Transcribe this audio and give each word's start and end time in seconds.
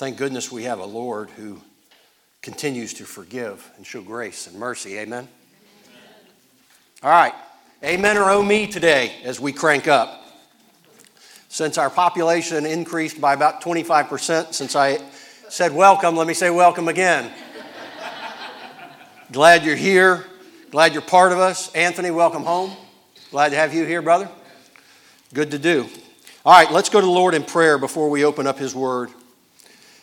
Thank 0.00 0.16
goodness 0.16 0.50
we 0.50 0.62
have 0.62 0.78
a 0.78 0.86
Lord 0.86 1.28
who 1.28 1.60
continues 2.40 2.94
to 2.94 3.04
forgive 3.04 3.70
and 3.76 3.86
show 3.86 4.00
grace 4.00 4.46
and 4.46 4.58
mercy. 4.58 4.96
Amen. 4.96 5.28
Amen. 5.28 5.28
All 7.02 7.10
right. 7.10 7.34
Amen 7.84 8.16
or 8.16 8.30
oh 8.30 8.42
me 8.42 8.66
today 8.66 9.12
as 9.24 9.38
we 9.38 9.52
crank 9.52 9.88
up. 9.88 10.24
Since 11.50 11.76
our 11.76 11.90
population 11.90 12.64
increased 12.64 13.20
by 13.20 13.34
about 13.34 13.60
25% 13.60 14.54
since 14.54 14.74
I 14.74 15.00
said 15.50 15.74
welcome, 15.74 16.16
let 16.16 16.26
me 16.26 16.32
say 16.32 16.48
welcome 16.48 16.88
again. 16.88 17.30
Glad 19.30 19.66
you're 19.66 19.76
here. 19.76 20.24
Glad 20.70 20.94
you're 20.94 21.02
part 21.02 21.30
of 21.30 21.38
us. 21.38 21.70
Anthony, 21.74 22.10
welcome 22.10 22.44
home. 22.44 22.72
Glad 23.30 23.50
to 23.50 23.56
have 23.56 23.74
you 23.74 23.84
here, 23.84 24.00
brother. 24.00 24.30
Good 25.34 25.50
to 25.50 25.58
do. 25.58 25.86
All 26.46 26.54
right, 26.54 26.72
let's 26.72 26.88
go 26.88 27.02
to 27.02 27.06
the 27.06 27.12
Lord 27.12 27.34
in 27.34 27.44
prayer 27.44 27.76
before 27.76 28.08
we 28.08 28.24
open 28.24 28.46
up 28.46 28.58
His 28.58 28.74
Word. 28.74 29.10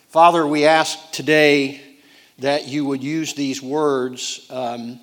Father, 0.08 0.48
we 0.48 0.64
ask 0.64 1.12
today 1.12 1.82
that 2.40 2.66
you 2.66 2.86
would 2.86 3.04
use 3.04 3.34
these 3.34 3.62
words 3.62 4.48
um, 4.50 5.02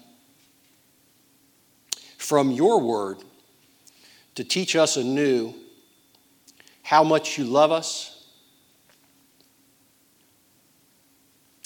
from 2.16 2.50
your 2.50 2.80
Word 2.80 3.18
to 4.34 4.44
teach 4.44 4.74
us 4.74 4.96
anew 4.96 5.52
how 6.82 7.04
much 7.04 7.36
you 7.36 7.44
love 7.44 7.70
us, 7.70 8.26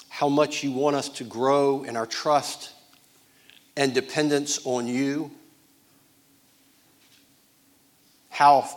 how 0.08 0.28
much 0.28 0.64
you 0.64 0.72
want 0.72 0.96
us 0.96 1.08
to 1.08 1.22
grow 1.22 1.84
in 1.84 1.96
our 1.96 2.06
trust 2.06 2.72
and 3.76 3.94
dependence 3.94 4.58
on 4.64 4.88
you, 4.88 5.30
how 8.30 8.68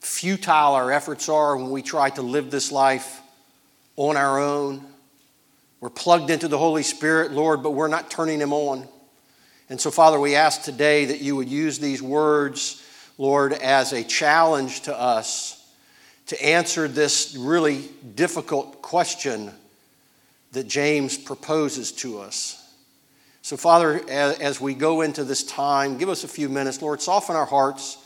futile 0.00 0.72
our 0.72 0.90
efforts 0.90 1.28
are 1.28 1.58
when 1.58 1.68
we 1.68 1.82
try 1.82 2.08
to 2.08 2.22
live 2.22 2.50
this 2.50 2.72
life 2.72 3.20
on 3.96 4.16
our 4.16 4.38
own. 4.38 4.84
We're 5.80 5.90
plugged 5.90 6.30
into 6.30 6.48
the 6.48 6.58
Holy 6.58 6.82
Spirit, 6.82 7.32
Lord, 7.32 7.62
but 7.62 7.72
we're 7.72 7.88
not 7.88 8.10
turning 8.10 8.40
Him 8.40 8.52
on. 8.52 8.86
And 9.68 9.80
so, 9.80 9.90
Father, 9.90 10.20
we 10.20 10.34
ask 10.34 10.62
today 10.62 11.06
that 11.06 11.20
you 11.20 11.36
would 11.36 11.48
use 11.48 11.78
these 11.78 12.00
words, 12.00 12.82
Lord, 13.18 13.52
as 13.52 13.92
a 13.92 14.04
challenge 14.04 14.82
to 14.82 14.98
us 14.98 15.52
to 16.26 16.44
answer 16.44 16.88
this 16.88 17.36
really 17.38 17.88
difficult 18.14 18.82
question 18.82 19.52
that 20.52 20.66
James 20.66 21.18
proposes 21.18 21.92
to 21.92 22.20
us. 22.20 22.62
So, 23.42 23.56
Father, 23.56 24.00
as 24.08 24.60
we 24.60 24.74
go 24.74 25.02
into 25.02 25.22
this 25.22 25.44
time, 25.44 25.98
give 25.98 26.08
us 26.08 26.24
a 26.24 26.28
few 26.28 26.48
minutes. 26.48 26.82
Lord, 26.82 27.00
soften 27.00 27.36
our 27.36 27.46
hearts. 27.46 27.98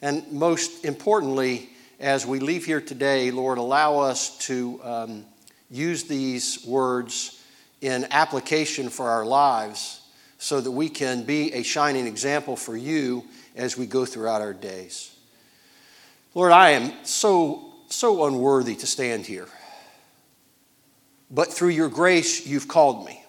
And 0.00 0.30
most 0.32 0.84
importantly, 0.84 1.68
as 2.02 2.26
we 2.26 2.40
leave 2.40 2.66
here 2.66 2.80
today, 2.80 3.30
Lord, 3.30 3.58
allow 3.58 4.00
us 4.00 4.36
to 4.48 4.80
um, 4.82 5.24
use 5.70 6.02
these 6.02 6.66
words 6.66 7.40
in 7.80 8.08
application 8.10 8.88
for 8.88 9.08
our 9.08 9.24
lives 9.24 10.00
so 10.36 10.60
that 10.60 10.70
we 10.72 10.88
can 10.88 11.22
be 11.22 11.52
a 11.52 11.62
shining 11.62 12.08
example 12.08 12.56
for 12.56 12.76
you 12.76 13.24
as 13.54 13.78
we 13.78 13.86
go 13.86 14.04
throughout 14.04 14.42
our 14.42 14.52
days. 14.52 15.14
Lord, 16.34 16.50
I 16.50 16.70
am 16.70 16.92
so, 17.04 17.72
so 17.88 18.26
unworthy 18.26 18.74
to 18.74 18.86
stand 18.86 19.24
here. 19.24 19.46
But 21.30 21.52
through 21.52 21.68
your 21.68 21.88
grace, 21.88 22.44
you've 22.44 22.66
called 22.66 23.06
me. 23.06 23.22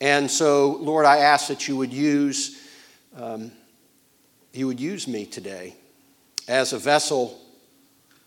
And 0.00 0.28
so, 0.28 0.72
Lord, 0.72 1.06
I 1.06 1.18
ask 1.18 1.46
that 1.48 1.68
you 1.68 1.76
would 1.76 1.92
use, 1.92 2.60
um, 3.16 3.52
you 4.52 4.66
would 4.66 4.80
use 4.80 5.06
me 5.06 5.24
today 5.24 5.76
as 6.48 6.72
a 6.72 6.78
vessel 6.78 7.42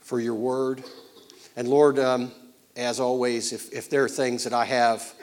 for 0.07 0.21
your 0.21 0.35
word. 0.35 0.81
And 1.57 1.67
Lord, 1.67 1.99
um, 1.99 2.31
as 2.77 3.01
always, 3.01 3.51
if, 3.51 3.73
if 3.73 3.89
there 3.89 4.05
are 4.05 4.09
things 4.09 4.45
that 4.45 4.53
I 4.53 4.63
have 4.63 5.13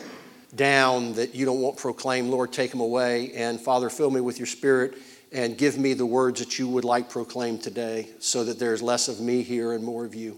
down 0.55 1.15
that 1.15 1.35
you 1.35 1.47
don't 1.47 1.63
want 1.63 1.79
proclaimed, 1.79 2.29
Lord, 2.29 2.53
take 2.53 2.71
them 2.71 2.81
away. 2.81 3.33
And 3.33 3.59
Father, 3.59 3.89
fill 3.89 4.11
me 4.11 4.21
with 4.21 4.39
your 4.39 4.47
spirit 4.47 4.99
and 5.33 5.57
give 5.57 5.79
me 5.79 5.95
the 5.95 6.05
words 6.05 6.39
that 6.41 6.59
you 6.59 6.69
would 6.69 6.85
like 6.85 7.09
proclaimed 7.09 7.63
today 7.63 8.11
so 8.19 8.45
that 8.45 8.59
there's 8.59 8.83
less 8.83 9.09
of 9.09 9.21
me 9.21 9.41
here 9.43 9.73
and 9.73 9.83
more 9.83 10.05
of 10.05 10.15
you. 10.15 10.37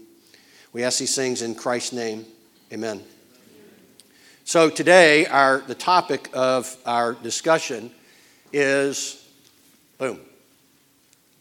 We 0.71 0.81
ask 0.81 0.97
these 0.97 1.13
things 1.13 1.41
in 1.41 1.53
Christ's 1.53 1.91
name. 1.91 2.25
Amen. 2.71 3.03
So 4.45 4.69
today, 4.69 5.25
our, 5.25 5.59
the 5.59 5.75
topic 5.75 6.29
of 6.31 6.73
our 6.85 7.15
discussion 7.15 7.91
is 8.53 9.27
boom. 9.97 10.21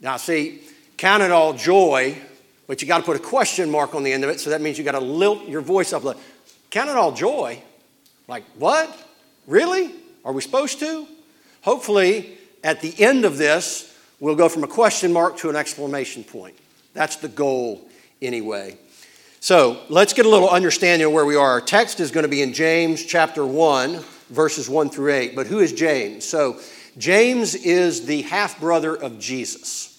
Now, 0.01 0.17
see, 0.17 0.63
count 0.97 1.23
it 1.23 1.31
all 1.31 1.53
joy 1.53 2.21
but 2.67 2.83
you 2.83 2.89
got 2.89 2.99
to 2.99 3.05
put 3.05 3.17
a 3.17 3.21
question 3.21 3.71
mark 3.71 3.95
on 3.95 4.03
the 4.03 4.13
end 4.13 4.25
of 4.25 4.31
it, 4.31 4.41
so 4.41 4.51
that 4.51 4.61
means 4.61 4.79
you 4.79 4.85
got 4.85 4.93
to 4.93 5.01
lilt 5.01 5.47
your 5.49 5.61
voice 5.61 5.93
up. 5.93 6.05
Like, 6.05 6.17
Count 6.71 6.91
it 6.91 6.97
all 6.97 7.13
joy. 7.13 7.63
Like, 8.29 8.45
what? 8.59 8.95
Really? 9.47 9.93
Are 10.25 10.33
we 10.33 10.43
supposed 10.43 10.79
to? 10.81 11.07
Hopefully, 11.63 12.39
at 12.65 12.81
the 12.81 12.95
end 13.03 13.25
of 13.25 13.39
this, 13.39 13.97
we'll 14.21 14.35
go 14.35 14.49
from 14.49 14.65
a 14.65 14.69
question 14.69 15.13
mark 15.13 15.37
to 15.39 15.51
an 15.51 15.57
exclamation 15.57 16.25
point. 16.25 16.57
That's 16.93 17.17
the 17.17 17.29
goal, 17.29 17.87
anyway. 18.21 18.79
So 19.41 19.81
let's 19.89 20.13
get 20.13 20.27
a 20.27 20.29
little 20.29 20.49
understanding 20.49 21.07
of 21.07 21.13
where 21.13 21.25
we 21.25 21.37
are. 21.37 21.51
Our 21.53 21.61
text 21.61 22.01
is 22.01 22.11
going 22.11 22.25
to 22.25 22.29
be 22.29 22.43
in 22.43 22.53
James 22.53 23.05
chapter 23.05 23.47
1, 23.47 24.03
verses 24.31 24.69
1 24.69 24.91
through 24.91 25.13
8. 25.13 25.37
But 25.37 25.47
who 25.47 25.61
is 25.61 25.73
James? 25.73 26.25
So, 26.25 26.61
James 26.99 27.55
is 27.55 28.07
the 28.07 28.23
half 28.23 28.59
brother 28.59 28.97
of 28.97 29.19
Jesus. 29.19 29.96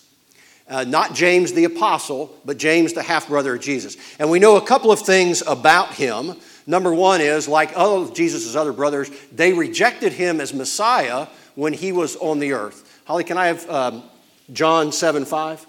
Uh, 0.70 0.84
not 0.84 1.14
James 1.14 1.54
the 1.54 1.64
apostle, 1.64 2.36
but 2.44 2.58
James 2.58 2.94
the 2.94 3.04
half 3.04 3.28
brother 3.30 3.56
of 3.56 3.62
Jesus. 3.62 3.96
And 4.20 4.30
we 4.30 4.40
know 4.40 4.58
a 4.58 4.62
couple 4.62 4.92
of 4.92 5.00
things 5.00 5.42
about 5.48 5.94
him. 5.94 6.36
Number 6.66 6.94
one 6.94 7.22
is, 7.22 7.48
like 7.48 7.78
all 7.78 8.02
of 8.02 8.14
Jesus' 8.14 8.56
other 8.56 8.74
brothers, 8.74 9.10
they 9.32 9.54
rejected 9.54 10.12
him 10.12 10.42
as 10.42 10.54
Messiah 10.54 11.28
when 11.56 11.72
he 11.72 11.94
was 11.94 12.18
on 12.18 12.40
the 12.40 12.52
earth. 12.52 13.02
Holly, 13.06 13.24
can 13.24 13.38
I 13.38 13.48
have 13.48 13.70
um, 13.70 14.04
John 14.52 14.92
7 14.92 15.24
5? 15.24 15.66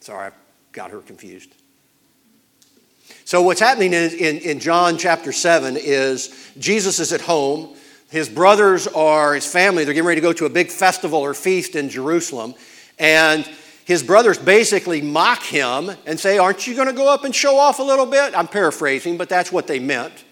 Sorry, 0.00 0.28
I 0.28 0.30
got 0.72 0.90
her 0.90 1.00
confused. 1.00 1.54
So, 3.24 3.42
what's 3.42 3.60
happening 3.60 3.92
in, 3.92 4.10
in, 4.12 4.38
in 4.38 4.58
John 4.58 4.96
chapter 4.96 5.32
7 5.32 5.76
is 5.76 6.52
Jesus 6.58 6.98
is 6.98 7.12
at 7.12 7.20
home. 7.20 7.76
His 8.10 8.28
brothers 8.28 8.86
are, 8.86 9.34
his 9.34 9.46
family, 9.46 9.84
they're 9.84 9.92
getting 9.92 10.06
ready 10.06 10.20
to 10.20 10.26
go 10.26 10.32
to 10.32 10.46
a 10.46 10.50
big 10.50 10.70
festival 10.70 11.20
or 11.20 11.34
feast 11.34 11.76
in 11.76 11.90
Jerusalem. 11.90 12.54
And 12.98 13.48
his 13.84 14.02
brothers 14.02 14.38
basically 14.38 15.02
mock 15.02 15.42
him 15.42 15.90
and 16.06 16.18
say, 16.18 16.38
Aren't 16.38 16.66
you 16.66 16.74
going 16.74 16.88
to 16.88 16.94
go 16.94 17.12
up 17.12 17.24
and 17.24 17.34
show 17.34 17.58
off 17.58 17.78
a 17.78 17.82
little 17.82 18.06
bit? 18.06 18.34
I'm 18.34 18.48
paraphrasing, 18.48 19.18
but 19.18 19.28
that's 19.28 19.52
what 19.52 19.66
they 19.66 19.78
meant. 19.78 20.24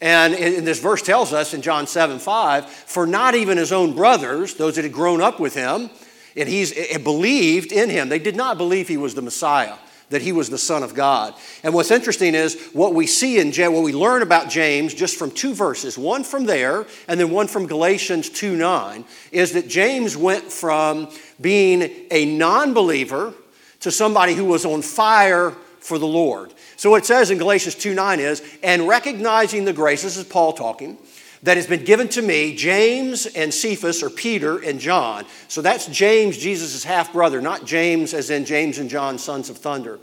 And 0.00 0.34
this 0.66 0.80
verse 0.80 1.02
tells 1.02 1.32
us 1.32 1.54
in 1.54 1.62
John 1.62 1.86
7 1.86 2.18
5, 2.18 2.68
for 2.68 3.06
not 3.06 3.34
even 3.34 3.58
his 3.58 3.72
own 3.72 3.94
brothers, 3.94 4.54
those 4.54 4.74
that 4.74 4.82
had 4.82 4.92
grown 4.92 5.22
up 5.22 5.38
with 5.38 5.54
him, 5.54 5.90
and 6.36 6.48
he's 6.48 6.76
eh, 6.76 6.98
believed 6.98 7.70
in 7.70 7.90
him, 7.90 8.08
they 8.08 8.18
did 8.18 8.34
not 8.34 8.58
believe 8.58 8.88
he 8.88 8.96
was 8.96 9.14
the 9.14 9.22
Messiah 9.22 9.76
that 10.10 10.22
he 10.22 10.32
was 10.32 10.50
the 10.50 10.58
Son 10.58 10.82
of 10.82 10.94
God. 10.94 11.34
And 11.62 11.74
what's 11.74 11.90
interesting 11.90 12.34
is 12.34 12.70
what 12.72 12.94
we 12.94 13.06
see 13.06 13.38
in 13.38 13.52
what 13.72 13.82
we 13.82 13.92
learn 13.92 14.22
about 14.22 14.48
James 14.48 14.94
just 14.94 15.16
from 15.16 15.30
two 15.30 15.54
verses, 15.54 15.96
one 15.96 16.24
from 16.24 16.44
there 16.44 16.86
and 17.08 17.18
then 17.18 17.30
one 17.30 17.46
from 17.46 17.66
Galatians 17.66 18.30
2 18.30 18.56
9, 18.56 19.04
is 19.32 19.52
that 19.52 19.68
James 19.68 20.16
went 20.16 20.44
from 20.44 21.08
being 21.40 21.90
a 22.10 22.24
non 22.24 22.74
believer 22.74 23.34
to 23.80 23.90
somebody 23.90 24.34
who 24.34 24.44
was 24.44 24.64
on 24.64 24.82
fire 24.82 25.52
for 25.80 25.98
the 25.98 26.06
Lord. 26.06 26.54
So 26.76 26.90
what 26.90 27.02
it 27.02 27.06
says 27.06 27.30
in 27.30 27.38
Galatians 27.38 27.74
2 27.74 27.94
9 27.94 28.20
is, 28.20 28.42
and 28.62 28.88
recognizing 28.88 29.64
the 29.64 29.72
grace, 29.72 30.02
this 30.02 30.16
is 30.16 30.24
Paul 30.24 30.52
talking, 30.52 30.98
that 31.44 31.58
has 31.58 31.66
been 31.66 31.84
given 31.84 32.08
to 32.08 32.22
me, 32.22 32.56
James 32.56 33.26
and 33.26 33.52
Cephas, 33.52 34.02
or 34.02 34.08
Peter 34.08 34.58
and 34.58 34.80
John. 34.80 35.26
So 35.48 35.60
that's 35.60 35.86
James, 35.86 36.38
Jesus' 36.38 36.84
half 36.84 37.12
brother, 37.12 37.40
not 37.42 37.66
James 37.66 38.14
as 38.14 38.30
in 38.30 38.46
James 38.46 38.78
and 38.78 38.88
John, 38.88 39.18
sons 39.18 39.50
of 39.50 39.58
thunder, 39.58 40.00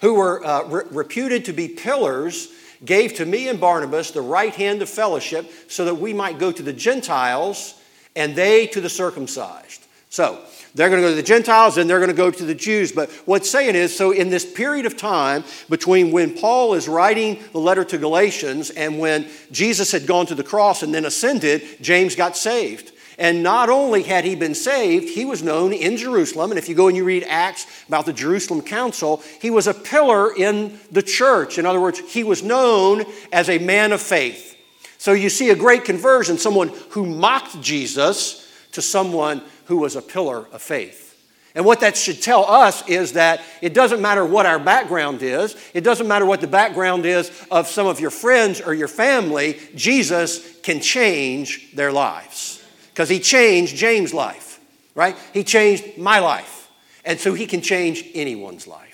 who 0.00 0.14
were 0.14 0.44
uh, 0.46 0.62
re- 0.64 0.84
reputed 0.90 1.44
to 1.46 1.52
be 1.52 1.66
pillars, 1.66 2.48
gave 2.84 3.14
to 3.14 3.26
me 3.26 3.48
and 3.48 3.60
Barnabas 3.60 4.12
the 4.12 4.22
right 4.22 4.54
hand 4.54 4.82
of 4.82 4.88
fellowship 4.88 5.50
so 5.68 5.84
that 5.84 5.96
we 5.96 6.12
might 6.12 6.38
go 6.38 6.52
to 6.52 6.62
the 6.62 6.72
Gentiles 6.72 7.74
and 8.14 8.36
they 8.36 8.68
to 8.68 8.80
the 8.80 8.88
circumcised. 8.88 9.84
So, 10.10 10.44
they're 10.74 10.88
going 10.88 11.00
to 11.00 11.06
go 11.06 11.10
to 11.10 11.16
the 11.16 11.22
Gentiles 11.22 11.78
and 11.78 11.88
they're 11.88 12.00
going 12.00 12.10
to 12.10 12.16
go 12.16 12.30
to 12.30 12.44
the 12.44 12.54
Jews. 12.54 12.90
But 12.90 13.10
what's 13.26 13.48
saying 13.48 13.76
is 13.76 13.96
so, 13.96 14.10
in 14.10 14.28
this 14.28 14.44
period 14.44 14.86
of 14.86 14.96
time 14.96 15.44
between 15.68 16.10
when 16.10 16.36
Paul 16.36 16.74
is 16.74 16.88
writing 16.88 17.38
the 17.52 17.60
letter 17.60 17.84
to 17.84 17.98
Galatians 17.98 18.70
and 18.70 18.98
when 18.98 19.26
Jesus 19.52 19.92
had 19.92 20.06
gone 20.06 20.26
to 20.26 20.34
the 20.34 20.42
cross 20.42 20.82
and 20.82 20.92
then 20.92 21.04
ascended, 21.04 21.62
James 21.80 22.16
got 22.16 22.36
saved. 22.36 22.90
And 23.16 23.44
not 23.44 23.70
only 23.70 24.02
had 24.02 24.24
he 24.24 24.34
been 24.34 24.56
saved, 24.56 25.10
he 25.10 25.24
was 25.24 25.42
known 25.42 25.72
in 25.72 25.96
Jerusalem. 25.96 26.50
And 26.50 26.58
if 26.58 26.68
you 26.68 26.74
go 26.74 26.88
and 26.88 26.96
you 26.96 27.04
read 27.04 27.24
Acts 27.28 27.66
about 27.86 28.06
the 28.06 28.12
Jerusalem 28.12 28.60
Council, 28.60 29.22
he 29.40 29.50
was 29.50 29.68
a 29.68 29.74
pillar 29.74 30.34
in 30.34 30.80
the 30.90 31.02
church. 31.02 31.56
In 31.56 31.66
other 31.66 31.80
words, 31.80 32.00
he 32.00 32.24
was 32.24 32.42
known 32.42 33.04
as 33.32 33.48
a 33.48 33.58
man 33.58 33.92
of 33.92 34.00
faith. 34.00 34.56
So 34.98 35.12
you 35.12 35.30
see 35.30 35.50
a 35.50 35.54
great 35.54 35.84
conversion, 35.84 36.38
someone 36.38 36.72
who 36.90 37.06
mocked 37.06 37.60
Jesus 37.60 38.50
to 38.72 38.82
someone 38.82 39.42
who 39.66 39.78
was 39.78 39.96
a 39.96 40.02
pillar 40.02 40.46
of 40.52 40.62
faith. 40.62 41.04
And 41.54 41.64
what 41.64 41.80
that 41.80 41.96
should 41.96 42.20
tell 42.20 42.44
us 42.44 42.86
is 42.88 43.12
that 43.12 43.40
it 43.62 43.74
doesn't 43.74 44.02
matter 44.02 44.24
what 44.24 44.44
our 44.44 44.58
background 44.58 45.22
is, 45.22 45.56
it 45.72 45.82
doesn't 45.82 46.08
matter 46.08 46.26
what 46.26 46.40
the 46.40 46.48
background 46.48 47.06
is 47.06 47.30
of 47.50 47.68
some 47.68 47.86
of 47.86 48.00
your 48.00 48.10
friends 48.10 48.60
or 48.60 48.74
your 48.74 48.88
family, 48.88 49.60
Jesus 49.76 50.60
can 50.62 50.80
change 50.80 51.72
their 51.72 51.92
lives. 51.92 52.64
Because 52.92 53.08
he 53.08 53.20
changed 53.20 53.76
James' 53.76 54.12
life, 54.12 54.60
right? 54.94 55.16
He 55.32 55.44
changed 55.44 55.96
my 55.96 56.18
life. 56.18 56.68
And 57.04 57.20
so 57.20 57.34
he 57.34 57.46
can 57.46 57.60
change 57.60 58.04
anyone's 58.14 58.66
life. 58.66 58.93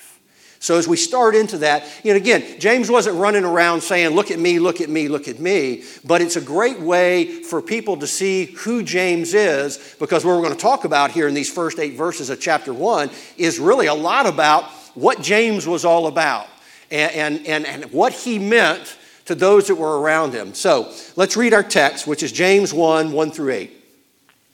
So 0.62 0.77
as 0.77 0.87
we 0.87 0.99
start 0.99 1.35
into 1.35 1.57
that, 1.59 1.87
you 2.05 2.12
know, 2.12 2.19
again, 2.19 2.61
James 2.61 2.91
wasn't 2.91 3.17
running 3.17 3.45
around 3.45 3.81
saying, 3.81 4.11
look 4.11 4.31
at 4.31 4.39
me, 4.39 4.59
look 4.59 4.83
at 4.83 4.91
me, 4.91 5.09
look 5.09 5.27
at 5.27 5.41
me, 5.41 5.85
but 6.05 6.21
it's 6.21 6.37
a 6.37 6.41
great 6.41 6.79
way 6.79 7.43
for 7.43 7.62
people 7.62 7.97
to 7.97 8.07
see 8.07 8.45
who 8.45 8.83
James 8.83 9.33
is 9.33 9.97
because 9.99 10.23
what 10.23 10.37
we're 10.37 10.43
going 10.43 10.55
to 10.55 10.61
talk 10.61 10.85
about 10.85 11.12
here 11.12 11.27
in 11.27 11.33
these 11.33 11.51
first 11.51 11.79
eight 11.79 11.95
verses 11.95 12.29
of 12.29 12.43
chapter 12.43 12.75
one 12.75 13.11
is 13.39 13.59
really 13.59 13.87
a 13.87 13.95
lot 13.95 14.27
about 14.27 14.65
what 14.95 15.23
James 15.23 15.67
was 15.67 15.87
all 15.87 16.07
about 16.07 16.47
and, 16.91 17.47
and, 17.47 17.65
and, 17.65 17.91
what 17.91 18.12
he 18.12 18.39
meant 18.39 18.99
to 19.25 19.35
those 19.35 19.69
that 19.69 19.77
were 19.77 19.99
around 19.99 20.35
him. 20.35 20.53
So 20.53 20.93
let's 21.17 21.39
read 21.39 21.55
our 21.55 21.62
text, 21.62 22.07
which 22.07 22.23
is 22.23 22.33
James 22.33 22.75
1 22.75 23.12
1 23.12 23.31
through 23.31 23.53
8. 23.53 23.71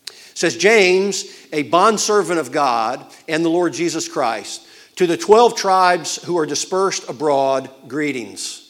It 0.06 0.14
says, 0.35 0.56
James, 0.56 1.25
a 1.53 1.64
bondservant 1.64 2.38
of 2.38 2.53
God 2.53 3.05
and 3.26 3.44
the 3.44 3.49
Lord 3.49 3.73
Jesus 3.73 4.08
Christ 4.08 4.66
to 4.96 5.06
the 5.06 5.16
12 5.16 5.54
tribes 5.56 6.22
who 6.25 6.38
are 6.38 6.46
dispersed 6.46 7.08
abroad, 7.08 7.70
greetings. 7.87 8.62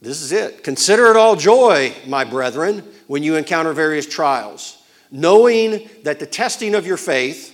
This 0.00 0.22
is 0.22 0.32
it. 0.32 0.62
Consider 0.62 1.10
it 1.10 1.16
all 1.16 1.36
joy, 1.36 1.94
my 2.06 2.24
brethren, 2.24 2.84
when 3.06 3.22
you 3.22 3.36
encounter 3.36 3.72
various 3.72 4.06
trials, 4.06 4.78
knowing 5.10 5.88
that 6.02 6.20
the 6.20 6.26
testing 6.26 6.74
of 6.74 6.86
your 6.86 6.96
faith, 6.96 7.50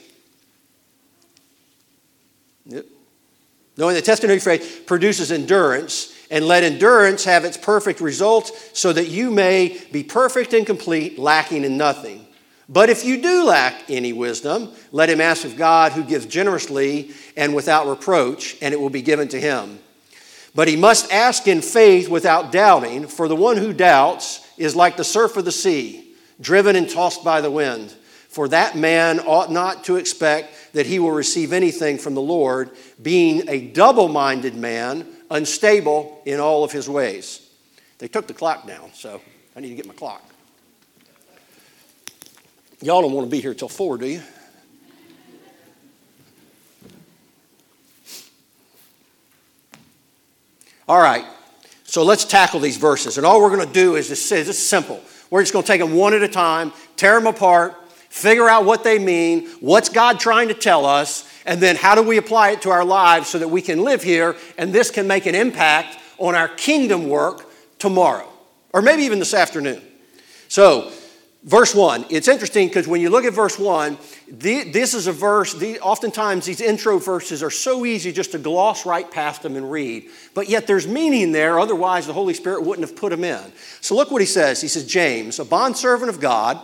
knowing 3.77 3.95
the 3.95 4.03
testing 4.03 4.31
of 4.31 4.35
your 4.35 4.41
faith 4.41 4.85
produces 4.87 5.33
endurance, 5.33 6.17
and 6.31 6.47
let 6.47 6.63
endurance 6.63 7.25
have 7.25 7.45
its 7.45 7.57
perfect 7.57 8.01
result, 8.01 8.49
so 8.73 8.93
that 8.93 9.09
you 9.09 9.31
may 9.31 9.81
be 9.91 10.03
perfect 10.03 10.53
and 10.53 10.67
complete, 10.67 11.19
lacking 11.19 11.65
in 11.65 11.77
nothing. 11.77 12.27
But 12.73 12.89
if 12.89 13.05
you 13.05 13.21
do 13.21 13.43
lack 13.43 13.91
any 13.91 14.13
wisdom, 14.13 14.71
let 14.93 15.11
him 15.11 15.21
ask 15.21 15.45
of 15.45 15.57
God 15.57 15.91
who 15.91 16.05
gives 16.05 16.25
generously 16.25 17.11
and 17.37 17.53
without 17.53 17.89
reproach, 17.89 18.57
and 18.63 18.73
it 18.73 18.81
will 18.81 18.91
be 18.91 19.03
given 19.03 19.27
to 19.29 19.41
him. 19.41 19.81
But 20.55 20.69
he 20.69 20.77
must 20.77 21.13
ask 21.13 21.49
in 21.49 21.63
faith 21.63 22.09
without 22.09 22.53
doubting, 22.53 23.09
for 23.09 23.27
the 23.27 23.35
one 23.35 23.57
who 23.57 23.73
doubts 23.73 24.47
is 24.57 24.77
like 24.77 24.97
the 24.97 25.03
surf 25.03 25.37
of 25.37 25.45
the 25.45 25.53
sea, 25.53 26.15
driven 26.41 26.77
and 26.77 26.89
tossed 26.89 27.25
by 27.25 27.41
the 27.41 27.51
wind. 27.51 27.93
For 28.29 28.47
that 28.47 28.77
man 28.77 29.19
ought 29.19 29.51
not 29.51 29.83
to 29.85 29.97
expect 29.97 30.73
that 30.73 30.87
he 30.87 31.01
will 31.01 31.11
receive 31.11 31.53
anything 31.53 31.99
from 31.99 32.15
the 32.15 32.21
Lord, 32.21 32.71
being 33.03 33.49
a 33.49 33.67
double 33.67 34.07
minded 34.07 34.55
man, 34.55 35.09
unstable 35.29 36.23
in 36.25 36.39
all 36.39 36.63
of 36.63 36.71
his 36.71 36.89
ways. 36.89 37.49
They 37.99 38.07
took 38.07 38.29
the 38.29 38.35
clock 38.35 38.65
down, 38.65 38.91
so 38.95 39.21
I 39.57 39.61
need 39.61 39.71
to 39.71 39.75
get 39.75 39.87
my 39.87 39.95
clock. 39.95 40.30
Y'all 42.83 43.03
don't 43.03 43.13
want 43.13 43.27
to 43.27 43.31
be 43.31 43.43
here 43.43 43.53
till 43.53 43.69
four, 43.69 43.99
do 43.99 44.07
you? 44.07 44.23
All 50.89 51.01
right, 51.01 51.25
so 51.85 52.03
let's 52.03 52.25
tackle 52.25 52.59
these 52.59 52.79
verses. 52.79 53.17
And 53.17 53.27
all 53.27 53.41
we're 53.41 53.55
going 53.55 53.67
to 53.67 53.73
do 53.73 53.97
is 53.97 54.09
this, 54.09 54.27
say, 54.27 54.41
it's 54.41 54.59
simple. 54.59 55.01
We're 55.29 55.43
just 55.43 55.53
going 55.53 55.63
to 55.63 55.67
take 55.67 55.81
them 55.81 55.95
one 55.95 56.15
at 56.15 56.23
a 56.23 56.29
time, 56.29 56.73
tear 56.97 57.15
them 57.15 57.27
apart, 57.27 57.77
figure 58.09 58.49
out 58.49 58.65
what 58.65 58.83
they 58.83 58.99
mean, 58.99 59.47
what's 59.61 59.89
God 59.89 60.19
trying 60.19 60.49
to 60.49 60.55
tell 60.55 60.87
us, 60.87 61.31
and 61.47 61.61
then 61.61 61.77
how 61.77 61.95
do 61.95 62.03
we 62.03 62.17
apply 62.17 62.51
it 62.53 62.63
to 62.63 62.71
our 62.71 62.85
lives 62.85 63.29
so 63.29 63.39
that 63.39 63.49
we 63.49 63.63
can 63.63 63.85
live 63.85 64.03
here 64.03 64.37
and 64.59 64.73
this 64.73 64.91
can 64.91 65.07
make 65.07 65.27
an 65.27 65.35
impact 65.35 65.99
on 66.19 66.35
our 66.35 66.49
kingdom 66.49 67.09
work 67.09 67.49
tomorrow, 67.79 68.29
or 68.73 68.83
maybe 68.83 69.03
even 69.03 69.19
this 69.19 69.35
afternoon. 69.35 69.81
So, 70.49 70.91
verse 71.43 71.75
1 71.75 72.05
it's 72.11 72.29
interesting 72.29 72.69
because 72.69 72.87
when 72.87 73.01
you 73.01 73.09
look 73.09 73.25
at 73.25 73.33
verse 73.33 73.59
1 73.59 73.97
the, 74.29 74.65
this 74.65 74.93
is 74.93 75.07
a 75.07 75.13
verse 75.13 75.55
the, 75.55 75.81
oftentimes 75.81 76.45
these 76.45 76.61
intro 76.61 76.99
verses 76.99 77.43
are 77.43 77.51
so 77.51 77.87
easy 77.87 78.13
just 78.13 78.33
to 78.33 78.39
gloss 78.39 78.85
right 78.85 79.11
past 79.11 79.43
them 79.43 79.57
and 79.57 79.71
read 79.71 80.07
but 80.35 80.51
yet 80.51 80.67
there's 80.67 80.87
meaning 80.87 81.33
there 81.33 81.59
otherwise 81.59 82.07
the 82.07 82.13
holy 82.13 82.35
spirit 82.35 82.63
wouldn't 82.63 82.87
have 82.87 82.97
put 82.97 83.11
them 83.11 83.25
in. 83.25 83.41
So 83.81 83.95
look 83.97 84.11
what 84.11 84.21
he 84.21 84.27
says. 84.27 84.61
He 84.61 84.69
says 84.69 84.87
james 84.87 85.39
a 85.39 85.45
bondservant 85.47 86.11
of 86.11 86.21
god 86.21 86.61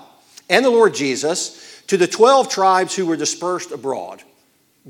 and 0.50 0.62
the 0.62 0.70
lord 0.70 0.94
jesus 0.94 1.82
to 1.86 1.96
the 1.96 2.06
12 2.06 2.50
tribes 2.50 2.94
who 2.94 3.06
were 3.06 3.16
dispersed 3.16 3.72
abroad. 3.72 4.22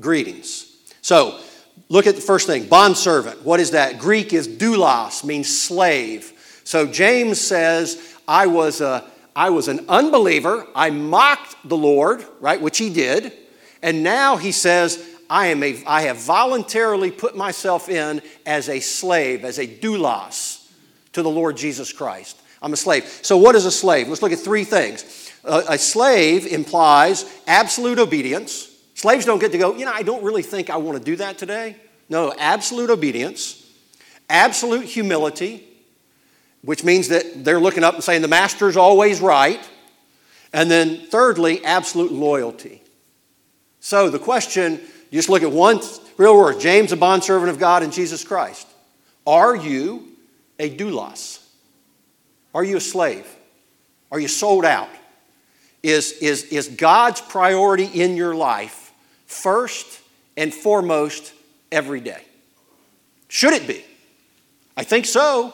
Greetings. 0.01 0.75
So 1.01 1.39
look 1.87 2.07
at 2.07 2.15
the 2.15 2.21
first 2.21 2.45
thing 2.45 2.67
bondservant. 2.67 3.45
What 3.45 3.61
is 3.61 3.71
that? 3.71 3.99
Greek 3.99 4.33
is 4.33 4.49
doulos 4.49 5.23
means 5.23 5.57
slave. 5.57 6.33
So 6.65 6.85
james 6.85 7.39
says 7.39 8.15
i 8.27 8.47
was 8.47 8.81
a 8.81 9.09
I 9.37 9.51
was 9.51 9.67
an 9.67 9.85
unbeliever. 9.87 10.65
I 10.73 10.89
mocked 10.89 11.55
the 11.63 11.77
Lord, 11.77 12.25
right, 12.39 12.59
which 12.59 12.79
he 12.79 12.89
did. 12.89 13.31
And 13.83 14.01
now 14.01 14.35
he 14.35 14.51
says, 14.51 15.05
I, 15.29 15.47
am 15.47 15.61
a, 15.61 15.83
I 15.85 16.01
have 16.01 16.17
voluntarily 16.17 17.11
put 17.11 17.37
myself 17.37 17.87
in 17.87 18.23
as 18.47 18.67
a 18.67 18.79
slave, 18.79 19.45
as 19.45 19.59
a 19.59 19.67
doulos 19.67 20.67
to 21.13 21.21
the 21.21 21.29
Lord 21.29 21.55
Jesus 21.55 21.93
Christ. 21.93 22.41
I'm 22.63 22.73
a 22.73 22.77
slave. 22.77 23.03
So, 23.21 23.37
what 23.37 23.53
is 23.53 23.65
a 23.65 23.71
slave? 23.71 24.07
Let's 24.07 24.23
look 24.23 24.31
at 24.31 24.39
three 24.39 24.63
things. 24.63 25.31
a 25.43 25.77
slave 25.77 26.47
implies 26.47 27.23
absolute 27.45 27.99
obedience. 27.99 28.75
Slaves 28.95 29.23
don't 29.23 29.37
get 29.37 29.51
to 29.51 29.59
go, 29.59 29.75
you 29.75 29.85
know, 29.85 29.93
I 29.93 30.01
don't 30.01 30.23
really 30.23 30.41
think 30.41 30.71
I 30.71 30.77
want 30.77 30.97
to 30.97 31.03
do 31.03 31.15
that 31.17 31.37
today. 31.37 31.75
No, 32.09 32.33
absolute 32.39 32.89
obedience, 32.89 33.71
absolute 34.27 34.85
humility, 34.85 35.63
which 36.67 36.83
means 36.83 37.07
that 37.07 37.45
they're 37.45 37.61
looking 37.61 37.85
up 37.85 37.93
and 37.93 38.03
saying 38.03 38.21
the 38.21 38.27
master's 38.27 38.75
always 38.75 39.21
right. 39.21 39.61
And 40.51 40.69
then, 40.69 40.97
thirdly, 40.97 41.63
absolute 41.63 42.11
loyalty. 42.11 42.83
So 43.79 44.09
the 44.09 44.19
question, 44.19 44.73
you 45.09 45.17
just 45.17 45.29
look 45.29 45.43
at 45.43 45.51
one 45.51 45.79
real 46.17 46.35
word 46.35 46.59
James, 46.59 46.91
a 46.91 46.97
bondservant 46.97 47.49
of 47.49 47.57
God 47.57 47.83
and 47.83 47.93
Jesus 47.93 48.21
Christ. 48.25 48.67
Are 49.25 49.55
you 49.55 50.09
a 50.59 50.69
doulos? 50.69 51.41
Are 52.53 52.65
you 52.65 52.75
a 52.75 52.81
slave? 52.81 53.25
Are 54.11 54.19
you 54.19 54.27
sold 54.27 54.65
out? 54.65 54.89
Is, 55.83 56.11
is, 56.21 56.43
is 56.51 56.67
God's 56.67 57.21
priority 57.21 57.85
in 57.85 58.17
your 58.17 58.35
life 58.35 58.91
first 59.25 60.01
and 60.35 60.53
foremost 60.53 61.31
every 61.71 62.01
day? 62.01 62.23
Should 63.29 63.53
it 63.53 63.65
be? 63.67 63.85
I 64.75 64.83
think 64.83 65.05
so. 65.05 65.53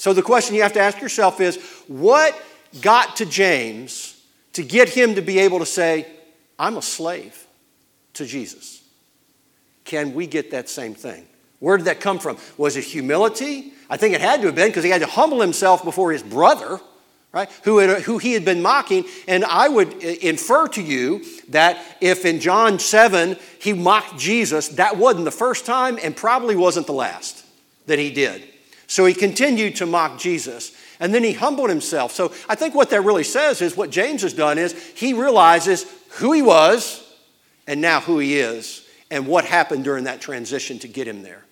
So 0.00 0.14
the 0.14 0.22
question 0.22 0.56
you 0.56 0.62
have 0.62 0.72
to 0.72 0.80
ask 0.80 0.98
yourself 1.02 1.42
is 1.42 1.56
what 1.86 2.34
got 2.80 3.16
to 3.16 3.26
James 3.26 4.18
to 4.54 4.62
get 4.62 4.88
him 4.88 5.16
to 5.16 5.20
be 5.20 5.40
able 5.40 5.58
to 5.58 5.66
say, 5.66 6.06
I'm 6.58 6.78
a 6.78 6.82
slave 6.82 7.46
to 8.14 8.24
Jesus? 8.24 8.82
Can 9.84 10.14
we 10.14 10.26
get 10.26 10.52
that 10.52 10.70
same 10.70 10.94
thing? 10.94 11.26
Where 11.58 11.76
did 11.76 11.84
that 11.84 12.00
come 12.00 12.18
from? 12.18 12.38
Was 12.56 12.78
it 12.78 12.84
humility? 12.84 13.74
I 13.90 13.98
think 13.98 14.14
it 14.14 14.22
had 14.22 14.40
to 14.40 14.46
have 14.46 14.54
been 14.54 14.68
because 14.68 14.84
he 14.84 14.88
had 14.88 15.02
to 15.02 15.06
humble 15.06 15.42
himself 15.42 15.84
before 15.84 16.12
his 16.12 16.22
brother, 16.22 16.80
right? 17.30 17.50
Who, 17.64 17.76
had, 17.76 18.00
who 18.00 18.16
he 18.16 18.32
had 18.32 18.46
been 18.46 18.62
mocking. 18.62 19.04
And 19.28 19.44
I 19.44 19.68
would 19.68 19.92
uh, 19.96 20.14
infer 20.22 20.66
to 20.68 20.82
you 20.82 21.26
that 21.50 21.78
if 22.00 22.24
in 22.24 22.40
John 22.40 22.78
7 22.78 23.36
he 23.60 23.74
mocked 23.74 24.18
Jesus, 24.18 24.68
that 24.68 24.96
wasn't 24.96 25.26
the 25.26 25.30
first 25.30 25.66
time 25.66 25.98
and 26.02 26.16
probably 26.16 26.56
wasn't 26.56 26.86
the 26.86 26.94
last 26.94 27.44
that 27.84 27.98
he 27.98 28.10
did. 28.10 28.49
So 28.90 29.06
he 29.06 29.14
continued 29.14 29.76
to 29.76 29.86
mock 29.86 30.18
Jesus. 30.18 30.72
And 30.98 31.14
then 31.14 31.22
he 31.22 31.32
humbled 31.32 31.70
himself. 31.70 32.10
So 32.10 32.32
I 32.48 32.56
think 32.56 32.74
what 32.74 32.90
that 32.90 33.02
really 33.02 33.22
says 33.22 33.62
is 33.62 33.76
what 33.76 33.90
James 33.90 34.22
has 34.22 34.32
done 34.32 34.58
is 34.58 34.72
he 34.96 35.12
realizes 35.12 35.86
who 36.14 36.32
he 36.32 36.42
was 36.42 37.00
and 37.68 37.80
now 37.80 38.00
who 38.00 38.18
he 38.18 38.40
is 38.40 38.84
and 39.08 39.28
what 39.28 39.44
happened 39.44 39.84
during 39.84 40.04
that 40.04 40.20
transition 40.20 40.80
to 40.80 40.88
get 40.88 41.06
him 41.06 41.22
there. 41.22 41.44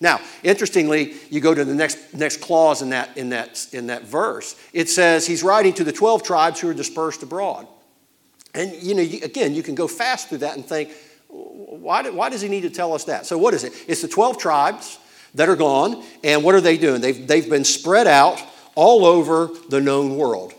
Now, 0.00 0.20
interestingly, 0.44 1.14
you 1.28 1.40
go 1.40 1.52
to 1.52 1.64
the 1.64 1.74
next, 1.74 2.14
next 2.14 2.40
clause 2.40 2.82
in 2.82 2.90
that, 2.90 3.16
in, 3.16 3.30
that, 3.30 3.66
in 3.72 3.88
that 3.88 4.04
verse. 4.04 4.54
It 4.72 4.88
says 4.88 5.26
he's 5.26 5.42
writing 5.42 5.74
to 5.74 5.84
the 5.84 5.92
12 5.92 6.22
tribes 6.22 6.60
who 6.60 6.68
are 6.68 6.74
dispersed 6.74 7.24
abroad. 7.24 7.66
And, 8.54 8.72
you 8.74 8.94
know, 8.94 9.02
again, 9.02 9.56
you 9.56 9.64
can 9.64 9.74
go 9.74 9.88
fast 9.88 10.28
through 10.28 10.38
that 10.38 10.54
and 10.54 10.64
think, 10.64 10.92
why, 11.26 12.08
why 12.10 12.28
does 12.28 12.42
he 12.42 12.48
need 12.48 12.60
to 12.60 12.70
tell 12.70 12.92
us 12.92 13.04
that? 13.04 13.26
So, 13.26 13.36
what 13.38 13.54
is 13.54 13.64
it? 13.64 13.72
It's 13.88 14.02
the 14.02 14.08
12 14.08 14.38
tribes 14.38 15.00
that 15.36 15.48
are 15.48 15.56
gone. 15.56 16.02
And 16.24 16.42
what 16.42 16.54
are 16.54 16.60
they 16.60 16.76
doing? 16.76 17.00
They've, 17.00 17.26
they've 17.26 17.48
been 17.48 17.64
spread 17.64 18.06
out 18.06 18.42
all 18.74 19.06
over 19.06 19.50
the 19.68 19.80
known 19.80 20.16
world. 20.16 20.52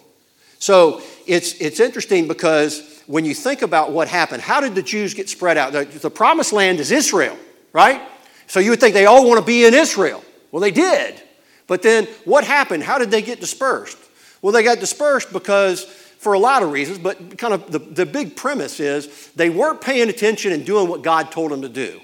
So 0.60 1.01
it's, 1.27 1.60
it's 1.62 1.79
interesting 1.79 2.27
because 2.27 3.03
when 3.05 3.25
you 3.25 3.34
think 3.34 3.62
about 3.62 3.91
what 3.91 4.07
happened, 4.07 4.41
how 4.41 4.60
did 4.60 4.75
the 4.75 4.81
Jews 4.81 5.13
get 5.13 5.29
spread 5.29 5.57
out? 5.57 5.74
The, 5.74 5.86
the 5.86 6.10
promised 6.10 6.53
land 6.53 6.79
is 6.79 6.91
Israel, 6.91 7.38
right? 7.74 8.01
So 8.48 8.60
you 8.60 8.72
would 8.72 8.79
think 8.79 8.93
they 8.93 9.05
all 9.05 9.27
want 9.27 9.39
to 9.39 9.46
be 9.46 9.65
in 9.65 9.74
Israel. 9.74 10.24
Well, 10.51 10.62
they 10.62 10.72
did. 10.72 11.22
But 11.67 11.81
then 11.81 12.05
what 12.25 12.43
happened? 12.43 12.84
How 12.84 12.98
did 12.98 13.12
they 13.12 13.22
get 13.22 13.39
dispersed? 13.39 13.98
Well, 14.41 14.53
they 14.53 14.63
got 14.63 14.79
dispersed 14.79 15.34
because 15.34 15.84
for 15.84 16.34
a 16.34 16.39
lot 16.39 16.63
of 16.63 16.72
reasons, 16.72 16.98
but 17.00 17.38
kind 17.38 17.53
of 17.53 17.72
the, 17.72 17.79
the 17.79 18.05
big 18.05 18.36
premise 18.36 18.79
is 18.79 19.29
they 19.36 19.50
weren't 19.50 19.81
paying 19.81 20.10
attention 20.10 20.51
and 20.51 20.65
doing 20.65 20.88
what 20.88 21.01
God 21.01 21.31
told 21.31 21.51
them 21.51 21.62
to 21.62 21.69
do. 21.69 22.00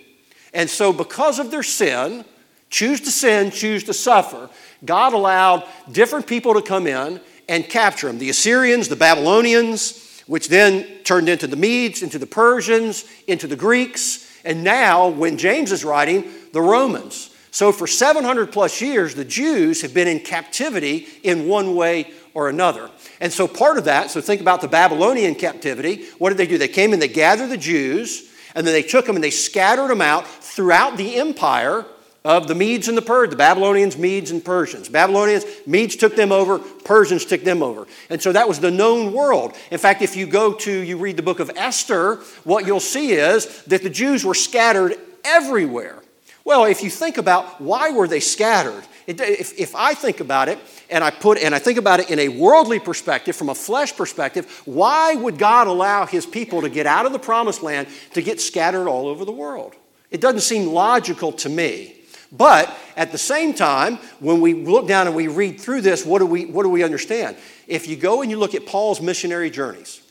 And 0.53 0.69
so, 0.69 0.93
because 0.93 1.39
of 1.39 1.49
their 1.49 1.63
sin, 1.63 2.25
choose 2.73 2.99
to 3.01 3.11
sin, 3.11 3.51
choose 3.51 3.83
to 3.85 3.93
suffer, 3.93 4.49
God 4.83 5.13
allowed 5.13 5.63
different 5.91 6.27
people 6.27 6.55
to 6.55 6.61
come 6.61 6.87
in 6.87 7.21
and 7.47 7.69
capture 7.69 8.07
them 8.07 8.17
the 8.17 8.29
Assyrians, 8.29 8.89
the 8.89 8.95
Babylonians, 8.95 10.21
which 10.25 10.47
then 10.47 10.85
turned 11.03 11.29
into 11.29 11.47
the 11.47 11.55
Medes, 11.55 12.01
into 12.01 12.17
the 12.17 12.25
Persians, 12.25 13.05
into 13.27 13.47
the 13.47 13.55
Greeks, 13.55 14.29
and 14.43 14.63
now, 14.63 15.07
when 15.07 15.37
James 15.37 15.71
is 15.71 15.85
writing, 15.85 16.29
the 16.51 16.61
Romans. 16.61 17.29
So, 17.51 17.71
for 17.71 17.87
700 17.87 18.51
plus 18.51 18.81
years, 18.81 19.15
the 19.15 19.23
Jews 19.23 19.81
have 19.83 19.93
been 19.93 20.07
in 20.07 20.19
captivity 20.19 21.07
in 21.21 21.47
one 21.47 21.75
way 21.75 22.11
or 22.33 22.49
another. 22.49 22.89
And 23.21 23.31
so, 23.31 23.47
part 23.47 23.77
of 23.77 23.85
that, 23.85 24.09
so 24.09 24.19
think 24.19 24.41
about 24.41 24.61
the 24.61 24.67
Babylonian 24.67 25.35
captivity. 25.35 26.07
What 26.17 26.29
did 26.29 26.39
they 26.39 26.47
do? 26.47 26.57
They 26.57 26.67
came 26.67 26.91
and 26.91 27.01
they 27.01 27.07
gathered 27.07 27.49
the 27.49 27.57
Jews, 27.57 28.29
and 28.55 28.65
then 28.65 28.73
they 28.73 28.81
took 28.81 29.05
them 29.05 29.15
and 29.15 29.23
they 29.23 29.29
scattered 29.29 29.89
them 29.89 30.01
out 30.01 30.27
throughout 30.27 30.97
the 30.97 31.15
empire 31.15 31.85
of 32.25 32.47
the 32.47 32.55
Medes 32.55 32.87
and 32.87 32.97
the 32.97 33.01
Persians, 33.01 33.31
the 33.31 33.37
Babylonians, 33.37 33.97
Medes, 33.97 34.31
and 34.31 34.43
Persians. 34.43 34.87
Babylonians, 34.87 35.45
Medes 35.65 35.95
took 35.95 36.15
them 36.15 36.31
over, 36.31 36.57
Persians 36.59 37.25
took 37.25 37.43
them 37.43 37.61
over. 37.61 37.85
And 38.09 38.21
so 38.21 38.31
that 38.31 38.47
was 38.47 38.59
the 38.59 38.71
known 38.71 39.13
world. 39.13 39.55
In 39.71 39.77
fact, 39.77 40.01
if 40.01 40.15
you 40.15 40.25
go 40.25 40.53
to, 40.53 40.71
you 40.71 40.97
read 40.97 41.17
the 41.17 41.23
book 41.23 41.39
of 41.39 41.51
Esther, 41.55 42.15
what 42.43 42.65
you'll 42.65 42.79
see 42.79 43.11
is 43.11 43.63
that 43.63 43.83
the 43.83 43.89
Jews 43.89 44.23
were 44.23 44.33
scattered 44.33 44.95
everywhere. 45.25 46.01
Well, 46.45 46.65
if 46.65 46.83
you 46.83 46.89
think 46.89 47.17
about 47.17 47.61
why 47.61 47.91
were 47.91 48.07
they 48.07 48.19
scattered, 48.19 48.83
it, 49.07 49.19
if, 49.19 49.57
if 49.59 49.75
I 49.75 49.93
think 49.93 50.19
about 50.19 50.47
it 50.49 50.59
and 50.89 51.03
I 51.03 51.11
put 51.11 51.37
and 51.37 51.53
I 51.53 51.59
think 51.59 51.77
about 51.77 51.99
it 51.99 52.09
in 52.09 52.19
a 52.19 52.29
worldly 52.29 52.79
perspective, 52.79 53.35
from 53.35 53.49
a 53.49 53.55
flesh 53.55 53.95
perspective, 53.95 54.61
why 54.65 55.15
would 55.15 55.37
God 55.37 55.67
allow 55.67 56.05
His 56.05 56.25
people 56.25 56.61
to 56.61 56.69
get 56.69 56.85
out 56.85 57.05
of 57.05 57.11
the 57.11 57.19
promised 57.19 57.63
land 57.63 57.87
to 58.13 58.21
get 58.21 58.39
scattered 58.39 58.87
all 58.87 59.07
over 59.07 59.25
the 59.25 59.31
world? 59.31 59.75
It 60.09 60.21
doesn't 60.21 60.41
seem 60.41 60.67
logical 60.67 61.31
to 61.33 61.49
me. 61.49 62.02
But 62.35 62.75
at 62.97 63.11
the 63.11 63.17
same 63.17 63.53
time, 63.53 63.99
when 64.19 64.41
we 64.41 64.55
look 64.55 64.87
down 64.87 65.05
and 65.05 65.15
we 65.15 65.27
read 65.27 65.61
through 65.61 65.81
this, 65.81 66.03
what 66.03 66.19
do 66.19 66.25
we, 66.25 66.45
what 66.45 66.63
do 66.63 66.69
we 66.69 66.83
understand? 66.83 67.37
If 67.67 67.87
you 67.87 67.95
go 67.95 68.23
and 68.23 68.31
you 68.31 68.37
look 68.37 68.55
at 68.55 68.65
Paul's 68.65 68.99
missionary 68.99 69.51
journeys, 69.51 70.01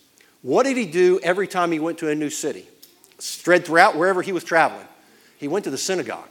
what 0.42 0.62
did 0.62 0.76
he 0.76 0.86
do 0.86 1.18
every 1.22 1.48
time 1.48 1.72
he 1.72 1.80
went 1.80 1.98
to 1.98 2.08
a 2.08 2.14
new 2.14 2.30
city? 2.30 2.68
Spread 3.18 3.66
throughout 3.66 3.96
wherever 3.96 4.22
he 4.22 4.32
was 4.32 4.44
traveling. 4.44 4.86
He 5.38 5.48
went 5.48 5.64
to 5.64 5.70
the 5.70 5.78
synagogue. 5.78 6.28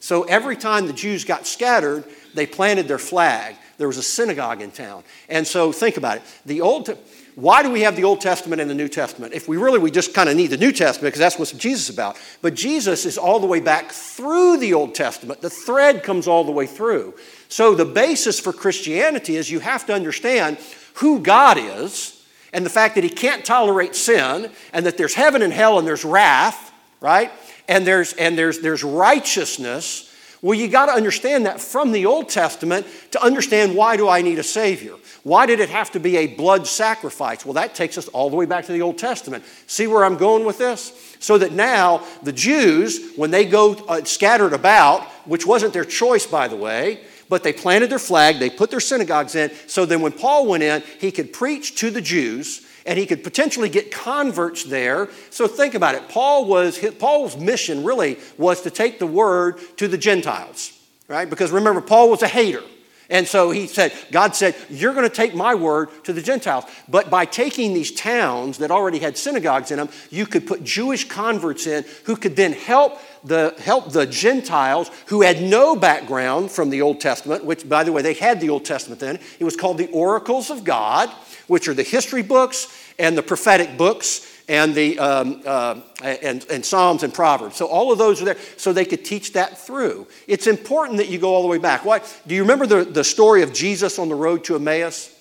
So 0.00 0.24
every 0.24 0.56
time 0.56 0.86
the 0.86 0.92
Jews 0.92 1.24
got 1.24 1.46
scattered, 1.46 2.04
they 2.34 2.46
planted 2.46 2.88
their 2.88 2.98
flag. 2.98 3.56
There 3.78 3.86
was 3.86 3.98
a 3.98 4.02
synagogue 4.02 4.60
in 4.60 4.70
town. 4.72 5.04
And 5.28 5.46
so 5.46 5.72
think 5.72 5.96
about 5.96 6.16
it. 6.16 6.22
The 6.44 6.60
Old 6.60 6.98
why 7.40 7.62
do 7.62 7.70
we 7.70 7.80
have 7.80 7.96
the 7.96 8.04
Old 8.04 8.20
Testament 8.20 8.60
and 8.60 8.68
the 8.68 8.74
New 8.74 8.88
Testament? 8.88 9.32
If 9.32 9.48
we 9.48 9.56
really, 9.56 9.78
we 9.78 9.90
just 9.90 10.12
kind 10.12 10.28
of 10.28 10.36
need 10.36 10.48
the 10.48 10.58
New 10.58 10.72
Testament 10.72 11.12
because 11.12 11.20
that's 11.20 11.38
what 11.38 11.58
Jesus 11.58 11.88
is 11.88 11.94
about. 11.94 12.18
But 12.42 12.54
Jesus 12.54 13.06
is 13.06 13.16
all 13.16 13.40
the 13.40 13.46
way 13.46 13.60
back 13.60 13.92
through 13.92 14.58
the 14.58 14.74
Old 14.74 14.94
Testament. 14.94 15.40
The 15.40 15.48
thread 15.48 16.02
comes 16.02 16.28
all 16.28 16.44
the 16.44 16.52
way 16.52 16.66
through. 16.66 17.14
So 17.48 17.74
the 17.74 17.86
basis 17.86 18.38
for 18.38 18.52
Christianity 18.52 19.36
is 19.36 19.50
you 19.50 19.60
have 19.60 19.86
to 19.86 19.94
understand 19.94 20.58
who 20.94 21.20
God 21.20 21.56
is 21.56 22.22
and 22.52 22.66
the 22.66 22.70
fact 22.70 22.96
that 22.96 23.04
He 23.04 23.10
can't 23.10 23.42
tolerate 23.42 23.96
sin 23.96 24.50
and 24.74 24.84
that 24.84 24.98
there's 24.98 25.14
heaven 25.14 25.40
and 25.40 25.52
hell 25.52 25.78
and 25.78 25.88
there's 25.88 26.04
wrath, 26.04 26.72
right? 27.00 27.32
And 27.68 27.86
there's, 27.86 28.12
and 28.12 28.36
there's, 28.36 28.60
there's 28.60 28.84
righteousness 28.84 30.09
well, 30.42 30.58
you 30.58 30.68
got 30.68 30.86
to 30.86 30.92
understand 30.92 31.44
that 31.44 31.60
from 31.60 31.92
the 31.92 32.06
Old 32.06 32.30
Testament 32.30 32.86
to 33.10 33.22
understand 33.22 33.74
why 33.74 33.96
do 33.96 34.08
I 34.08 34.22
need 34.22 34.38
a 34.38 34.42
Savior? 34.42 34.94
Why 35.22 35.44
did 35.44 35.60
it 35.60 35.68
have 35.68 35.90
to 35.92 36.00
be 36.00 36.16
a 36.16 36.28
blood 36.28 36.66
sacrifice? 36.66 37.44
Well, 37.44 37.54
that 37.54 37.74
takes 37.74 37.98
us 37.98 38.08
all 38.08 38.30
the 38.30 38.36
way 38.36 38.46
back 38.46 38.64
to 38.66 38.72
the 38.72 38.80
Old 38.80 38.96
Testament. 38.96 39.44
See 39.66 39.86
where 39.86 40.02
I'm 40.02 40.16
going 40.16 40.46
with 40.46 40.56
this? 40.56 41.16
So 41.20 41.36
that 41.36 41.52
now 41.52 42.06
the 42.22 42.32
Jews, 42.32 43.12
when 43.16 43.30
they 43.30 43.44
go 43.44 43.74
uh, 43.74 44.04
scattered 44.04 44.54
about, 44.54 45.02
which 45.26 45.46
wasn't 45.46 45.74
their 45.74 45.84
choice, 45.84 46.26
by 46.26 46.48
the 46.48 46.56
way, 46.56 47.02
but 47.28 47.42
they 47.42 47.52
planted 47.52 47.90
their 47.90 47.98
flag, 47.98 48.38
they 48.38 48.48
put 48.48 48.70
their 48.70 48.80
synagogues 48.80 49.34
in, 49.34 49.50
so 49.66 49.84
then 49.84 50.00
when 50.00 50.12
Paul 50.12 50.46
went 50.46 50.62
in, 50.62 50.82
he 50.98 51.12
could 51.12 51.34
preach 51.34 51.76
to 51.80 51.90
the 51.90 52.00
Jews 52.00 52.66
and 52.90 52.98
he 52.98 53.06
could 53.06 53.22
potentially 53.22 53.68
get 53.68 53.92
converts 53.92 54.64
there. 54.64 55.08
So 55.30 55.46
think 55.46 55.74
about 55.74 55.94
it. 55.94 56.08
Paul 56.08 56.46
was, 56.46 56.76
Paul's 56.98 57.36
mission 57.36 57.84
really 57.84 58.18
was 58.36 58.62
to 58.62 58.70
take 58.70 58.98
the 58.98 59.06
word 59.06 59.60
to 59.76 59.86
the 59.86 59.96
Gentiles, 59.96 60.76
right? 61.06 61.30
Because 61.30 61.52
remember, 61.52 61.82
Paul 61.82 62.10
was 62.10 62.22
a 62.22 62.28
hater. 62.28 62.64
And 63.08 63.28
so 63.28 63.52
he 63.52 63.68
said, 63.68 63.92
God 64.10 64.34
said, 64.34 64.56
You're 64.68 64.92
going 64.92 65.08
to 65.08 65.14
take 65.14 65.36
my 65.36 65.54
word 65.54 65.88
to 66.04 66.12
the 66.12 66.20
Gentiles. 66.22 66.64
But 66.88 67.10
by 67.10 67.26
taking 67.26 67.74
these 67.74 67.92
towns 67.92 68.58
that 68.58 68.72
already 68.72 68.98
had 68.98 69.16
synagogues 69.16 69.70
in 69.70 69.76
them, 69.76 69.88
you 70.10 70.26
could 70.26 70.46
put 70.46 70.64
Jewish 70.64 71.08
converts 71.08 71.68
in 71.68 71.84
who 72.04 72.16
could 72.16 72.34
then 72.34 72.52
help 72.52 73.00
the, 73.22 73.54
help 73.58 73.92
the 73.92 74.06
Gentiles 74.06 74.90
who 75.06 75.22
had 75.22 75.42
no 75.42 75.76
background 75.76 76.50
from 76.50 76.70
the 76.70 76.82
Old 76.82 77.00
Testament, 77.00 77.44
which, 77.44 77.68
by 77.68 77.84
the 77.84 77.92
way, 77.92 78.02
they 78.02 78.14
had 78.14 78.40
the 78.40 78.50
Old 78.50 78.64
Testament 78.64 79.00
then. 79.00 79.20
It 79.38 79.44
was 79.44 79.54
called 79.54 79.78
the 79.78 79.90
Oracles 79.92 80.50
of 80.50 80.64
God 80.64 81.08
which 81.50 81.66
are 81.66 81.74
the 81.74 81.82
history 81.82 82.22
books 82.22 82.68
and 83.00 83.18
the 83.18 83.22
prophetic 83.22 83.76
books 83.76 84.26
and 84.48 84.74
the 84.74 84.98
um, 84.98 85.42
uh, 85.46 85.80
and, 86.02 86.44
and 86.50 86.64
psalms 86.64 87.02
and 87.02 87.14
proverbs. 87.14 87.56
So 87.56 87.66
all 87.66 87.90
of 87.92 87.98
those 87.98 88.20
are 88.20 88.24
there 88.26 88.38
so 88.56 88.72
they 88.72 88.84
could 88.84 89.04
teach 89.04 89.32
that 89.32 89.58
through. 89.58 90.06
It's 90.26 90.46
important 90.46 90.98
that 90.98 91.08
you 91.08 91.18
go 91.18 91.34
all 91.34 91.42
the 91.42 91.48
way 91.48 91.58
back. 91.58 91.84
Why 91.84 92.02
do 92.26 92.34
you 92.34 92.42
remember 92.42 92.66
the, 92.66 92.84
the 92.84 93.04
story 93.04 93.42
of 93.42 93.52
jesus 93.52 93.98
on 93.98 94.08
the 94.08 94.14
road 94.14 94.44
to 94.44 94.56
emmaus? 94.56 95.16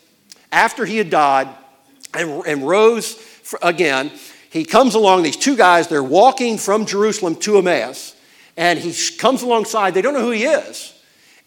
After 0.51 0.85
he 0.85 0.97
had 0.97 1.09
died 1.09 1.47
and, 2.13 2.45
and 2.45 2.67
rose 2.67 3.13
for, 3.13 3.59
again 3.61 4.11
he 4.51 4.65
comes 4.65 4.95
along 4.95 5.21
these 5.21 5.37
two 5.37 5.55
guys 5.55 5.87
they're 5.87 6.03
walking 6.03 6.57
from 6.57 6.87
jerusalem 6.87 7.35
to 7.35 7.59
emmaus 7.59 8.15
and 8.57 8.77
he 8.77 8.93
comes 9.15 9.41
alongside. 9.41 9.93
They 9.93 10.01
don't 10.01 10.13
know 10.13 10.21
who 10.21 10.31
he 10.31 10.43
is 10.43 10.98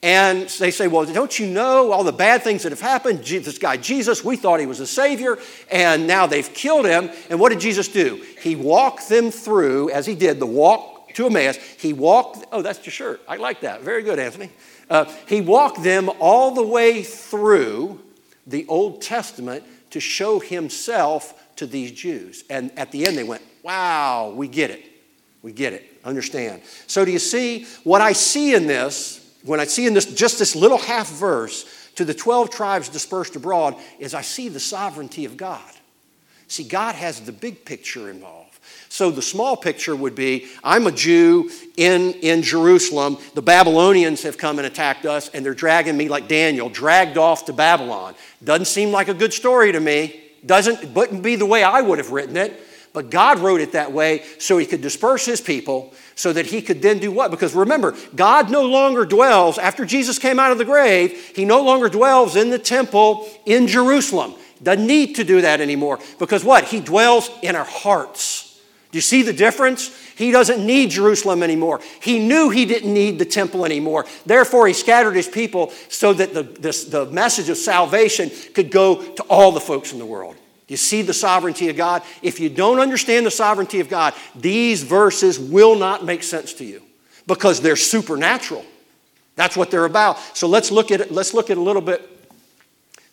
and 0.02 0.48
they 0.48 0.72
say, 0.72 0.88
Well, 0.88 1.04
don't 1.06 1.38
you 1.38 1.46
know 1.46 1.92
all 1.92 2.02
the 2.02 2.12
bad 2.12 2.42
things 2.42 2.64
that 2.64 2.72
have 2.72 2.80
happened? 2.80 3.20
This 3.20 3.58
guy, 3.58 3.76
Jesus, 3.76 4.24
we 4.24 4.36
thought 4.36 4.58
he 4.58 4.66
was 4.66 4.80
a 4.80 4.86
Savior, 4.86 5.38
and 5.70 6.06
now 6.06 6.26
they've 6.26 6.52
killed 6.52 6.86
him. 6.86 7.10
And 7.30 7.38
what 7.38 7.50
did 7.50 7.60
Jesus 7.60 7.88
do? 7.88 8.24
He 8.40 8.56
walked 8.56 9.08
them 9.08 9.30
through, 9.30 9.90
as 9.90 10.06
he 10.06 10.14
did, 10.14 10.40
the 10.40 10.46
walk 10.46 11.14
to 11.14 11.26
Emmaus. 11.26 11.56
He 11.56 11.92
walked, 11.92 12.46
oh, 12.52 12.62
that's 12.62 12.84
your 12.84 12.92
shirt. 12.92 13.20
I 13.28 13.36
like 13.36 13.60
that. 13.60 13.82
Very 13.82 14.02
good, 14.02 14.18
Anthony. 14.18 14.50
Uh, 14.90 15.04
he 15.26 15.40
walked 15.40 15.82
them 15.82 16.10
all 16.18 16.52
the 16.52 16.66
way 16.66 17.02
through 17.02 18.00
the 18.46 18.66
Old 18.66 19.02
Testament 19.02 19.64
to 19.90 20.00
show 20.00 20.40
himself 20.40 21.38
to 21.56 21.66
these 21.66 21.92
Jews. 21.92 22.44
And 22.50 22.76
at 22.76 22.90
the 22.90 23.06
end, 23.06 23.16
they 23.16 23.24
went, 23.24 23.42
Wow, 23.62 24.32
we 24.34 24.48
get 24.48 24.70
it. 24.70 24.84
We 25.42 25.52
get 25.52 25.72
it. 25.72 25.84
Understand. 26.04 26.62
So, 26.88 27.04
do 27.04 27.12
you 27.12 27.20
see 27.20 27.66
what 27.84 28.00
I 28.00 28.12
see 28.12 28.54
in 28.54 28.66
this? 28.66 29.21
When 29.44 29.60
I 29.60 29.64
see 29.64 29.86
in 29.86 29.94
this 29.94 30.06
just 30.14 30.38
this 30.38 30.54
little 30.54 30.78
half 30.78 31.10
verse 31.10 31.90
to 31.96 32.04
the 32.04 32.14
12 32.14 32.50
tribes 32.50 32.88
dispersed 32.88 33.36
abroad 33.36 33.76
is 33.98 34.14
I 34.14 34.22
see 34.22 34.48
the 34.48 34.60
sovereignty 34.60 35.24
of 35.24 35.36
God. 35.36 35.60
See, 36.48 36.64
God 36.64 36.94
has 36.94 37.20
the 37.20 37.32
big 37.32 37.64
picture 37.64 38.10
involved. 38.10 38.58
So 38.88 39.10
the 39.10 39.22
small 39.22 39.56
picture 39.56 39.96
would 39.96 40.14
be 40.14 40.48
I'm 40.62 40.86
a 40.86 40.92
Jew 40.92 41.50
in, 41.76 42.12
in 42.14 42.42
Jerusalem. 42.42 43.16
The 43.34 43.42
Babylonians 43.42 44.22
have 44.22 44.36
come 44.36 44.58
and 44.58 44.66
attacked 44.66 45.06
us, 45.06 45.28
and 45.30 45.44
they're 45.44 45.54
dragging 45.54 45.96
me 45.96 46.08
like 46.08 46.28
Daniel, 46.28 46.68
dragged 46.68 47.16
off 47.16 47.46
to 47.46 47.52
Babylon. 47.52 48.14
Doesn't 48.44 48.66
seem 48.66 48.90
like 48.90 49.08
a 49.08 49.14
good 49.14 49.32
story 49.32 49.72
to 49.72 49.80
me. 49.80 50.20
Doesn't, 50.44 50.92
wouldn't 50.94 51.22
be 51.22 51.36
the 51.36 51.46
way 51.46 51.62
I 51.62 51.80
would 51.80 51.98
have 51.98 52.10
written 52.10 52.36
it. 52.36 52.60
But 52.92 53.10
God 53.10 53.38
wrote 53.38 53.60
it 53.60 53.72
that 53.72 53.92
way 53.92 54.22
so 54.38 54.58
he 54.58 54.66
could 54.66 54.82
disperse 54.82 55.24
his 55.24 55.40
people 55.40 55.94
so 56.14 56.32
that 56.32 56.46
he 56.46 56.60
could 56.60 56.82
then 56.82 56.98
do 56.98 57.10
what? 57.10 57.30
Because 57.30 57.54
remember, 57.54 57.96
God 58.14 58.50
no 58.50 58.62
longer 58.64 59.06
dwells, 59.06 59.56
after 59.56 59.86
Jesus 59.86 60.18
came 60.18 60.38
out 60.38 60.52
of 60.52 60.58
the 60.58 60.64
grave, 60.64 61.32
he 61.34 61.44
no 61.44 61.62
longer 61.62 61.88
dwells 61.88 62.36
in 62.36 62.50
the 62.50 62.58
temple 62.58 63.28
in 63.46 63.66
Jerusalem. 63.66 64.34
Doesn't 64.62 64.86
need 64.86 65.16
to 65.16 65.24
do 65.24 65.40
that 65.40 65.60
anymore. 65.60 65.98
Because 66.18 66.44
what? 66.44 66.64
He 66.64 66.80
dwells 66.80 67.30
in 67.42 67.56
our 67.56 67.64
hearts. 67.64 68.60
Do 68.92 68.98
you 68.98 69.02
see 69.02 69.22
the 69.22 69.32
difference? 69.32 69.90
He 70.16 70.30
doesn't 70.30 70.64
need 70.64 70.90
Jerusalem 70.90 71.42
anymore. 71.42 71.80
He 72.00 72.18
knew 72.18 72.50
he 72.50 72.66
didn't 72.66 72.92
need 72.92 73.18
the 73.18 73.24
temple 73.24 73.64
anymore. 73.64 74.04
Therefore, 74.26 74.66
he 74.66 74.74
scattered 74.74 75.16
his 75.16 75.26
people 75.26 75.72
so 75.88 76.12
that 76.12 76.34
the, 76.34 76.42
this, 76.42 76.84
the 76.84 77.06
message 77.06 77.48
of 77.48 77.56
salvation 77.56 78.30
could 78.54 78.70
go 78.70 79.02
to 79.14 79.22
all 79.24 79.50
the 79.50 79.60
folks 79.60 79.94
in 79.94 79.98
the 79.98 80.06
world. 80.06 80.36
You 80.72 80.78
see 80.78 81.02
the 81.02 81.12
sovereignty 81.12 81.68
of 81.68 81.76
God? 81.76 82.02
If 82.22 82.40
you 82.40 82.48
don't 82.48 82.80
understand 82.80 83.26
the 83.26 83.30
sovereignty 83.30 83.80
of 83.80 83.90
God, 83.90 84.14
these 84.34 84.82
verses 84.82 85.38
will 85.38 85.76
not 85.76 86.02
make 86.02 86.22
sense 86.22 86.54
to 86.54 86.64
you 86.64 86.80
because 87.26 87.60
they're 87.60 87.76
supernatural. 87.76 88.64
That's 89.36 89.54
what 89.54 89.70
they're 89.70 89.84
about. 89.84 90.18
So 90.34 90.48
let's 90.48 90.70
look 90.70 90.90
at 90.90 91.02
it, 91.02 91.10
let's 91.12 91.34
look 91.34 91.50
at 91.50 91.58
a 91.58 91.60
little 91.60 91.82
bit 91.82 92.08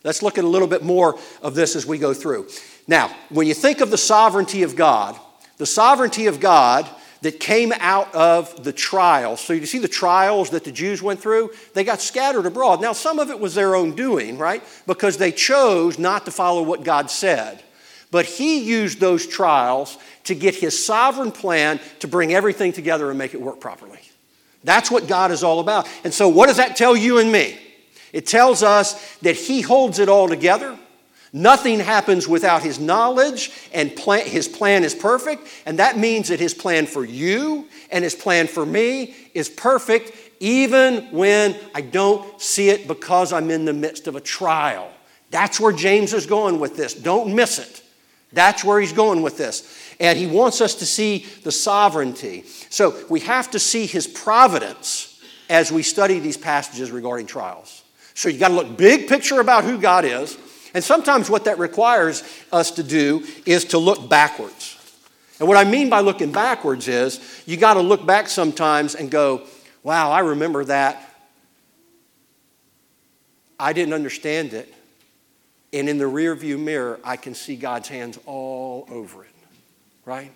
let's 0.04 0.22
look 0.22 0.38
at 0.38 0.44
a 0.44 0.48
little 0.48 0.68
bit 0.68 0.82
more 0.82 1.18
of 1.42 1.54
this 1.54 1.76
as 1.76 1.84
we 1.84 1.98
go 1.98 2.14
through. 2.14 2.48
Now, 2.88 3.14
when 3.28 3.46
you 3.46 3.52
think 3.52 3.82
of 3.82 3.90
the 3.90 3.98
sovereignty 3.98 4.62
of 4.62 4.74
God, 4.74 5.20
the 5.58 5.66
sovereignty 5.66 6.28
of 6.28 6.40
God, 6.40 6.88
that 7.22 7.38
came 7.38 7.72
out 7.78 8.14
of 8.14 8.64
the 8.64 8.72
trials. 8.72 9.40
So 9.40 9.52
you 9.52 9.66
see 9.66 9.78
the 9.78 9.88
trials 9.88 10.50
that 10.50 10.64
the 10.64 10.72
Jews 10.72 11.02
went 11.02 11.20
through? 11.20 11.50
They 11.74 11.84
got 11.84 12.00
scattered 12.00 12.46
abroad. 12.46 12.80
Now, 12.80 12.92
some 12.92 13.18
of 13.18 13.30
it 13.30 13.38
was 13.38 13.54
their 13.54 13.74
own 13.74 13.94
doing, 13.94 14.38
right? 14.38 14.62
Because 14.86 15.18
they 15.18 15.32
chose 15.32 15.98
not 15.98 16.24
to 16.24 16.30
follow 16.30 16.62
what 16.62 16.84
God 16.84 17.10
said. 17.10 17.62
But 18.10 18.26
he 18.26 18.60
used 18.60 19.00
those 19.00 19.26
trials 19.26 19.98
to 20.24 20.34
get 20.34 20.54
his 20.54 20.84
sovereign 20.84 21.32
plan 21.32 21.78
to 22.00 22.08
bring 22.08 22.34
everything 22.34 22.72
together 22.72 23.08
and 23.10 23.18
make 23.18 23.34
it 23.34 23.40
work 23.40 23.60
properly. 23.60 24.00
That's 24.64 24.90
what 24.90 25.06
God 25.06 25.30
is 25.30 25.42
all 25.42 25.60
about. 25.60 25.88
And 26.04 26.12
so, 26.12 26.28
what 26.28 26.46
does 26.46 26.56
that 26.56 26.76
tell 26.76 26.96
you 26.96 27.18
and 27.18 27.30
me? 27.30 27.58
It 28.12 28.26
tells 28.26 28.62
us 28.62 29.16
that 29.18 29.36
he 29.36 29.60
holds 29.60 29.98
it 29.98 30.08
all 30.08 30.28
together. 30.28 30.76
Nothing 31.32 31.78
happens 31.78 32.26
without 32.26 32.62
his 32.62 32.80
knowledge, 32.80 33.52
and 33.72 33.94
plan, 33.94 34.26
his 34.26 34.48
plan 34.48 34.82
is 34.82 34.94
perfect. 34.94 35.46
And 35.64 35.78
that 35.78 35.96
means 35.96 36.28
that 36.28 36.40
his 36.40 36.54
plan 36.54 36.86
for 36.86 37.04
you 37.04 37.68
and 37.90 38.02
his 38.02 38.14
plan 38.14 38.48
for 38.48 38.66
me 38.66 39.14
is 39.32 39.48
perfect, 39.48 40.12
even 40.40 41.06
when 41.12 41.56
I 41.74 41.82
don't 41.82 42.40
see 42.40 42.70
it 42.70 42.88
because 42.88 43.32
I'm 43.32 43.50
in 43.50 43.64
the 43.64 43.72
midst 43.72 44.08
of 44.08 44.16
a 44.16 44.20
trial. 44.20 44.90
That's 45.30 45.60
where 45.60 45.72
James 45.72 46.12
is 46.12 46.26
going 46.26 46.58
with 46.58 46.76
this. 46.76 46.94
Don't 46.94 47.34
miss 47.34 47.60
it. 47.60 47.82
That's 48.32 48.64
where 48.64 48.80
he's 48.80 48.92
going 48.92 49.22
with 49.22 49.36
this. 49.36 49.94
And 50.00 50.18
he 50.18 50.26
wants 50.26 50.60
us 50.60 50.76
to 50.76 50.86
see 50.86 51.26
the 51.42 51.52
sovereignty. 51.52 52.44
So 52.70 53.04
we 53.08 53.20
have 53.20 53.50
to 53.52 53.58
see 53.58 53.86
his 53.86 54.06
providence 54.06 55.20
as 55.48 55.70
we 55.70 55.82
study 55.82 56.18
these 56.18 56.36
passages 56.36 56.90
regarding 56.90 57.26
trials. 57.26 57.82
So 58.14 58.28
you've 58.28 58.40
got 58.40 58.48
to 58.48 58.54
look 58.54 58.76
big 58.76 59.08
picture 59.08 59.40
about 59.40 59.64
who 59.64 59.78
God 59.78 60.04
is. 60.04 60.36
And 60.74 60.82
sometimes 60.84 61.28
what 61.28 61.44
that 61.44 61.58
requires 61.58 62.22
us 62.52 62.72
to 62.72 62.82
do 62.82 63.26
is 63.46 63.66
to 63.66 63.78
look 63.78 64.08
backwards. 64.08 64.76
And 65.38 65.48
what 65.48 65.56
I 65.56 65.64
mean 65.64 65.88
by 65.88 66.00
looking 66.00 66.32
backwards 66.32 66.86
is 66.86 67.42
you 67.46 67.56
got 67.56 67.74
to 67.74 67.80
look 67.80 68.04
back 68.04 68.28
sometimes 68.28 68.94
and 68.94 69.10
go, 69.10 69.42
wow, 69.82 70.10
I 70.10 70.20
remember 70.20 70.64
that. 70.66 71.06
I 73.58 73.72
didn't 73.72 73.94
understand 73.94 74.52
it. 74.52 74.72
And 75.72 75.88
in 75.88 75.98
the 75.98 76.04
rearview 76.04 76.58
mirror, 76.58 77.00
I 77.04 77.16
can 77.16 77.34
see 77.34 77.56
God's 77.56 77.88
hands 77.88 78.18
all 78.26 78.86
over 78.90 79.24
it, 79.24 79.30
right? 80.04 80.32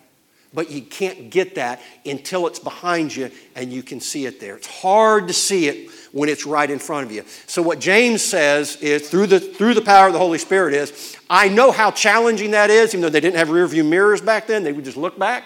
But 0.52 0.70
you 0.70 0.82
can't 0.82 1.30
get 1.30 1.56
that 1.56 1.82
until 2.06 2.46
it's 2.46 2.60
behind 2.60 3.14
you 3.14 3.30
and 3.56 3.72
you 3.72 3.82
can 3.82 4.00
see 4.00 4.26
it 4.26 4.38
there. 4.40 4.56
It's 4.56 4.68
hard 4.68 5.26
to 5.28 5.34
see 5.34 5.66
it 5.68 5.90
when 6.14 6.28
it's 6.28 6.47
right 6.47 6.71
in 6.71 6.78
front 6.78 7.04
of 7.04 7.11
you. 7.11 7.25
So 7.49 7.61
what 7.61 7.80
James 7.80 8.23
says 8.23 8.76
is 8.76 9.11
through 9.11 9.26
the 9.26 9.40
through 9.40 9.75
the 9.75 9.83
power 9.83 10.06
of 10.06 10.12
the 10.12 10.18
Holy 10.21 10.38
Spirit 10.38 10.73
is, 10.73 11.16
I 11.28 11.49
know 11.49 11.73
how 11.73 11.90
challenging 11.90 12.52
that 12.52 12.71
is, 12.71 12.94
even 12.94 13.00
though 13.00 13.09
they 13.09 13.21
didn't 13.21 13.37
have 13.37 13.50
rear 13.50 13.66
view 13.66 13.83
mirrors 13.83 14.21
back 14.21 14.47
then, 14.47 14.62
they 14.62 14.73
would 14.73 14.85
just 14.85 14.97
look 14.97 15.18
back. 15.18 15.44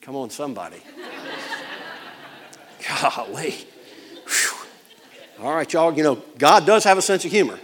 Come 0.00 0.16
on, 0.16 0.30
somebody. 0.30 0.78
Golly. 3.02 3.50
Whew. 4.26 5.44
All 5.44 5.54
right, 5.54 5.70
y'all, 5.70 5.92
you 5.92 6.02
know, 6.02 6.22
God 6.38 6.64
does 6.64 6.84
have 6.84 6.96
a 6.96 7.02
sense 7.02 7.26
of 7.26 7.30
humor. 7.30 7.58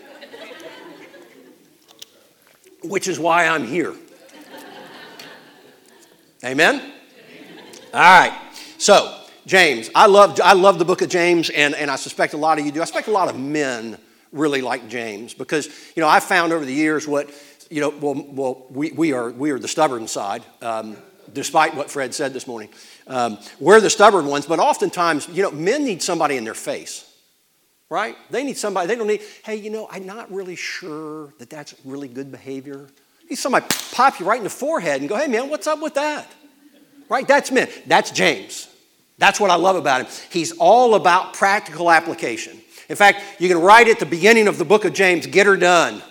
Which 2.83 3.09
is 3.09 3.19
why 3.19 3.47
I'm 3.47 3.67
here. 3.67 3.95
Amen? 6.45 6.93
All 7.95 8.01
right. 8.01 8.39
So, 8.77 9.20
James. 9.47 9.91
I 9.95 10.07
love, 10.07 10.41
I 10.43 10.53
love 10.53 10.79
the 10.79 10.85
book 10.85 11.03
of 11.03 11.09
James, 11.09 11.51
and, 11.51 11.75
and 11.75 11.91
I 11.91 11.97
suspect 11.97 12.35
a 12.35 12.37
lot 12.37 12.59
of 12.59 12.67
you 12.67 12.73
do. 12.73 12.81
I 12.81 12.85
suspect 12.85 13.09
a 13.09 13.13
lot 13.13 13.29
of 13.29 13.39
men 13.39 13.99
really 14.33 14.63
like 14.63 14.89
James 14.89 15.35
because, 15.35 15.67
you 15.97 16.01
know, 16.03 16.09
I've 16.09 16.25
found 16.25 16.53
over 16.53 16.65
the 16.65 16.73
years 16.73 17.07
what, 17.09 17.31
you 17.71 17.81
know, 17.81 17.89
well, 17.89 18.15
well 18.15 18.67
we, 18.71 18.93
we, 18.93 19.13
are, 19.13 19.31
we 19.31 19.51
are 19.51 19.59
the 19.59 19.69
stubborn 19.69 20.07
side, 20.07 20.43
um, 20.63 20.97
despite 21.33 21.75
what 21.75 21.91
Fred 21.91 22.15
said 22.15 22.33
this 22.33 22.47
morning. 22.47 22.69
Um, 23.07 23.39
we're 23.59 23.81
the 23.81 23.91
stubborn 23.91 24.27
ones, 24.27 24.47
but 24.47 24.59
oftentimes, 24.59 25.29
you 25.29 25.43
know, 25.43 25.51
men 25.51 25.85
need 25.85 26.03
somebody 26.03 26.37
in 26.37 26.45
their 26.45 26.55
face 26.55 27.07
right? 27.91 28.17
They 28.31 28.45
need 28.45 28.57
somebody, 28.57 28.87
they 28.87 28.95
don't 28.95 29.09
need, 29.09 29.21
hey, 29.45 29.57
you 29.57 29.69
know, 29.69 29.89
I'm 29.91 30.07
not 30.07 30.33
really 30.33 30.57
sure 30.57 31.35
that 31.39 31.51
that's 31.51 31.75
really 31.85 32.09
good 32.09 32.31
behavior. 32.31 32.87
You 33.29 33.37
somebody 33.37 33.67
pop 33.93 34.19
you 34.19 34.27
right 34.27 34.39
in 34.39 34.45
the 34.45 34.51
forehead 34.51 35.01
and 35.01 35.09
go, 35.09 35.17
hey, 35.17 35.27
man, 35.27 35.51
what's 35.51 35.67
up 35.67 35.83
with 35.83 35.95
that? 35.95 36.31
Right? 37.09 37.27
That's 37.27 37.51
men. 37.51 37.69
That's 37.87 38.13
James. 38.13 38.69
That's 39.21 39.39
what 39.39 39.51
I 39.51 39.57
love 39.57 39.77
about 39.77 40.01
him. 40.01 40.07
He's 40.31 40.53
all 40.53 40.95
about 40.95 41.35
practical 41.35 41.91
application. 41.91 42.59
In 42.89 42.97
fact, 42.97 43.23
you 43.39 43.49
can 43.49 43.59
write 43.59 43.87
at 43.87 44.01
the 44.01 44.07
beginning 44.07 44.49
of 44.49 44.57
the 44.57 44.65
book 44.65 44.87
of 44.87 44.95
James, 44.95 45.27
get 45.27 45.47
her 45.47 45.57
done. 45.57 46.03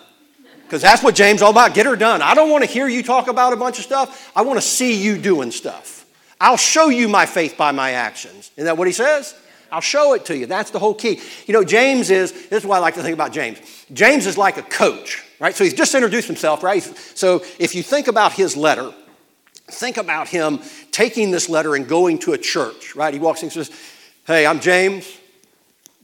Because 0.63 0.83
that's 0.83 1.01
what 1.01 1.15
James 1.15 1.41
all 1.41 1.49
about. 1.49 1.73
Get 1.73 1.87
her 1.87 1.95
done. 1.95 2.21
I 2.21 2.35
don't 2.35 2.51
want 2.51 2.63
to 2.63 2.69
hear 2.69 2.87
you 2.87 3.01
talk 3.01 3.27
about 3.27 3.51
a 3.51 3.55
bunch 3.55 3.79
of 3.79 3.83
stuff. 3.83 4.31
I 4.35 4.43
want 4.43 4.61
to 4.61 4.65
see 4.65 4.93
you 4.93 5.17
doing 5.17 5.49
stuff. 5.49 6.05
I'll 6.39 6.55
show 6.55 6.89
you 6.89 7.09
my 7.09 7.25
faith 7.25 7.57
by 7.57 7.71
my 7.71 7.93
actions. 7.93 8.51
Isn't 8.55 8.65
that 8.65 8.77
what 8.77 8.85
he 8.85 8.93
says? 8.93 9.33
I'll 9.71 9.81
show 9.81 10.13
it 10.13 10.25
to 10.25 10.37
you. 10.37 10.45
That's 10.45 10.69
the 10.69 10.77
whole 10.77 10.93
key. 10.93 11.19
You 11.47 11.53
know, 11.55 11.63
James 11.63 12.11
is, 12.11 12.31
this 12.31 12.63
is 12.63 12.65
what 12.65 12.75
I 12.75 12.79
like 12.79 12.93
to 12.93 13.01
think 13.01 13.15
about 13.15 13.33
James. 13.33 13.57
James 13.91 14.27
is 14.27 14.37
like 14.37 14.57
a 14.57 14.61
coach, 14.61 15.25
right? 15.39 15.55
So 15.55 15.63
he's 15.63 15.73
just 15.73 15.95
introduced 15.95 16.27
himself, 16.27 16.61
right? 16.61 16.83
So 16.83 17.43
if 17.57 17.73
you 17.73 17.81
think 17.81 18.07
about 18.07 18.33
his 18.33 18.55
letter, 18.55 18.93
think 19.73 19.97
about 19.97 20.27
him 20.27 20.59
taking 20.91 21.31
this 21.31 21.49
letter 21.49 21.75
and 21.75 21.87
going 21.87 22.19
to 22.19 22.33
a 22.33 22.37
church, 22.37 22.95
right? 22.95 23.13
He 23.13 23.19
walks 23.19 23.41
in 23.41 23.47
and 23.47 23.53
says, 23.53 23.71
Hey, 24.25 24.45
I'm 24.45 24.59
James, 24.59 25.11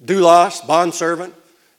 doulos, 0.03 0.65
bondservant, 0.65 1.33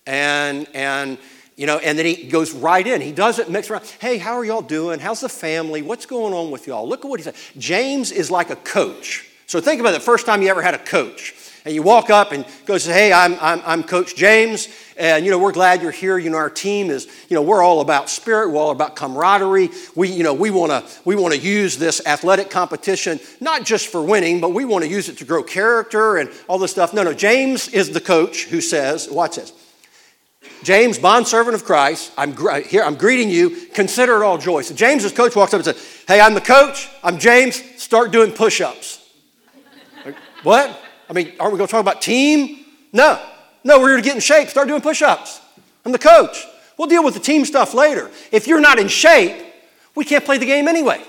and, 0.06 0.68
and, 0.74 1.18
you 1.56 1.66
know, 1.66 1.78
and 1.78 1.98
then 1.98 2.06
he 2.06 2.28
goes 2.28 2.52
right 2.52 2.86
in. 2.86 3.00
He 3.00 3.12
doesn't 3.12 3.50
mix 3.50 3.70
around. 3.70 3.84
Hey, 4.00 4.18
how 4.18 4.34
are 4.34 4.44
y'all 4.44 4.62
doing? 4.62 5.00
How's 5.00 5.20
the 5.20 5.28
family? 5.28 5.82
What's 5.82 6.06
going 6.06 6.32
on 6.32 6.50
with 6.50 6.66
y'all? 6.66 6.88
Look 6.88 7.04
at 7.04 7.08
what 7.08 7.18
he 7.18 7.24
said. 7.24 7.34
James 7.58 8.12
is 8.12 8.30
like 8.30 8.50
a 8.50 8.56
coach. 8.56 9.28
So 9.46 9.60
think 9.60 9.80
about 9.80 9.92
the 9.92 10.00
first 10.00 10.26
time 10.26 10.42
you 10.42 10.48
ever 10.48 10.62
had 10.62 10.74
a 10.74 10.78
coach 10.78 11.34
and 11.66 11.74
you 11.74 11.82
walk 11.82 12.10
up 12.10 12.30
and 12.30 12.46
go 12.64 12.78
say, 12.78 12.92
hey, 12.92 13.12
I'm, 13.12 13.34
I'm, 13.40 13.60
I'm 13.66 13.82
Coach 13.82 14.14
James, 14.14 14.68
and, 14.96 15.24
you 15.24 15.32
know, 15.32 15.38
we're 15.38 15.52
glad 15.52 15.82
you're 15.82 15.90
here. 15.90 16.16
You 16.16 16.30
know, 16.30 16.36
our 16.36 16.48
team 16.48 16.90
is, 16.90 17.08
you 17.28 17.34
know, 17.34 17.42
we're 17.42 17.60
all 17.60 17.80
about 17.80 18.08
spirit. 18.08 18.50
We're 18.50 18.60
all 18.60 18.70
about 18.70 18.94
camaraderie. 18.94 19.70
We, 19.96 20.08
you 20.08 20.22
know, 20.22 20.32
we 20.32 20.50
want 20.50 20.70
to 20.70 21.00
we 21.04 21.16
want 21.16 21.34
to 21.34 21.40
use 21.40 21.76
this 21.76 22.00
athletic 22.06 22.50
competition, 22.50 23.18
not 23.40 23.64
just 23.64 23.88
for 23.88 24.00
winning, 24.00 24.40
but 24.40 24.54
we 24.54 24.64
want 24.64 24.84
to 24.84 24.90
use 24.90 25.08
it 25.08 25.18
to 25.18 25.24
grow 25.24 25.42
character 25.42 26.16
and 26.16 26.30
all 26.48 26.58
this 26.58 26.70
stuff. 26.70 26.94
No, 26.94 27.02
no, 27.02 27.12
James 27.12 27.68
is 27.68 27.90
the 27.90 28.00
coach 28.00 28.44
who 28.44 28.60
says, 28.60 29.08
watch 29.10 29.34
this. 29.34 29.52
James, 30.62 31.00
bondservant 31.00 31.56
of 31.56 31.64
Christ, 31.64 32.12
I'm 32.16 32.34
here, 32.62 32.84
I'm 32.84 32.94
greeting 32.94 33.28
you. 33.28 33.50
Consider 33.74 34.22
it 34.22 34.24
all 34.24 34.38
joy. 34.38 34.62
So 34.62 34.72
James's 34.72 35.12
coach 35.12 35.34
walks 35.34 35.52
up 35.52 35.58
and 35.58 35.64
says, 35.64 36.04
Hey, 36.06 36.20
I'm 36.20 36.34
the 36.34 36.40
coach. 36.40 36.88
I'm 37.02 37.18
James. 37.18 37.60
Start 37.82 38.12
doing 38.12 38.30
push-ups. 38.30 39.02
Like, 40.04 40.14
what? 40.44 40.84
I 41.08 41.12
mean, 41.12 41.32
aren't 41.38 41.52
we 41.52 41.58
going 41.58 41.68
to 41.68 41.72
talk 41.72 41.80
about 41.80 42.02
team? 42.02 42.64
No. 42.92 43.20
No, 43.64 43.80
we're 43.80 43.88
here 43.88 43.96
to 43.96 44.02
get 44.02 44.14
in 44.14 44.20
shape, 44.20 44.48
start 44.48 44.68
doing 44.68 44.80
push 44.80 45.02
ups. 45.02 45.40
I'm 45.84 45.92
the 45.92 45.98
coach. 45.98 46.46
We'll 46.76 46.88
deal 46.88 47.04
with 47.04 47.14
the 47.14 47.20
team 47.20 47.44
stuff 47.44 47.74
later. 47.74 48.10
If 48.30 48.46
you're 48.46 48.60
not 48.60 48.78
in 48.78 48.88
shape, 48.88 49.44
we 49.94 50.04
can't 50.04 50.24
play 50.24 50.38
the 50.38 50.46
game 50.46 50.68
anyway. 50.68 51.02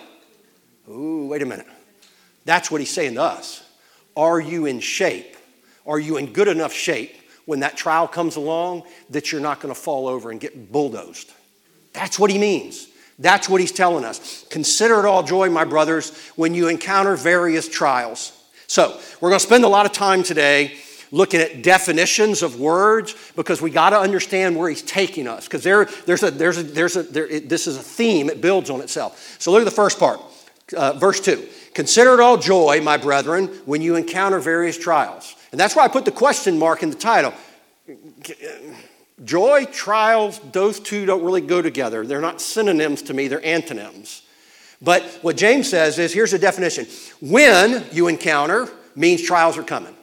Ooh, 0.89 1.27
wait 1.27 1.41
a 1.41 1.45
minute. 1.45 1.67
That's 2.45 2.71
what 2.71 2.79
he's 2.79 2.89
saying 2.89 3.15
to 3.15 3.21
us. 3.21 3.63
Are 4.15 4.39
you 4.39 4.65
in 4.65 4.79
shape? 4.79 5.35
Are 5.85 5.99
you 5.99 6.17
in 6.17 6.33
good 6.33 6.47
enough 6.47 6.73
shape 6.73 7.15
when 7.45 7.59
that 7.59 7.77
trial 7.77 8.07
comes 8.07 8.35
along 8.37 8.83
that 9.09 9.31
you're 9.31 9.41
not 9.41 9.59
going 9.59 9.73
to 9.73 9.79
fall 9.79 10.07
over 10.07 10.31
and 10.31 10.39
get 10.39 10.71
bulldozed? 10.71 11.31
That's 11.93 12.17
what 12.17 12.29
he 12.29 12.37
means. 12.37 12.87
That's 13.19 13.49
what 13.49 13.61
he's 13.61 13.71
telling 13.71 14.05
us. 14.05 14.45
Consider 14.49 14.99
it 14.99 15.05
all 15.05 15.23
joy, 15.23 15.49
my 15.49 15.63
brothers, 15.63 16.15
when 16.35 16.53
you 16.53 16.67
encounter 16.67 17.15
various 17.15 17.67
trials 17.67 18.36
so, 18.67 18.99
we're 19.21 19.29
going 19.29 19.39
to 19.39 19.45
spend 19.45 19.63
a 19.63 19.69
lot 19.69 19.85
of 19.85 19.93
time 19.93 20.23
today 20.23 20.77
looking 21.11 21.39
at 21.39 21.61
definitions 21.61 22.43
of 22.43 22.59
words 22.59 23.15
because 23.37 23.61
we 23.61 23.69
got 23.69 23.91
to 23.91 23.97
understand 23.97 24.57
where 24.57 24.67
he's 24.67 24.81
taking 24.81 25.25
us 25.25 25.45
because 25.45 25.63
there, 25.63 25.85
there's 26.05 26.21
a, 26.21 26.31
there's 26.31 26.57
a, 26.57 26.63
there's 26.63 26.97
a, 26.97 27.03
there, 27.03 27.27
it, 27.27 27.47
this 27.47 27.65
is 27.65 27.77
a 27.77 27.81
theme, 27.81 28.29
it 28.29 28.41
builds 28.41 28.69
on 28.69 28.81
itself. 28.81 29.37
So, 29.39 29.51
look 29.51 29.61
at 29.61 29.65
the 29.65 29.71
first 29.71 29.99
part, 29.99 30.19
uh, 30.75 30.93
verse 30.93 31.21
2. 31.21 31.47
Consider 31.73 32.15
it 32.15 32.19
all 32.19 32.37
joy, 32.37 32.81
my 32.81 32.97
brethren, 32.97 33.47
when 33.65 33.81
you 33.81 33.95
encounter 33.95 34.39
various 34.39 34.77
trials. 34.77 35.35
And 35.51 35.59
that's 35.59 35.75
why 35.75 35.85
I 35.85 35.87
put 35.87 36.03
the 36.03 36.11
question 36.11 36.59
mark 36.59 36.83
in 36.83 36.89
the 36.89 36.95
title. 36.97 37.33
Joy, 39.23 39.65
trials, 39.65 40.39
those 40.51 40.79
two 40.79 41.05
don't 41.05 41.23
really 41.23 41.41
go 41.41 41.61
together. 41.61 42.05
They're 42.05 42.19
not 42.19 42.41
synonyms 42.41 43.03
to 43.03 43.13
me, 43.13 43.29
they're 43.29 43.45
antonyms. 43.45 44.23
But 44.81 45.03
what 45.21 45.37
James 45.37 45.69
says 45.69 45.97
is 45.97 46.13
here's 46.13 46.33
a 46.33 46.39
definition 46.39 46.87
when 47.19 47.83
you 47.91 48.07
encounter 48.07 48.69
means 48.95 49.21
trials 49.21 49.57
are 49.57 49.63
coming. 49.63 49.95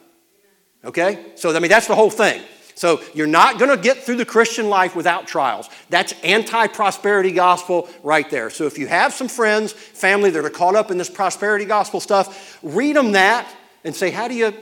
Okay? 0.83 1.33
So, 1.35 1.55
I 1.55 1.59
mean, 1.59 1.69
that's 1.69 1.87
the 1.87 1.95
whole 1.95 2.09
thing. 2.09 2.41
So, 2.77 3.01
you're 3.13 3.25
not 3.25 3.57
going 3.57 3.71
to 3.71 3.81
get 3.81 3.99
through 3.99 4.17
the 4.17 4.25
Christian 4.25 4.67
life 4.67 4.97
without 4.97 5.27
trials. 5.27 5.69
That's 5.89 6.13
anti 6.23 6.67
prosperity 6.67 7.31
gospel 7.31 7.89
right 8.03 8.29
there. 8.29 8.49
So, 8.49 8.65
if 8.65 8.77
you 8.77 8.87
have 8.87 9.13
some 9.13 9.29
friends, 9.29 9.71
family 9.71 10.29
that 10.29 10.43
are 10.43 10.49
caught 10.49 10.75
up 10.75 10.91
in 10.91 10.97
this 10.97 11.09
prosperity 11.09 11.63
gospel 11.63 12.01
stuff, 12.01 12.59
read 12.61 12.97
them 12.97 13.13
that 13.13 13.47
and 13.85 13.95
say, 13.95 14.09
how 14.11 14.27
do 14.27 14.33
you 14.33 14.53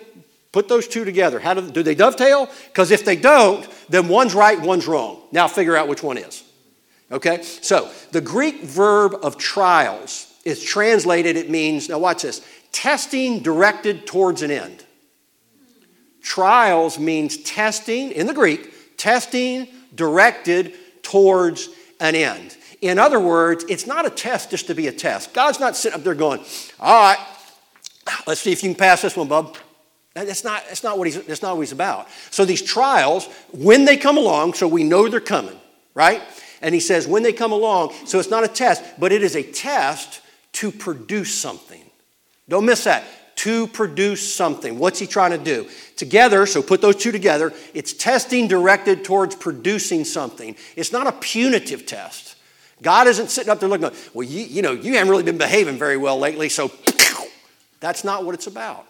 put 0.51 0.67
those 0.67 0.87
two 0.87 1.05
together? 1.05 1.39
How 1.39 1.55
do, 1.55 1.71
do 1.71 1.81
they 1.81 1.95
dovetail? 1.95 2.49
Because 2.67 2.91
if 2.91 3.03
they 3.03 3.15
don't, 3.15 3.67
then 3.89 4.07
one's 4.07 4.35
right, 4.35 4.61
one's 4.61 4.85
wrong. 4.85 5.19
Now, 5.31 5.47
figure 5.47 5.75
out 5.75 5.87
which 5.87 6.03
one 6.03 6.19
is. 6.19 6.43
Okay? 7.13 7.43
So, 7.43 7.89
the 8.11 8.21
Greek 8.21 8.61
verb 8.63 9.15
of 9.21 9.37
trials 9.37 10.33
is 10.43 10.61
translated, 10.61 11.37
it 11.37 11.49
means, 11.49 11.87
now 11.87 11.99
watch 11.99 12.23
this, 12.23 12.45
testing 12.71 13.39
directed 13.39 14.05
towards 14.05 14.41
an 14.41 14.51
end. 14.51 14.83
Trials 16.21 16.99
means 16.99 17.37
testing, 17.37 18.11
in 18.11 18.27
the 18.27 18.33
Greek, 18.33 18.97
testing 18.97 19.67
directed 19.95 20.73
towards 21.03 21.69
an 21.99 22.15
end. 22.15 22.57
In 22.81 22.99
other 22.99 23.19
words, 23.19 23.63
it's 23.69 23.87
not 23.87 24.05
a 24.05 24.09
test 24.09 24.49
just 24.49 24.67
to 24.67 24.75
be 24.75 24.87
a 24.87 24.91
test. 24.91 25.33
God's 25.33 25.59
not 25.59 25.75
sitting 25.75 25.97
up 25.97 26.03
there 26.03 26.15
going, 26.15 26.41
all 26.79 27.01
right, 27.01 27.27
let's 28.27 28.41
see 28.41 28.51
if 28.51 28.63
you 28.63 28.69
can 28.69 28.77
pass 28.77 29.01
this 29.01 29.15
one, 29.15 29.27
bub. 29.27 29.55
That's 30.13 30.43
not, 30.43 30.63
that's, 30.67 30.83
not 30.83 30.97
what 30.97 31.07
he's, 31.07 31.21
that's 31.23 31.41
not 31.41 31.55
what 31.55 31.61
he's 31.61 31.71
about. 31.71 32.07
So 32.29 32.45
these 32.45 32.61
trials, 32.61 33.27
when 33.51 33.85
they 33.85 33.97
come 33.97 34.17
along, 34.17 34.55
so 34.55 34.67
we 34.67 34.83
know 34.83 35.07
they're 35.07 35.19
coming, 35.19 35.59
right? 35.93 36.21
And 36.63 36.73
he 36.73 36.79
says, 36.79 37.05
when 37.05 37.23
they 37.23 37.33
come 37.33 37.51
along, 37.51 37.93
so 38.05 38.19
it's 38.19 38.29
not 38.29 38.45
a 38.45 38.47
test, 38.47 38.81
but 38.97 39.11
it 39.11 39.21
is 39.21 39.35
a 39.35 39.43
test 39.43 40.21
to 40.53 40.71
produce 40.71 41.33
something. 41.33 41.83
Don't 42.47 42.65
miss 42.65 42.85
that. 42.85 43.03
To 43.37 43.67
produce 43.67 44.33
something. 44.33 44.79
What's 44.79 44.97
he 44.97 45.05
trying 45.05 45.31
to 45.31 45.37
do? 45.37 45.67
Together, 45.97 46.45
so 46.45 46.61
put 46.61 46.81
those 46.81 46.95
two 46.95 47.11
together, 47.11 47.51
it's 47.73 47.91
testing 47.91 48.47
directed 48.47 49.03
towards 49.03 49.35
producing 49.35 50.05
something. 50.05 50.55
It's 50.77 50.93
not 50.93 51.05
a 51.05 51.11
punitive 51.11 51.85
test. 51.85 52.37
God 52.81 53.07
isn't 53.07 53.29
sitting 53.29 53.49
up 53.49 53.59
there 53.59 53.67
looking, 53.67 53.91
well, 54.13 54.27
you, 54.27 54.45
you 54.45 54.61
know, 54.61 54.71
you 54.71 54.93
haven't 54.93 55.09
really 55.09 55.23
been 55.23 55.37
behaving 55.37 55.77
very 55.77 55.97
well 55.97 56.17
lately, 56.17 56.47
so 56.47 56.71
that's 57.81 58.05
not 58.05 58.25
what 58.25 58.35
it's 58.35 58.47
about. 58.47 58.85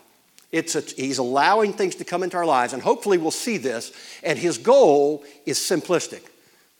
It's 0.51 0.75
a, 0.75 0.81
he's 0.81 1.17
allowing 1.17 1.73
things 1.73 1.95
to 1.95 2.03
come 2.03 2.21
into 2.21 2.37
our 2.37 2.45
lives, 2.45 2.73
and 2.73 2.83
hopefully 2.83 3.17
we'll 3.17 3.31
see 3.31 3.57
this. 3.57 3.91
And 4.21 4.37
his 4.37 4.59
goal 4.59 5.23
is 5.47 5.57
simplistic 5.57 6.21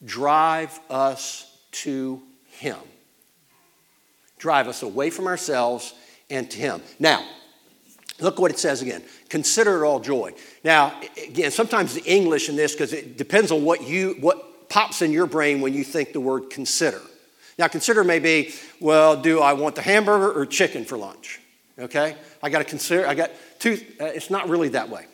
drive 0.06 0.80
us 0.89 1.58
to 1.72 2.22
him, 2.48 2.78
drive 4.38 4.68
us 4.68 4.84
away 4.84 5.10
from 5.10 5.28
ourselves 5.28 5.94
and 6.30 6.50
to 6.52 6.58
him. 6.58 6.82
Now, 7.00 7.26
look 8.20 8.39
what 8.39 8.52
it 8.52 8.60
says 8.60 8.82
again 8.82 9.04
consider 9.30 9.84
it 9.84 9.88
all 9.88 10.00
joy. 10.00 10.32
Now, 10.63 10.94
again, 11.28 11.50
sometimes 11.50 11.96
the 11.96 12.04
English 12.04 12.50
in 12.50 12.56
this, 12.56 12.74
because 12.74 12.94
it 12.94 13.18
depends 13.18 13.52
on 13.52 13.63
what 13.63 13.82
you, 13.82 14.16
what 14.20 14.70
pops 14.70 15.02
in 15.02 15.12
your 15.12 15.26
brain 15.26 15.60
when 15.60 15.74
you 15.74 15.84
think 15.84 16.13
the 16.13 16.20
word 16.20 16.52
consider. 16.52 17.02
Now, 17.58 17.68
consider 17.68 18.04
may 18.04 18.20
be, 18.20 18.54
well, 18.80 19.20
do 19.20 19.39
I 19.39 19.54
want 19.54 19.74
the 19.74 19.82
hamburger 19.82 20.32
or 20.32 20.46
chicken 20.46 20.86
for 20.86 21.00
lunch? 21.00 21.39
Okay? 21.80 22.16
I 22.44 22.50
got 22.52 22.60
to 22.60 22.63
consider, 22.63 23.08
I 23.08 23.16
got 23.16 23.32
two, 23.58 23.80
uh, 24.00 24.06
it's 24.06 24.30
not 24.30 24.50
really 24.50 24.70
that 24.70 24.89
way. 24.89 25.08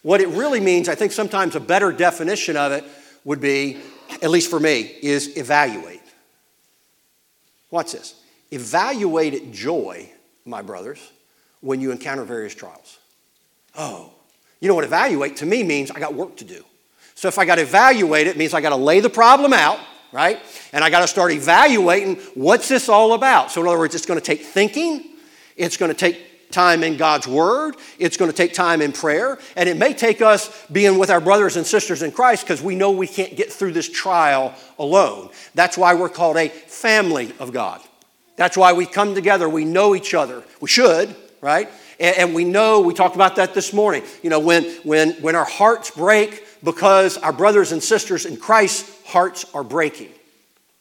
What 0.00 0.22
it 0.22 0.28
really 0.28 0.60
means, 0.60 0.88
I 0.88 0.94
think 0.94 1.12
sometimes 1.12 1.56
a 1.56 1.60
better 1.60 1.92
definition 1.92 2.56
of 2.56 2.72
it 2.72 2.84
would 3.24 3.40
be, 3.40 3.76
at 4.22 4.30
least 4.30 4.50
for 4.50 4.60
me, 4.60 4.80
is 5.02 5.36
evaluate. 5.36 6.02
Watch 7.70 7.92
this. 7.92 8.14
Evaluate 8.50 9.52
joy, 9.52 10.10
my 10.44 10.62
brothers, 10.62 11.12
when 11.60 11.80
you 11.80 11.90
encounter 11.90 12.24
various 12.24 12.54
trials. 12.54 12.98
Oh, 13.76 14.12
you 14.60 14.68
know 14.68 14.74
what 14.74 14.84
evaluate 14.84 15.36
to 15.36 15.46
me 15.46 15.62
means 15.62 15.90
I 15.90 16.00
got 16.00 16.14
work 16.14 16.36
to 16.38 16.44
do. 16.44 16.64
So 17.14 17.28
if 17.28 17.38
I 17.38 17.44
got 17.44 17.56
to 17.56 17.62
evaluate 17.62 18.26
it, 18.26 18.30
it 18.30 18.36
means 18.36 18.54
I 18.54 18.60
got 18.60 18.70
to 18.70 18.76
lay 18.76 19.00
the 19.00 19.10
problem 19.10 19.52
out, 19.52 19.78
right? 20.12 20.40
And 20.72 20.82
I 20.84 20.90
got 20.90 21.00
to 21.00 21.08
start 21.08 21.32
evaluating 21.32 22.16
what's 22.34 22.68
this 22.68 22.88
all 22.88 23.12
about. 23.12 23.50
So 23.50 23.60
in 23.60 23.68
other 23.68 23.78
words, 23.78 23.94
it's 23.94 24.06
going 24.06 24.20
to 24.20 24.24
take 24.24 24.42
thinking, 24.42 25.04
it's 25.56 25.76
going 25.76 25.90
to 25.90 25.98
take 25.98 26.27
time 26.50 26.82
in 26.82 26.96
God's 26.96 27.28
Word. 27.28 27.76
It's 27.98 28.16
going 28.16 28.30
to 28.30 28.36
take 28.36 28.54
time 28.54 28.80
in 28.80 28.92
prayer. 28.92 29.38
And 29.56 29.68
it 29.68 29.76
may 29.76 29.94
take 29.94 30.22
us 30.22 30.66
being 30.66 30.98
with 30.98 31.10
our 31.10 31.20
brothers 31.20 31.56
and 31.56 31.66
sisters 31.66 32.02
in 32.02 32.12
Christ 32.12 32.44
because 32.44 32.62
we 32.62 32.74
know 32.74 32.90
we 32.90 33.06
can't 33.06 33.36
get 33.36 33.52
through 33.52 33.72
this 33.72 33.88
trial 33.88 34.54
alone. 34.78 35.30
That's 35.54 35.76
why 35.76 35.94
we're 35.94 36.08
called 36.08 36.36
a 36.36 36.48
family 36.48 37.32
of 37.38 37.52
God. 37.52 37.80
That's 38.36 38.56
why 38.56 38.72
we 38.72 38.86
come 38.86 39.14
together. 39.14 39.48
We 39.48 39.64
know 39.64 39.94
each 39.94 40.14
other. 40.14 40.44
We 40.60 40.68
should, 40.68 41.14
right? 41.40 41.68
And, 41.98 42.16
and 42.16 42.34
we 42.34 42.44
know, 42.44 42.80
we 42.80 42.94
talked 42.94 43.16
about 43.16 43.36
that 43.36 43.54
this 43.54 43.72
morning. 43.72 44.04
You 44.22 44.30
know, 44.30 44.38
when, 44.40 44.64
when, 44.84 45.12
when 45.14 45.34
our 45.34 45.44
hearts 45.44 45.90
break 45.90 46.44
because 46.62 47.18
our 47.18 47.32
brothers 47.32 47.72
and 47.72 47.82
sisters 47.82 48.26
in 48.26 48.36
Christ's 48.36 49.06
hearts 49.06 49.44
are 49.54 49.64
breaking, 49.64 50.10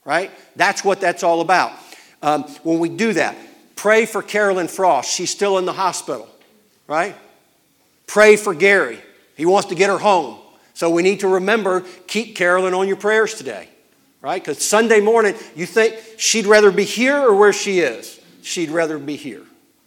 right? 0.05 0.31
That's 0.55 0.83
what 0.83 1.01
that's 1.01 1.23
all 1.23 1.41
about. 1.41 1.71
Um, 2.21 2.43
when 2.63 2.79
we 2.79 2.89
do 2.89 3.13
that, 3.13 3.35
Pray 3.77 4.05
for 4.05 4.21
Carolyn 4.21 4.67
Frost. 4.67 5.09
She's 5.09 5.29
still 5.29 5.57
in 5.57 5.65
the 5.65 5.73
hospital, 5.73 6.27
right? 6.87 7.15
Pray 8.07 8.35
for 8.35 8.53
Gary. 8.53 8.99
He 9.35 9.45
wants 9.45 9.69
to 9.69 9.75
get 9.75 9.89
her 9.89 9.99
home. 9.99 10.39
So 10.73 10.89
we 10.89 11.03
need 11.03 11.21
to 11.21 11.27
remember 11.27 11.85
keep 12.07 12.35
Carolyn 12.35 12.73
on 12.73 12.87
your 12.87 12.97
prayers 12.97 13.35
today, 13.35 13.69
right? 14.21 14.41
Because 14.41 14.63
Sunday 14.63 14.99
morning, 14.99 15.35
you 15.55 15.65
think 15.65 15.95
she'd 16.17 16.47
rather 16.47 16.71
be 16.71 16.83
here 16.83 17.17
or 17.17 17.35
where 17.35 17.53
she 17.53 17.79
is? 17.79 18.19
She'd 18.41 18.71
rather 18.71 18.97
be 18.97 19.15
here. 19.15 19.43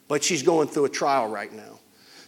But 0.08 0.24
she's 0.24 0.42
going 0.42 0.68
through 0.68 0.86
a 0.86 0.90
trial 0.90 1.28
right 1.28 1.52
now. 1.52 1.78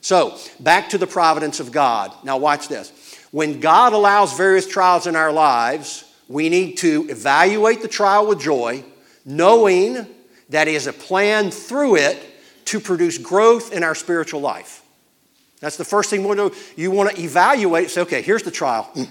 So, 0.01 0.37
back 0.59 0.91
to 0.91 0.99
the 0.99 1.07
providence 1.07 1.61
of 1.61 1.71
God. 1.71 2.13
Now, 2.25 2.39
watch 2.39 2.67
this. 2.67 2.93
When 3.31 3.61
God 3.61 3.93
allows 3.93 4.37
various 4.37 4.67
trials 4.67 5.07
in 5.07 5.15
our 5.15 5.33
lives, 5.33 6.05
we 6.27 6.49
need 6.49 6.79
to 6.79 7.07
evaluate 7.09 7.83
the 7.83 7.89
trial 7.89 8.27
with 8.27 8.41
joy, 8.41 8.85
knowing 9.25 10.07
that 10.53 10.69
is 10.69 10.87
a 10.87 10.93
plan 10.93 11.51
through 11.51 11.97
it 11.97 12.19
to 12.67 12.81
produce 12.81 13.19
growth 13.19 13.73
in 13.73 13.83
our 13.83 13.95
spiritual 13.95 14.41
life. 14.41 14.83
That's 15.61 15.77
the 15.77 15.85
first 15.85 16.11
thing 16.11 16.23
you 16.23 16.29
want 16.29 16.39
to 16.41 16.51
do. 16.51 16.57
You 16.81 16.91
want 16.91 17.15
to 17.15 17.23
evaluate, 17.23 17.91
say, 17.91 18.01
okay, 18.03 18.23
here's 18.23 18.43
the 18.43 18.51
trial. 18.51 18.85
Hmm, 18.95 19.05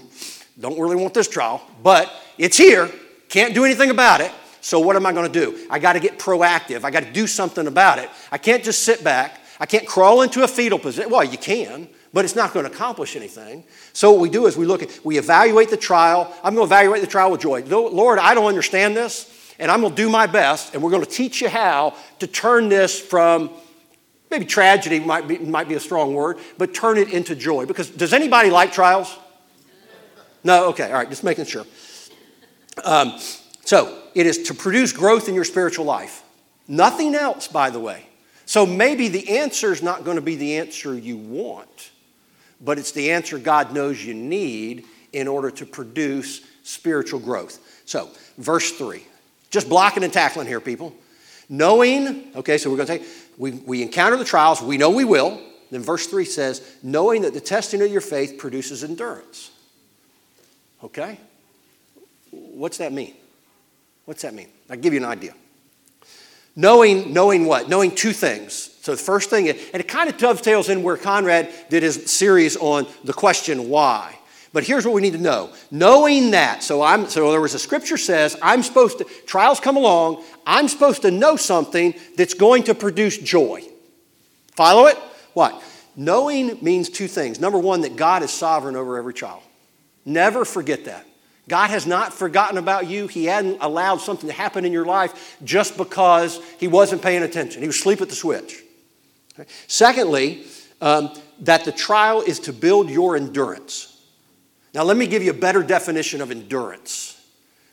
don't 0.58 0.78
really 0.78 0.96
want 0.96 1.14
this 1.14 1.28
trial, 1.28 1.62
but 1.82 2.12
it's 2.38 2.56
here. 2.56 2.90
Can't 3.28 3.54
do 3.54 3.64
anything 3.64 3.90
about 3.90 4.20
it. 4.20 4.30
So 4.60 4.78
what 4.78 4.94
am 4.94 5.06
I 5.06 5.12
going 5.12 5.30
to 5.30 5.40
do? 5.40 5.66
I 5.70 5.78
got 5.78 5.94
to 5.94 6.00
get 6.00 6.18
proactive. 6.18 6.84
I 6.84 6.90
got 6.90 7.02
to 7.02 7.12
do 7.12 7.26
something 7.26 7.66
about 7.66 7.98
it. 7.98 8.10
I 8.30 8.38
can't 8.38 8.62
just 8.62 8.82
sit 8.82 9.02
back. 9.02 9.40
I 9.58 9.66
can't 9.66 9.86
crawl 9.86 10.22
into 10.22 10.44
a 10.44 10.48
fetal 10.48 10.78
position. 10.78 11.10
Well, 11.10 11.24
you 11.24 11.38
can, 11.38 11.88
but 12.12 12.24
it's 12.24 12.36
not 12.36 12.52
going 12.52 12.66
to 12.66 12.72
accomplish 12.72 13.16
anything. 13.16 13.64
So 13.92 14.12
what 14.12 14.20
we 14.20 14.28
do 14.28 14.46
is 14.46 14.56
we 14.56 14.66
look 14.66 14.82
at, 14.82 15.00
we 15.04 15.18
evaluate 15.18 15.70
the 15.70 15.76
trial. 15.76 16.32
I'm 16.44 16.54
going 16.54 16.68
to 16.68 16.74
evaluate 16.74 17.00
the 17.00 17.06
trial 17.06 17.30
with 17.30 17.40
joy. 17.40 17.64
Lord, 17.64 18.18
I 18.18 18.34
don't 18.34 18.46
understand 18.46 18.96
this 18.96 19.41
and 19.58 19.70
I'm 19.70 19.80
going 19.80 19.94
to 19.94 20.02
do 20.02 20.08
my 20.08 20.26
best, 20.26 20.74
and 20.74 20.82
we're 20.82 20.90
going 20.90 21.04
to 21.04 21.10
teach 21.10 21.40
you 21.40 21.48
how 21.48 21.94
to 22.18 22.26
turn 22.26 22.68
this 22.68 22.98
from 22.98 23.50
maybe 24.30 24.44
tragedy 24.46 24.98
might 24.98 25.28
be, 25.28 25.38
might 25.38 25.68
be 25.68 25.74
a 25.74 25.80
strong 25.80 26.14
word, 26.14 26.38
but 26.58 26.74
turn 26.74 26.98
it 26.98 27.12
into 27.12 27.36
joy. 27.36 27.66
Because 27.66 27.90
does 27.90 28.12
anybody 28.12 28.50
like 28.50 28.72
trials? 28.72 29.16
No? 30.42 30.68
Okay, 30.70 30.86
all 30.86 30.94
right, 30.94 31.08
just 31.08 31.22
making 31.22 31.44
sure. 31.44 31.66
Um, 32.82 33.18
so 33.64 34.02
it 34.14 34.26
is 34.26 34.44
to 34.44 34.54
produce 34.54 34.92
growth 34.92 35.28
in 35.28 35.34
your 35.34 35.44
spiritual 35.44 35.84
life. 35.84 36.22
Nothing 36.66 37.14
else, 37.14 37.46
by 37.46 37.70
the 37.70 37.78
way. 37.78 38.06
So 38.46 38.66
maybe 38.66 39.08
the 39.08 39.38
answer 39.38 39.72
is 39.72 39.82
not 39.82 40.04
going 40.04 40.16
to 40.16 40.22
be 40.22 40.36
the 40.36 40.56
answer 40.56 40.96
you 40.96 41.16
want, 41.16 41.90
but 42.60 42.78
it's 42.78 42.92
the 42.92 43.12
answer 43.12 43.38
God 43.38 43.72
knows 43.72 44.04
you 44.04 44.14
need 44.14 44.84
in 45.12 45.28
order 45.28 45.50
to 45.50 45.66
produce 45.66 46.40
spiritual 46.62 47.20
growth. 47.20 47.58
So, 47.84 48.10
verse 48.38 48.72
3 48.72 49.04
just 49.52 49.68
blocking 49.68 50.02
and 50.02 50.12
tackling 50.12 50.48
here, 50.48 50.60
people. 50.60 50.92
Knowing, 51.48 52.32
okay, 52.34 52.58
so 52.58 52.70
we're 52.70 52.76
going 52.76 52.88
to 52.88 53.04
say, 53.04 53.10
we, 53.38 53.52
we 53.52 53.82
encounter 53.82 54.16
the 54.16 54.24
trials, 54.24 54.60
we 54.60 54.78
know 54.78 54.90
we 54.90 55.04
will. 55.04 55.40
Then 55.70 55.82
verse 55.82 56.06
3 56.06 56.24
says, 56.24 56.76
knowing 56.82 57.22
that 57.22 57.34
the 57.34 57.40
testing 57.40 57.80
of 57.82 57.90
your 57.90 58.00
faith 58.00 58.38
produces 58.38 58.82
endurance. 58.82 59.50
Okay? 60.82 61.18
What's 62.30 62.78
that 62.78 62.92
mean? 62.92 63.14
What's 64.06 64.22
that 64.22 64.34
mean? 64.34 64.48
I'll 64.68 64.76
give 64.76 64.94
you 64.94 65.00
an 65.00 65.06
idea. 65.06 65.34
Knowing, 66.56 67.12
knowing 67.12 67.46
what? 67.46 67.68
Knowing 67.68 67.94
two 67.94 68.12
things. 68.12 68.76
So 68.82 68.92
the 68.92 68.98
first 68.98 69.30
thing, 69.30 69.48
and 69.48 69.58
it 69.74 69.88
kind 69.88 70.10
of 70.10 70.18
dovetails 70.18 70.68
in 70.68 70.82
where 70.82 70.96
Conrad 70.96 71.50
did 71.70 71.82
his 71.82 72.10
series 72.10 72.56
on 72.56 72.86
the 73.04 73.12
question 73.12 73.68
why. 73.68 74.18
But 74.52 74.64
here's 74.64 74.84
what 74.84 74.94
we 74.94 75.00
need 75.00 75.14
to 75.14 75.18
know. 75.18 75.50
Knowing 75.70 76.32
that, 76.32 76.62
so 76.62 76.82
I'm 76.82 77.08
so 77.08 77.30
there 77.30 77.40
was 77.40 77.54
a 77.54 77.58
scripture 77.58 77.96
says 77.96 78.36
I'm 78.42 78.62
supposed 78.62 78.98
to 78.98 79.04
trials 79.26 79.60
come 79.60 79.76
along, 79.76 80.22
I'm 80.46 80.68
supposed 80.68 81.02
to 81.02 81.10
know 81.10 81.36
something 81.36 81.94
that's 82.16 82.34
going 82.34 82.64
to 82.64 82.74
produce 82.74 83.16
joy. 83.16 83.62
Follow 84.54 84.86
it? 84.86 84.98
What? 85.32 85.62
Knowing 85.96 86.62
means 86.62 86.90
two 86.90 87.08
things. 87.08 87.40
Number 87.40 87.58
one, 87.58 87.82
that 87.82 87.96
God 87.96 88.22
is 88.22 88.30
sovereign 88.30 88.76
over 88.76 88.98
every 88.98 89.14
trial. 89.14 89.42
Never 90.04 90.44
forget 90.44 90.84
that. 90.86 91.06
God 91.48 91.70
has 91.70 91.86
not 91.86 92.12
forgotten 92.12 92.58
about 92.58 92.88
you. 92.88 93.06
He 93.08 93.24
hadn't 93.24 93.58
allowed 93.60 94.00
something 94.00 94.28
to 94.28 94.34
happen 94.34 94.64
in 94.64 94.72
your 94.72 94.84
life 94.84 95.38
just 95.44 95.76
because 95.76 96.40
He 96.58 96.68
wasn't 96.68 97.02
paying 97.02 97.22
attention. 97.22 97.62
He 97.62 97.66
was 97.66 97.76
asleep 97.76 98.00
at 98.00 98.08
the 98.08 98.14
switch. 98.14 98.62
Okay. 99.38 99.48
Secondly, 99.66 100.44
um, 100.80 101.12
that 101.40 101.64
the 101.64 101.72
trial 101.72 102.20
is 102.20 102.38
to 102.40 102.52
build 102.52 102.90
your 102.90 103.16
endurance. 103.16 103.91
Now, 104.74 104.84
let 104.84 104.96
me 104.96 105.06
give 105.06 105.22
you 105.22 105.30
a 105.30 105.34
better 105.34 105.62
definition 105.62 106.20
of 106.20 106.30
endurance 106.30 107.18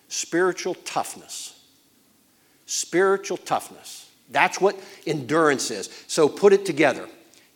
spiritual 0.10 0.74
toughness. 0.74 1.56
Spiritual 2.66 3.38
toughness. 3.38 4.10
That's 4.32 4.60
what 4.60 4.80
endurance 5.06 5.72
is. 5.72 5.90
So 6.08 6.28
put 6.28 6.52
it 6.52 6.66
together. 6.66 7.08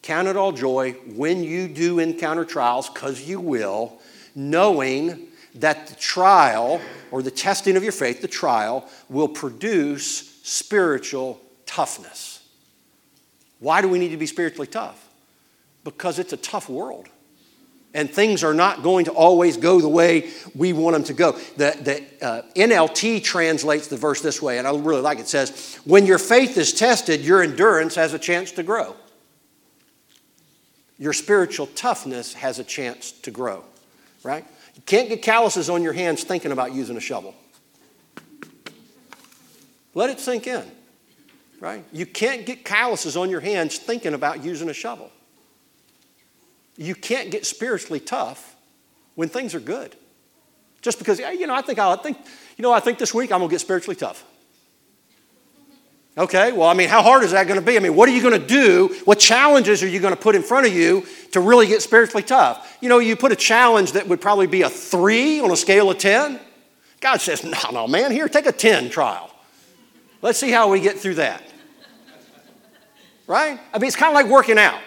Count 0.01 0.27
it 0.27 0.37
all 0.37 0.51
joy 0.51 0.93
when 1.15 1.43
you 1.43 1.67
do 1.67 1.99
encounter 1.99 2.45
trials, 2.45 2.89
because 2.89 3.21
you 3.21 3.39
will, 3.39 3.99
knowing 4.35 5.27
that 5.55 5.87
the 5.87 5.95
trial 5.95 6.81
or 7.11 7.21
the 7.21 7.31
testing 7.31 7.77
of 7.77 7.83
your 7.83 7.91
faith, 7.91 8.21
the 8.21 8.27
trial, 8.27 8.89
will 9.07 9.27
produce 9.27 10.41
spiritual 10.43 11.39
toughness. 11.65 12.47
Why 13.59 13.81
do 13.81 13.87
we 13.87 13.97
need 13.97 14.09
to 14.09 14.17
be 14.17 14.25
spiritually 14.25 14.67
tough? 14.67 15.07
Because 15.83 16.19
it's 16.19 16.33
a 16.33 16.37
tough 16.37 16.69
world. 16.69 17.07
And 17.93 18.09
things 18.09 18.43
are 18.43 18.55
not 18.55 18.81
going 18.81 19.05
to 19.05 19.11
always 19.11 19.55
go 19.55 19.79
the 19.79 19.87
way 19.87 20.31
we 20.55 20.73
want 20.73 20.95
them 20.95 21.03
to 21.05 21.13
go. 21.13 21.33
The, 21.57 21.77
the 22.19 22.25
uh, 22.25 22.41
NLT 22.55 23.23
translates 23.23 23.87
the 23.87 23.97
verse 23.97 24.21
this 24.21 24.41
way, 24.41 24.57
and 24.57 24.67
I 24.67 24.71
really 24.71 25.01
like 25.01 25.19
it. 25.19 25.21
It 25.21 25.27
says, 25.27 25.79
When 25.85 26.07
your 26.07 26.17
faith 26.17 26.57
is 26.57 26.73
tested, 26.73 27.21
your 27.21 27.43
endurance 27.43 27.95
has 27.95 28.13
a 28.13 28.19
chance 28.19 28.51
to 28.53 28.63
grow. 28.63 28.95
Your 30.97 31.13
spiritual 31.13 31.67
toughness 31.67 32.33
has 32.33 32.59
a 32.59 32.63
chance 32.63 33.11
to 33.11 33.31
grow, 33.31 33.63
right? 34.23 34.45
You 34.75 34.81
can't 34.85 35.09
get 35.09 35.21
calluses 35.21 35.69
on 35.69 35.83
your 35.83 35.93
hands 35.93 36.23
thinking 36.23 36.51
about 36.51 36.73
using 36.73 36.97
a 36.97 37.01
shovel. 37.01 37.35
Let 39.93 40.09
it 40.09 40.19
sink 40.19 40.47
in, 40.47 40.63
right? 41.59 41.83
You 41.91 42.05
can't 42.05 42.45
get 42.45 42.65
calluses 42.65 43.15
on 43.15 43.29
your 43.29 43.39
hands 43.39 43.77
thinking 43.77 44.13
about 44.13 44.43
using 44.43 44.69
a 44.69 44.73
shovel. 44.73 45.11
You 46.77 46.95
can't 46.95 47.31
get 47.31 47.45
spiritually 47.45 47.99
tough 47.99 48.55
when 49.15 49.29
things 49.29 49.53
are 49.53 49.59
good. 49.59 49.95
Just 50.81 50.99
because, 50.99 51.19
eh, 51.19 51.31
you 51.31 51.47
know, 51.47 51.55
I 51.55 51.61
think 51.61 51.79
I'll 51.79 51.95
think, 51.97 52.17
you 52.57 52.63
know, 52.63 52.71
I 52.71 52.79
think 52.79 52.97
this 52.97 53.13
week 53.13 53.31
I'm 53.31 53.39
gonna 53.39 53.49
get 53.49 53.61
spiritually 53.61 53.95
tough. 53.95 54.23
Okay, 56.15 56.51
well, 56.51 56.67
I 56.67 56.75
mean, 56.75 56.89
how 56.89 57.01
hard 57.01 57.23
is 57.23 57.31
that 57.31 57.47
going 57.47 57.59
to 57.59 57.65
be? 57.65 57.75
I 57.75 57.79
mean, 57.79 57.95
what 57.95 58.07
are 58.07 58.11
you 58.11 58.21
going 58.21 58.39
to 58.39 58.47
do? 58.47 58.95
What 59.03 59.17
challenges 59.17 59.81
are 59.81 59.87
you 59.87 59.99
going 59.99 60.13
to 60.13 60.19
put 60.19 60.35
in 60.35 60.43
front 60.43 60.67
of 60.67 60.73
you 60.73 61.07
to 61.31 61.39
really 61.39 61.65
get 61.65 61.81
spiritually 61.81 62.21
tough? 62.21 62.77
You 62.81 62.89
know, 62.89 62.99
you 62.99 63.15
put 63.15 63.31
a 63.31 63.35
challenge 63.35 63.93
that 63.93 64.07
would 64.07 64.21
probably 64.21 64.45
be 64.45 64.61
a 64.61 64.69
three 64.69 65.39
on 65.39 65.49
a 65.49 65.55
scale 65.55 65.89
of 65.89 65.97
10. 65.97 66.39
God 66.99 67.19
says, 67.19 67.43
no, 67.43 67.57
no, 67.71 67.87
man, 67.87 68.11
here, 68.11 68.29
take 68.29 68.45
a 68.45 68.51
10 68.51 68.91
trial. 68.91 69.31
Let's 70.21 70.37
see 70.37 70.51
how 70.51 70.69
we 70.69 70.81
get 70.81 70.99
through 70.99 71.15
that. 71.15 71.41
Right? 73.25 73.59
I 73.73 73.79
mean, 73.79 73.87
it's 73.87 73.95
kind 73.95 74.09
of 74.09 74.13
like 74.13 74.31
working 74.31 74.59
out. 74.59 74.79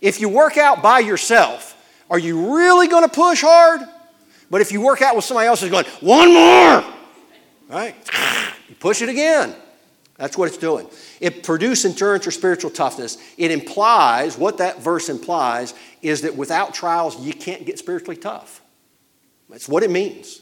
If 0.00 0.20
you 0.20 0.28
work 0.28 0.56
out 0.56 0.82
by 0.82 1.00
yourself, 1.00 1.74
are 2.10 2.18
you 2.18 2.56
really 2.56 2.88
going 2.88 3.02
to 3.02 3.14
push 3.14 3.42
hard? 3.42 3.80
But 4.50 4.60
if 4.60 4.72
you 4.72 4.80
work 4.80 5.02
out 5.02 5.14
with 5.14 5.24
somebody 5.24 5.46
else 5.46 5.60
who's 5.60 5.70
going, 5.70 5.84
one 6.00 6.32
more, 6.32 6.84
right? 7.68 7.94
You 8.68 8.74
push 8.76 9.02
it 9.02 9.08
again. 9.08 9.54
That's 10.16 10.36
what 10.36 10.48
it's 10.48 10.56
doing. 10.56 10.88
It 11.20 11.44
produces 11.44 11.84
endurance 11.84 12.26
or 12.26 12.30
spiritual 12.30 12.70
toughness. 12.70 13.18
It 13.36 13.50
implies, 13.50 14.36
what 14.36 14.58
that 14.58 14.80
verse 14.80 15.08
implies, 15.08 15.74
is 16.02 16.22
that 16.22 16.36
without 16.36 16.74
trials, 16.74 17.20
you 17.20 17.32
can't 17.32 17.64
get 17.64 17.78
spiritually 17.78 18.16
tough. 18.16 18.60
That's 19.48 19.68
what 19.68 19.82
it 19.82 19.90
means. 19.90 20.40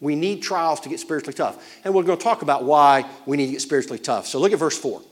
We 0.00 0.14
need 0.14 0.42
trials 0.42 0.80
to 0.80 0.88
get 0.88 1.00
spiritually 1.00 1.34
tough. 1.34 1.80
And 1.84 1.94
we're 1.94 2.02
going 2.02 2.18
to 2.18 2.24
talk 2.24 2.42
about 2.42 2.64
why 2.64 3.08
we 3.24 3.36
need 3.36 3.46
to 3.46 3.52
get 3.52 3.62
spiritually 3.62 3.98
tough. 3.98 4.26
So 4.26 4.38
look 4.38 4.52
at 4.52 4.58
verse 4.58 4.78
4. 4.78 5.02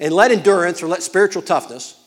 And 0.00 0.12
let 0.12 0.30
endurance 0.30 0.82
or 0.82 0.88
let 0.88 1.02
spiritual 1.02 1.42
toughness 1.42 2.00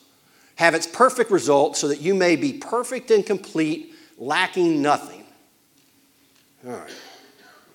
have 0.58 0.76
its 0.76 0.86
perfect 0.86 1.32
result 1.32 1.78
so 1.78 1.88
that 1.88 2.02
you 2.02 2.14
may 2.14 2.36
be 2.36 2.54
perfect 2.54 3.10
and 3.12 3.26
complete, 3.26 3.96
lacking 4.18 4.82
nothing. 4.82 5.24
All 6.66 6.74
right. 6.74 6.92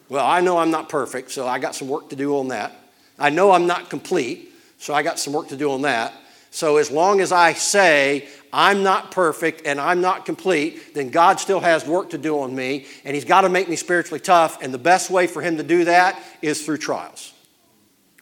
Well, 0.09 0.27
I 0.27 0.41
know 0.41 0.59
I'm 0.59 0.71
not 0.71 0.89
perfect, 0.89 1.31
so 1.31 1.49
I 1.49 1.59
got 1.59 1.75
some 1.75 1.89
work 1.89 2.11
to 2.11 2.17
do 2.17 2.37
on 2.37 2.49
that. 2.49 2.73
I 3.19 3.31
know 3.31 3.53
I'm 3.53 3.67
not 3.67 3.89
complete, 3.89 4.53
so 4.79 4.93
I 4.93 5.03
got 5.03 5.19
some 5.19 5.33
work 5.33 5.49
to 5.49 5.57
do 5.57 5.73
on 5.73 5.83
that. 5.83 6.13
So 6.51 6.77
as 6.77 6.91
long 6.91 7.21
as 7.21 7.33
I 7.33 7.55
say 7.55 8.29
I'm 8.53 8.83
not 8.83 9.11
perfect 9.13 9.63
and 9.65 9.81
I'm 9.81 10.03
not 10.03 10.27
complete, 10.27 10.93
then 10.95 11.09
God 11.09 11.41
still 11.41 11.61
has 11.61 11.87
work 11.87 12.11
to 12.11 12.19
do 12.19 12.41
on 12.41 12.55
me, 12.55 12.87
and 13.05 13.15
He's 13.15 13.25
got 13.25 13.43
to 13.43 13.49
make 13.49 13.69
me 13.69 13.77
spiritually 13.77 14.21
tough. 14.21 14.61
And 14.61 14.75
the 14.75 14.79
best 14.79 15.09
way 15.09 15.27
for 15.27 15.41
Him 15.41 15.57
to 15.57 15.63
do 15.63 15.85
that 15.85 16.21
is 16.43 16.63
through 16.67 16.79
trials. 16.79 17.33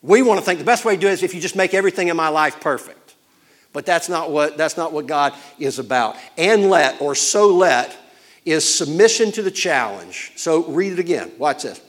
We 0.02 0.22
want 0.22 0.38
to 0.38 0.46
think 0.46 0.58
the 0.58 0.64
best 0.64 0.84
way 0.84 0.94
to 0.94 1.00
do 1.00 1.08
it 1.08 1.12
is 1.12 1.22
if 1.22 1.34
you 1.34 1.40
just 1.40 1.56
make 1.56 1.74
everything 1.74 2.08
in 2.08 2.16
my 2.16 2.28
life 2.28 2.60
perfect. 2.60 2.99
But 3.72 3.86
that's 3.86 4.08
not 4.08 4.30
what, 4.30 4.56
that's 4.56 4.76
not 4.76 4.92
what 4.92 5.06
God 5.06 5.34
is 5.58 5.78
about. 5.78 6.16
And 6.36 6.68
let, 6.70 7.00
or 7.00 7.14
so 7.14 7.54
let, 7.54 7.96
is 8.44 8.64
submission 8.64 9.32
to 9.32 9.42
the 9.42 9.50
challenge. 9.50 10.32
So 10.36 10.64
read 10.64 10.92
it 10.92 10.98
again. 10.98 11.30
Watch 11.38 11.62
this. 11.62 11.80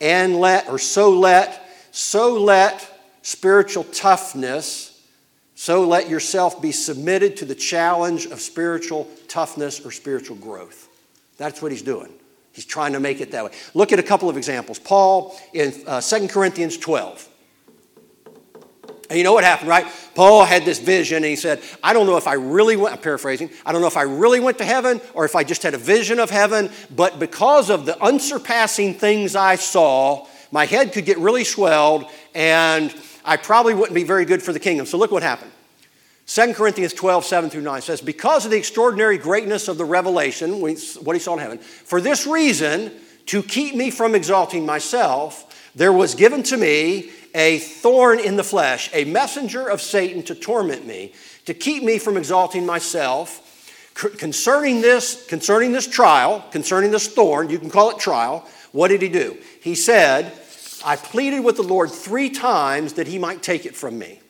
And 0.00 0.38
let, 0.38 0.68
or 0.68 0.78
so 0.78 1.10
let, 1.18 1.68
so 1.92 2.34
let 2.34 2.86
spiritual 3.22 3.84
toughness 3.84 4.90
so 5.60 5.86
let 5.86 6.08
yourself 6.08 6.62
be 6.62 6.72
submitted 6.72 7.36
to 7.36 7.44
the 7.44 7.54
challenge 7.54 8.24
of 8.24 8.40
spiritual 8.40 9.06
toughness 9.28 9.84
or 9.84 9.90
spiritual 9.90 10.36
growth. 10.36 10.88
That's 11.36 11.60
what 11.60 11.70
he's 11.70 11.82
doing. 11.82 12.10
He's 12.52 12.64
trying 12.64 12.94
to 12.94 12.98
make 12.98 13.20
it 13.20 13.32
that 13.32 13.44
way. 13.44 13.50
Look 13.74 13.92
at 13.92 13.98
a 13.98 14.02
couple 14.02 14.30
of 14.30 14.38
examples. 14.38 14.78
Paul 14.78 15.38
in 15.52 15.74
uh, 15.86 16.00
2 16.00 16.28
Corinthians 16.28 16.78
12. 16.78 17.28
And 19.10 19.18
you 19.18 19.24
know 19.24 19.32
what 19.32 19.42
happened, 19.42 19.68
right? 19.68 19.86
Paul 20.14 20.44
had 20.44 20.64
this 20.64 20.78
vision 20.78 21.16
and 21.16 21.26
he 21.26 21.34
said, 21.34 21.60
I 21.82 21.92
don't 21.92 22.06
know 22.06 22.16
if 22.16 22.28
I 22.28 22.34
really 22.34 22.76
went, 22.76 22.94
I'm 22.94 23.02
paraphrasing, 23.02 23.50
I 23.66 23.72
don't 23.72 23.80
know 23.80 23.88
if 23.88 23.96
I 23.96 24.02
really 24.02 24.38
went 24.38 24.58
to 24.58 24.64
heaven 24.64 25.00
or 25.14 25.24
if 25.24 25.34
I 25.34 25.42
just 25.42 25.64
had 25.64 25.74
a 25.74 25.78
vision 25.78 26.20
of 26.20 26.30
heaven, 26.30 26.70
but 26.94 27.18
because 27.18 27.70
of 27.70 27.86
the 27.86 28.00
unsurpassing 28.00 28.94
things 28.94 29.34
I 29.34 29.56
saw, 29.56 30.28
my 30.52 30.64
head 30.64 30.92
could 30.92 31.04
get 31.04 31.18
really 31.18 31.42
swelled 31.42 32.04
and 32.36 32.94
I 33.24 33.36
probably 33.36 33.74
wouldn't 33.74 33.96
be 33.96 34.04
very 34.04 34.24
good 34.24 34.44
for 34.44 34.52
the 34.52 34.60
kingdom. 34.60 34.86
So 34.86 34.96
look 34.96 35.10
what 35.10 35.24
happened. 35.24 35.50
2 36.26 36.54
Corinthians 36.54 36.92
12, 36.94 37.24
7 37.24 37.50
through 37.50 37.62
9 37.62 37.82
says, 37.82 38.00
Because 38.00 38.44
of 38.44 38.52
the 38.52 38.56
extraordinary 38.56 39.18
greatness 39.18 39.66
of 39.66 39.76
the 39.76 39.84
revelation, 39.84 40.60
what 40.60 41.16
he 41.16 41.18
saw 41.18 41.32
in 41.32 41.40
heaven, 41.40 41.58
for 41.58 42.00
this 42.00 42.28
reason, 42.28 42.92
to 43.26 43.42
keep 43.42 43.74
me 43.74 43.90
from 43.90 44.14
exalting 44.14 44.64
myself, 44.64 45.49
there 45.74 45.92
was 45.92 46.14
given 46.14 46.42
to 46.44 46.56
me 46.56 47.10
a 47.34 47.58
thorn 47.58 48.18
in 48.18 48.36
the 48.36 48.44
flesh, 48.44 48.90
a 48.92 49.04
messenger 49.04 49.68
of 49.68 49.80
Satan 49.80 50.22
to 50.24 50.34
torment 50.34 50.86
me, 50.86 51.12
to 51.44 51.54
keep 51.54 51.82
me 51.82 51.98
from 51.98 52.16
exalting 52.16 52.66
myself. 52.66 53.46
Concerning 53.94 54.80
this, 54.80 55.26
concerning 55.26 55.72
this 55.72 55.86
trial, 55.86 56.44
concerning 56.52 56.90
this 56.90 57.06
thorn, 57.06 57.50
you 57.50 57.58
can 57.58 57.68
call 57.70 57.90
it 57.90 57.98
trial, 57.98 58.48
what 58.72 58.88
did 58.88 59.02
he 59.02 59.08
do? 59.08 59.36
He 59.60 59.74
said, 59.74 60.32
I 60.84 60.96
pleaded 60.96 61.40
with 61.40 61.56
the 61.56 61.62
Lord 61.62 61.90
three 61.90 62.30
times 62.30 62.94
that 62.94 63.06
he 63.06 63.18
might 63.18 63.42
take 63.42 63.66
it 63.66 63.76
from 63.76 63.98
me. 63.98 64.20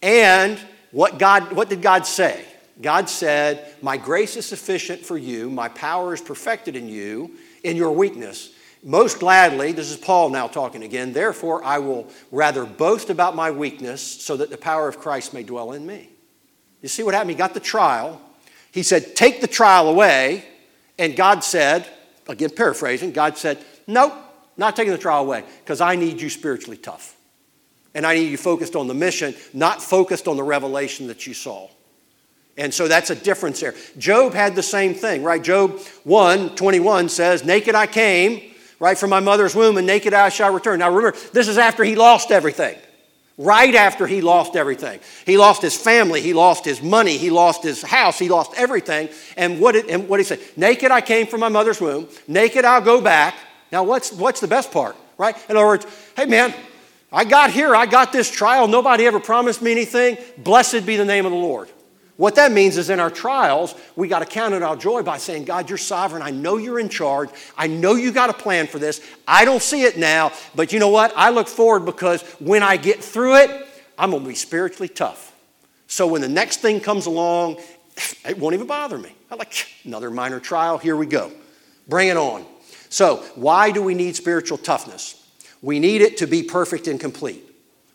And 0.00 0.58
what, 0.90 1.18
God, 1.18 1.52
what 1.52 1.68
did 1.68 1.82
God 1.82 2.06
say? 2.06 2.44
God 2.80 3.10
said, 3.10 3.74
My 3.82 3.96
grace 3.96 4.36
is 4.36 4.46
sufficient 4.46 5.04
for 5.04 5.18
you, 5.18 5.50
my 5.50 5.68
power 5.68 6.14
is 6.14 6.20
perfected 6.20 6.76
in 6.76 6.88
you, 6.88 7.32
in 7.64 7.76
your 7.76 7.92
weakness. 7.92 8.54
Most 8.82 9.18
gladly, 9.18 9.72
this 9.72 9.90
is 9.90 9.96
Paul 9.96 10.30
now 10.30 10.46
talking 10.46 10.82
again, 10.82 11.12
therefore 11.12 11.64
I 11.64 11.78
will 11.78 12.08
rather 12.30 12.64
boast 12.64 13.10
about 13.10 13.34
my 13.34 13.50
weakness 13.50 14.00
so 14.00 14.36
that 14.36 14.50
the 14.50 14.56
power 14.56 14.88
of 14.88 14.98
Christ 14.98 15.34
may 15.34 15.42
dwell 15.42 15.72
in 15.72 15.86
me. 15.86 16.10
You 16.82 16.88
see 16.88 17.02
what 17.02 17.14
happened? 17.14 17.30
He 17.30 17.36
got 17.36 17.54
the 17.54 17.60
trial. 17.60 18.20
He 18.70 18.82
said, 18.82 19.16
Take 19.16 19.40
the 19.40 19.48
trial 19.48 19.88
away. 19.88 20.44
And 20.98 21.16
God 21.16 21.44
said, 21.44 21.88
again 22.28 22.50
paraphrasing, 22.50 23.12
God 23.12 23.36
said, 23.36 23.58
Nope, 23.86 24.14
not 24.56 24.76
taking 24.76 24.92
the 24.92 24.98
trial 24.98 25.22
away, 25.22 25.44
because 25.64 25.80
I 25.80 25.96
need 25.96 26.20
you 26.20 26.30
spiritually 26.30 26.76
tough. 26.76 27.16
And 27.94 28.06
I 28.06 28.14
need 28.14 28.30
you 28.30 28.36
focused 28.36 28.76
on 28.76 28.86
the 28.86 28.94
mission, 28.94 29.34
not 29.52 29.82
focused 29.82 30.28
on 30.28 30.36
the 30.36 30.42
revelation 30.42 31.08
that 31.08 31.26
you 31.26 31.34
saw. 31.34 31.68
And 32.56 32.74
so 32.74 32.88
that's 32.88 33.10
a 33.10 33.14
difference 33.14 33.60
there. 33.60 33.74
Job 33.96 34.34
had 34.34 34.56
the 34.56 34.62
same 34.62 34.92
thing, 34.92 35.22
right? 35.22 35.42
Job 35.42 35.78
1 36.04 36.56
21 36.56 37.08
says, 37.08 37.44
Naked 37.44 37.74
I 37.74 37.86
came, 37.86 38.54
right, 38.80 38.96
from 38.96 39.10
my 39.10 39.20
mother's 39.20 39.54
womb, 39.54 39.76
and 39.76 39.86
naked 39.86 40.14
I 40.14 40.28
shall 40.28 40.52
return. 40.52 40.78
Now 40.78 40.90
remember, 40.90 41.18
this 41.32 41.48
is 41.48 41.58
after 41.58 41.84
he 41.84 41.96
lost 41.96 42.30
everything. 42.30 42.76
Right 43.36 43.76
after 43.76 44.08
he 44.08 44.20
lost 44.20 44.56
everything. 44.56 44.98
He 45.24 45.38
lost 45.38 45.62
his 45.62 45.76
family, 45.76 46.20
he 46.20 46.34
lost 46.34 46.64
his 46.64 46.82
money, 46.82 47.16
he 47.16 47.30
lost 47.30 47.62
his 47.62 47.82
house, 47.82 48.18
he 48.18 48.28
lost 48.28 48.52
everything. 48.56 49.10
And 49.36 49.60
what 49.60 49.72
did, 49.72 49.88
and 49.88 50.08
what 50.08 50.18
he 50.18 50.24
say? 50.24 50.40
Naked 50.56 50.90
I 50.90 51.00
came 51.00 51.28
from 51.28 51.38
my 51.38 51.48
mother's 51.48 51.80
womb, 51.80 52.08
naked 52.26 52.64
I'll 52.64 52.80
go 52.80 53.00
back. 53.00 53.36
Now, 53.70 53.84
what's, 53.84 54.10
what's 54.12 54.40
the 54.40 54.48
best 54.48 54.72
part, 54.72 54.96
right? 55.18 55.36
In 55.48 55.56
other 55.56 55.66
words, 55.66 55.86
hey 56.16 56.26
man, 56.26 56.52
I 57.12 57.24
got 57.24 57.50
here, 57.52 57.76
I 57.76 57.86
got 57.86 58.12
this 58.12 58.28
trial, 58.28 58.66
nobody 58.66 59.06
ever 59.06 59.20
promised 59.20 59.62
me 59.62 59.70
anything. 59.70 60.18
Blessed 60.38 60.84
be 60.84 60.96
the 60.96 61.04
name 61.04 61.24
of 61.24 61.30
the 61.30 61.38
Lord. 61.38 61.68
What 62.18 62.34
that 62.34 62.50
means 62.50 62.76
is 62.76 62.90
in 62.90 62.98
our 62.98 63.12
trials, 63.12 63.76
we 63.94 64.08
got 64.08 64.18
to 64.18 64.26
count 64.26 64.52
it 64.52 64.60
our 64.60 64.74
joy 64.74 65.04
by 65.04 65.18
saying, 65.18 65.44
God, 65.44 65.70
you're 65.70 65.78
sovereign. 65.78 66.20
I 66.20 66.30
know 66.30 66.56
you're 66.56 66.80
in 66.80 66.88
charge. 66.88 67.30
I 67.56 67.68
know 67.68 67.94
you 67.94 68.10
got 68.10 68.28
a 68.28 68.32
plan 68.32 68.66
for 68.66 68.80
this. 68.80 69.00
I 69.26 69.44
don't 69.44 69.62
see 69.62 69.84
it 69.84 69.96
now, 69.96 70.32
but 70.56 70.72
you 70.72 70.80
know 70.80 70.88
what? 70.88 71.12
I 71.14 71.30
look 71.30 71.46
forward 71.46 71.86
because 71.86 72.22
when 72.40 72.64
I 72.64 72.76
get 72.76 73.04
through 73.04 73.36
it, 73.36 73.68
I'm 73.96 74.10
going 74.10 74.24
to 74.24 74.28
be 74.28 74.34
spiritually 74.34 74.88
tough. 74.88 75.32
So 75.86 76.08
when 76.08 76.20
the 76.20 76.28
next 76.28 76.56
thing 76.56 76.80
comes 76.80 77.06
along, 77.06 77.58
it 78.26 78.36
won't 78.36 78.54
even 78.54 78.66
bother 78.66 78.98
me. 78.98 79.14
I'm 79.30 79.38
like, 79.38 79.68
another 79.84 80.10
minor 80.10 80.40
trial, 80.40 80.76
here 80.76 80.96
we 80.96 81.06
go. 81.06 81.30
Bring 81.86 82.08
it 82.08 82.16
on. 82.16 82.44
So, 82.90 83.18
why 83.36 83.70
do 83.70 83.80
we 83.80 83.94
need 83.94 84.16
spiritual 84.16 84.58
toughness? 84.58 85.24
We 85.62 85.78
need 85.78 86.00
it 86.00 86.16
to 86.18 86.26
be 86.26 86.42
perfect 86.42 86.88
and 86.88 86.98
complete. 86.98 87.44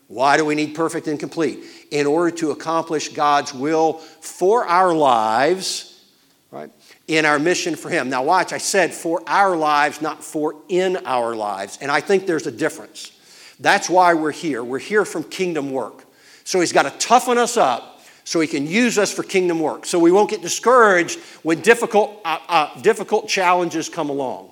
Why 0.08 0.36
do 0.36 0.44
we 0.44 0.54
need 0.54 0.74
perfect 0.74 1.08
and 1.08 1.18
complete? 1.18 1.64
In 1.90 2.06
order 2.06 2.34
to 2.36 2.50
accomplish 2.50 3.08
God's 3.10 3.54
will 3.54 3.94
for 3.94 4.64
our 4.64 4.94
lives, 4.94 6.04
right? 6.50 6.70
In 7.08 7.24
our 7.24 7.38
mission 7.38 7.76
for 7.76 7.90
Him. 7.90 8.10
Now, 8.10 8.22
watch, 8.22 8.52
I 8.52 8.58
said 8.58 8.94
for 8.94 9.22
our 9.26 9.56
lives, 9.56 10.00
not 10.00 10.22
for 10.22 10.56
in 10.68 10.96
our 11.04 11.34
lives. 11.34 11.78
And 11.80 11.90
I 11.90 12.00
think 12.00 12.26
there's 12.26 12.46
a 12.46 12.52
difference. 12.52 13.12
That's 13.60 13.88
why 13.88 14.14
we're 14.14 14.32
here. 14.32 14.64
We're 14.64 14.78
here 14.78 15.04
from 15.04 15.24
kingdom 15.24 15.70
work. 15.70 16.04
So 16.44 16.60
he's 16.60 16.72
got 16.72 16.82
to 16.82 16.90
toughen 16.98 17.38
us 17.38 17.56
up 17.56 18.00
so 18.24 18.40
he 18.40 18.48
can 18.48 18.66
use 18.66 18.98
us 18.98 19.12
for 19.12 19.22
kingdom 19.22 19.60
work. 19.60 19.86
So 19.86 19.98
we 19.98 20.10
won't 20.10 20.30
get 20.30 20.42
discouraged 20.42 21.18
when 21.42 21.60
difficult, 21.60 22.20
uh, 22.24 22.38
uh, 22.48 22.80
difficult 22.80 23.28
challenges 23.28 23.88
come 23.88 24.10
along. 24.10 24.50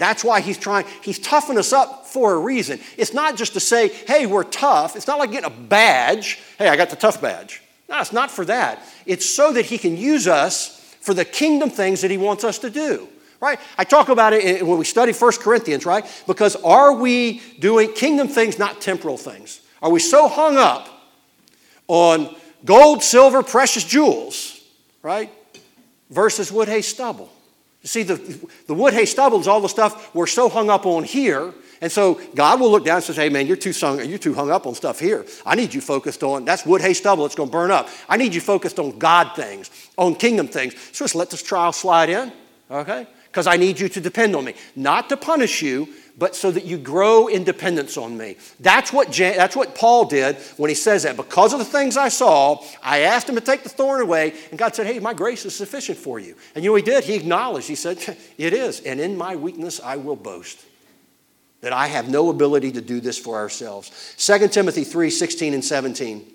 That's 0.00 0.24
why 0.24 0.40
he's 0.40 0.56
trying, 0.56 0.86
he's 1.02 1.18
toughing 1.18 1.58
us 1.58 1.74
up 1.74 2.06
for 2.06 2.32
a 2.32 2.38
reason. 2.38 2.80
It's 2.96 3.12
not 3.12 3.36
just 3.36 3.52
to 3.52 3.60
say, 3.60 3.88
hey, 3.88 4.24
we're 4.24 4.44
tough. 4.44 4.96
It's 4.96 5.06
not 5.06 5.18
like 5.18 5.30
getting 5.30 5.52
a 5.52 5.54
badge. 5.54 6.38
Hey, 6.58 6.68
I 6.68 6.76
got 6.76 6.88
the 6.88 6.96
tough 6.96 7.20
badge. 7.20 7.60
No, 7.86 8.00
it's 8.00 8.10
not 8.10 8.30
for 8.30 8.46
that. 8.46 8.82
It's 9.04 9.26
so 9.26 9.52
that 9.52 9.66
he 9.66 9.76
can 9.76 9.98
use 9.98 10.26
us 10.26 10.80
for 11.02 11.12
the 11.12 11.26
kingdom 11.26 11.68
things 11.68 12.00
that 12.00 12.10
he 12.10 12.16
wants 12.16 12.44
us 12.44 12.58
to 12.60 12.70
do. 12.70 13.08
Right? 13.40 13.60
I 13.76 13.84
talk 13.84 14.08
about 14.08 14.32
it 14.32 14.66
when 14.66 14.78
we 14.78 14.86
study 14.86 15.12
1 15.12 15.32
Corinthians, 15.32 15.84
right? 15.84 16.06
Because 16.26 16.56
are 16.56 16.94
we 16.94 17.42
doing 17.58 17.92
kingdom 17.92 18.26
things, 18.26 18.58
not 18.58 18.80
temporal 18.80 19.18
things? 19.18 19.60
Are 19.82 19.90
we 19.90 20.00
so 20.00 20.28
hung 20.28 20.56
up 20.56 20.88
on 21.88 22.34
gold, 22.64 23.02
silver, 23.02 23.42
precious 23.42 23.84
jewels, 23.84 24.58
right? 25.02 25.30
Versus 26.08 26.50
wood, 26.50 26.68
hay, 26.68 26.80
stubble. 26.80 27.30
You 27.82 27.88
see, 27.88 28.02
the, 28.02 28.16
the 28.66 28.74
wood, 28.74 28.92
hay, 28.92 29.06
stubble 29.06 29.40
is 29.40 29.48
all 29.48 29.60
the 29.60 29.68
stuff 29.68 30.14
we're 30.14 30.26
so 30.26 30.48
hung 30.48 30.68
up 30.68 30.84
on 30.84 31.04
here. 31.04 31.54
And 31.80 31.90
so 31.90 32.20
God 32.34 32.60
will 32.60 32.70
look 32.70 32.84
down 32.84 32.96
and 32.96 33.04
say, 33.04 33.14
hey, 33.14 33.28
man, 33.30 33.46
you're 33.46 33.56
too, 33.56 33.72
hung, 33.72 34.04
you're 34.04 34.18
too 34.18 34.34
hung 34.34 34.50
up 34.50 34.66
on 34.66 34.74
stuff 34.74 35.00
here. 35.00 35.24
I 35.46 35.54
need 35.54 35.72
you 35.72 35.80
focused 35.80 36.22
on, 36.22 36.44
that's 36.44 36.66
wood, 36.66 36.82
hay, 36.82 36.92
stubble. 36.92 37.24
It's 37.24 37.34
going 37.34 37.48
to 37.48 37.52
burn 37.52 37.70
up. 37.70 37.88
I 38.06 38.18
need 38.18 38.34
you 38.34 38.40
focused 38.42 38.78
on 38.78 38.98
God 38.98 39.34
things, 39.34 39.70
on 39.96 40.14
kingdom 40.14 40.46
things. 40.46 40.74
So 40.92 41.04
just 41.04 41.14
let 41.14 41.30
this 41.30 41.42
trial 41.42 41.72
slide 41.72 42.10
in, 42.10 42.32
okay? 42.70 43.06
Because 43.28 43.46
I 43.46 43.56
need 43.56 43.80
you 43.80 43.88
to 43.88 44.00
depend 44.00 44.36
on 44.36 44.44
me. 44.44 44.54
Not 44.76 45.08
to 45.08 45.16
punish 45.16 45.62
you, 45.62 45.88
but 46.20 46.36
so 46.36 46.50
that 46.50 46.66
you 46.66 46.76
grow 46.76 47.28
in 47.28 47.44
dependence 47.44 47.96
on 47.96 48.16
me. 48.16 48.36
That's 48.60 48.92
what, 48.92 49.10
that's 49.10 49.56
what 49.56 49.74
Paul 49.74 50.04
did 50.04 50.36
when 50.58 50.68
he 50.68 50.74
says 50.74 51.04
that. 51.04 51.16
Because 51.16 51.54
of 51.54 51.58
the 51.58 51.64
things 51.64 51.96
I 51.96 52.10
saw, 52.10 52.62
I 52.82 53.00
asked 53.00 53.26
him 53.26 53.36
to 53.36 53.40
take 53.40 53.62
the 53.62 53.70
thorn 53.70 54.02
away, 54.02 54.34
and 54.50 54.58
God 54.58 54.76
said, 54.76 54.86
Hey, 54.86 54.98
my 54.98 55.14
grace 55.14 55.46
is 55.46 55.56
sufficient 55.56 55.96
for 55.96 56.18
you. 56.20 56.36
And 56.54 56.62
you 56.62 56.70
know 56.70 56.74
he 56.76 56.82
did? 56.82 57.04
He 57.04 57.14
acknowledged, 57.14 57.68
he 57.68 57.74
said, 57.74 58.18
It 58.36 58.52
is, 58.52 58.80
and 58.80 59.00
in 59.00 59.16
my 59.16 59.34
weakness 59.34 59.80
I 59.80 59.96
will 59.96 60.14
boast. 60.14 60.62
That 61.62 61.72
I 61.72 61.86
have 61.86 62.10
no 62.10 62.28
ability 62.28 62.72
to 62.72 62.82
do 62.82 63.00
this 63.00 63.18
for 63.18 63.36
ourselves. 63.36 64.14
2 64.18 64.48
Timothy 64.48 64.84
3 64.84 65.08
16 65.08 65.54
and 65.54 65.64
17. 65.64 66.26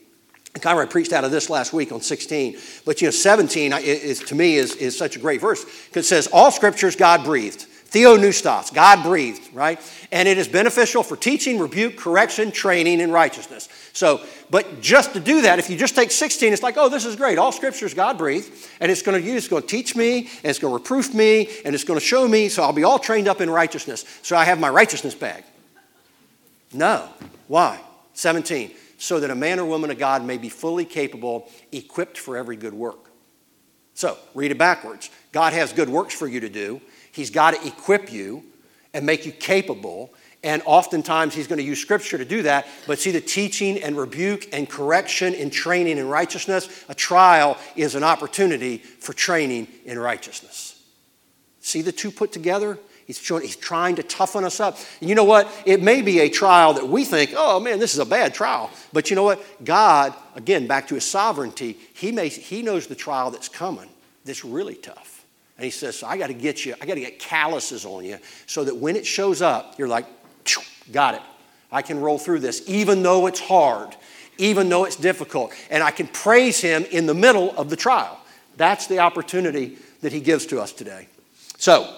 Conrad 0.61 0.89
preached 0.89 1.13
out 1.13 1.25
of 1.25 1.31
this 1.31 1.47
last 1.49 1.73
week 1.73 1.91
on 1.91 2.01
16. 2.01 2.57
But 2.85 3.01
you 3.01 3.07
know, 3.07 3.11
17 3.11 3.73
is, 3.73 4.19
to 4.21 4.35
me 4.35 4.55
is, 4.55 4.75
is 4.77 4.97
such 4.97 5.15
a 5.15 5.19
great 5.19 5.41
verse 5.41 5.63
because 5.63 6.05
it 6.05 6.09
says, 6.09 6.27
All 6.33 6.49
scriptures 6.49 6.95
God 6.95 7.23
breathed 7.23 7.67
Theopneustos, 7.95 8.73
God 8.73 9.03
breathed, 9.03 9.53
right? 9.53 9.79
And 10.11 10.27
it 10.27 10.37
is 10.37 10.49
beneficial 10.49 11.01
for 11.01 11.15
teaching, 11.15 11.57
rebuke, 11.57 11.95
correction, 11.95 12.51
training 12.51 12.99
and 12.99 13.13
righteousness. 13.13 13.69
So, 13.93 14.19
but 14.49 14.81
just 14.81 15.13
to 15.13 15.21
do 15.21 15.43
that, 15.43 15.59
if 15.59 15.69
you 15.69 15.77
just 15.77 15.95
take 15.95 16.11
16, 16.11 16.51
it's 16.51 16.61
like, 16.61 16.75
oh, 16.75 16.89
this 16.89 17.05
is 17.05 17.15
great. 17.15 17.37
All 17.37 17.53
scripture 17.53 17.85
is 17.85 17.93
God 17.93 18.17
breathed, 18.17 18.51
and 18.81 18.91
it's 18.91 19.01
going 19.01 19.21
to 19.21 19.25
use, 19.25 19.43
it's 19.43 19.47
going 19.47 19.61
to 19.61 19.67
teach 19.67 19.95
me, 19.95 20.17
and 20.17 20.45
it's 20.45 20.59
going 20.59 20.73
to 20.73 20.77
reproof 20.77 21.13
me, 21.13 21.47
and 21.63 21.73
it's 21.73 21.85
going 21.85 21.97
to 21.97 22.05
show 22.05 22.27
me, 22.27 22.49
so 22.49 22.63
I'll 22.63 22.73
be 22.73 22.83
all 22.83 22.99
trained 22.99 23.29
up 23.29 23.39
in 23.39 23.49
righteousness. 23.49 24.03
So 24.23 24.35
I 24.35 24.43
have 24.43 24.59
my 24.59 24.69
righteousness 24.69 25.15
bag. 25.15 25.45
No. 26.73 27.07
Why? 27.47 27.79
17. 28.13 28.71
So 28.97 29.21
that 29.21 29.29
a 29.29 29.35
man 29.35 29.57
or 29.57 29.65
woman 29.65 29.89
of 29.89 29.97
God 29.97 30.25
may 30.25 30.37
be 30.37 30.49
fully 30.49 30.83
capable, 30.83 31.49
equipped 31.71 32.17
for 32.17 32.35
every 32.35 32.57
good 32.57 32.73
work. 32.73 33.09
So, 33.93 34.17
read 34.33 34.51
it 34.51 34.57
backwards. 34.57 35.09
God 35.31 35.53
has 35.53 35.71
good 35.71 35.87
works 35.87 36.13
for 36.13 36.27
you 36.27 36.41
to 36.41 36.49
do. 36.49 36.81
He's 37.15 37.29
got 37.29 37.55
to 37.55 37.65
equip 37.65 38.11
you 38.11 38.43
and 38.93 39.05
make 39.05 39.25
you 39.25 39.31
capable. 39.31 40.13
And 40.43 40.61
oftentimes 40.65 41.33
he's 41.33 41.47
going 41.47 41.59
to 41.59 41.63
use 41.63 41.79
scripture 41.79 42.17
to 42.17 42.25
do 42.25 42.41
that. 42.41 42.67
But 42.87 42.99
see, 42.99 43.11
the 43.11 43.21
teaching 43.21 43.81
and 43.81 43.97
rebuke 43.97 44.49
and 44.51 44.69
correction 44.69 45.33
and 45.33 45.51
training 45.51 45.97
in 45.97 46.09
righteousness, 46.09 46.83
a 46.89 46.93
trial 46.93 47.57
is 47.77 47.95
an 47.95 48.03
opportunity 48.03 48.79
for 48.79 49.13
training 49.13 49.69
in 49.85 49.97
righteousness. 49.97 50.83
See 51.61 51.81
the 51.81 51.93
two 51.93 52.11
put 52.11 52.33
together? 52.33 52.77
He's, 53.07 53.17
trying, 53.19 53.95
to 53.95 54.03
toughen 54.03 54.43
us 54.43 54.59
up. 54.59 54.77
And 54.99 55.07
you 55.07 55.15
know 55.15 55.23
what? 55.23 55.49
It 55.65 55.81
may 55.81 56.01
be 56.01 56.19
a 56.19 56.29
trial 56.29 56.73
that 56.73 56.87
we 56.89 57.05
think, 57.05 57.33
oh 57.37 57.61
man, 57.61 57.79
this 57.79 57.93
is 57.93 57.99
a 57.99 58.05
bad 58.05 58.33
trial. 58.33 58.71
But 58.91 59.09
you 59.09 59.15
know 59.15 59.23
what? 59.23 59.41
God, 59.63 60.13
again, 60.35 60.67
back 60.67 60.89
to 60.89 60.95
his 60.95 61.09
sovereignty, 61.09 61.77
he, 61.93 62.11
may, 62.11 62.27
he 62.27 62.61
knows 62.61 62.87
the 62.87 62.95
trial 62.95 63.31
that's 63.31 63.47
coming 63.47 63.89
that's 64.25 64.43
really 64.43 64.75
tough. 64.75 65.14
And 65.57 65.63
he 65.63 65.71
says, 65.71 65.97
so 65.97 66.07
I 66.07 66.17
got 66.17 66.27
to 66.27 66.33
get 66.33 66.65
you, 66.65 66.75
I 66.81 66.85
got 66.85 66.95
to 66.95 66.99
get 66.99 67.17
calluses 67.17 67.85
on 67.85 68.03
you 68.03 68.17
so 68.45 68.63
that 68.65 68.75
when 68.75 68.95
it 68.95 69.05
shows 69.05 69.41
up, 69.41 69.75
you're 69.77 69.87
like, 69.87 70.05
got 70.91 71.15
it. 71.15 71.21
I 71.71 71.81
can 71.81 71.99
roll 71.99 72.17
through 72.17 72.39
this, 72.39 72.63
even 72.67 73.03
though 73.03 73.27
it's 73.27 73.39
hard, 73.39 73.95
even 74.37 74.69
though 74.69 74.85
it's 74.85 74.97
difficult. 74.97 75.53
And 75.69 75.81
I 75.81 75.91
can 75.91 76.07
praise 76.07 76.59
him 76.59 76.85
in 76.91 77.05
the 77.05 77.13
middle 77.13 77.51
of 77.57 77.69
the 77.69 77.75
trial. 77.75 78.19
That's 78.57 78.87
the 78.87 78.99
opportunity 78.99 79.77
that 80.01 80.11
he 80.11 80.19
gives 80.19 80.45
to 80.47 80.59
us 80.59 80.71
today. 80.71 81.07
So, 81.57 81.93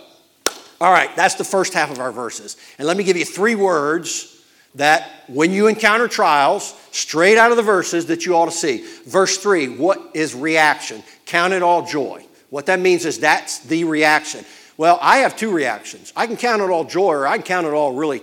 all 0.79 0.91
right, 0.91 1.13
that's 1.15 1.35
the 1.35 1.43
first 1.43 1.73
half 1.73 1.91
of 1.91 1.99
our 1.99 2.11
verses. 2.11 2.57
And 2.77 2.87
let 2.87 2.95
me 2.95 3.03
give 3.03 3.17
you 3.17 3.25
three 3.25 3.55
words 3.55 4.43
that 4.75 5.09
when 5.27 5.51
you 5.51 5.65
encounter 5.65 6.07
trials, 6.07 6.75
straight 6.91 7.37
out 7.37 7.49
of 7.49 7.57
the 7.57 7.63
verses, 7.63 8.05
that 8.07 8.25
you 8.25 8.35
ought 8.35 8.45
to 8.45 8.51
see. 8.51 8.85
Verse 9.07 9.37
three, 9.37 9.67
what 9.67 10.11
is 10.13 10.35
reaction? 10.35 11.03
Count 11.25 11.53
it 11.53 11.63
all 11.63 11.83
joy. 11.85 12.23
What 12.49 12.67
that 12.67 12.79
means 12.79 13.05
is 13.05 13.19
that's 13.19 13.59
the 13.59 13.83
reaction. 13.83 14.45
Well, 14.77 14.99
I 15.01 15.17
have 15.19 15.35
two 15.35 15.51
reactions. 15.51 16.13
I 16.15 16.27
can 16.27 16.37
count 16.37 16.61
it 16.61 16.69
all 16.69 16.85
joy 16.85 17.13
or 17.13 17.27
I 17.27 17.37
can 17.37 17.45
count 17.45 17.67
it 17.67 17.73
all 17.73 17.93
really 17.93 18.21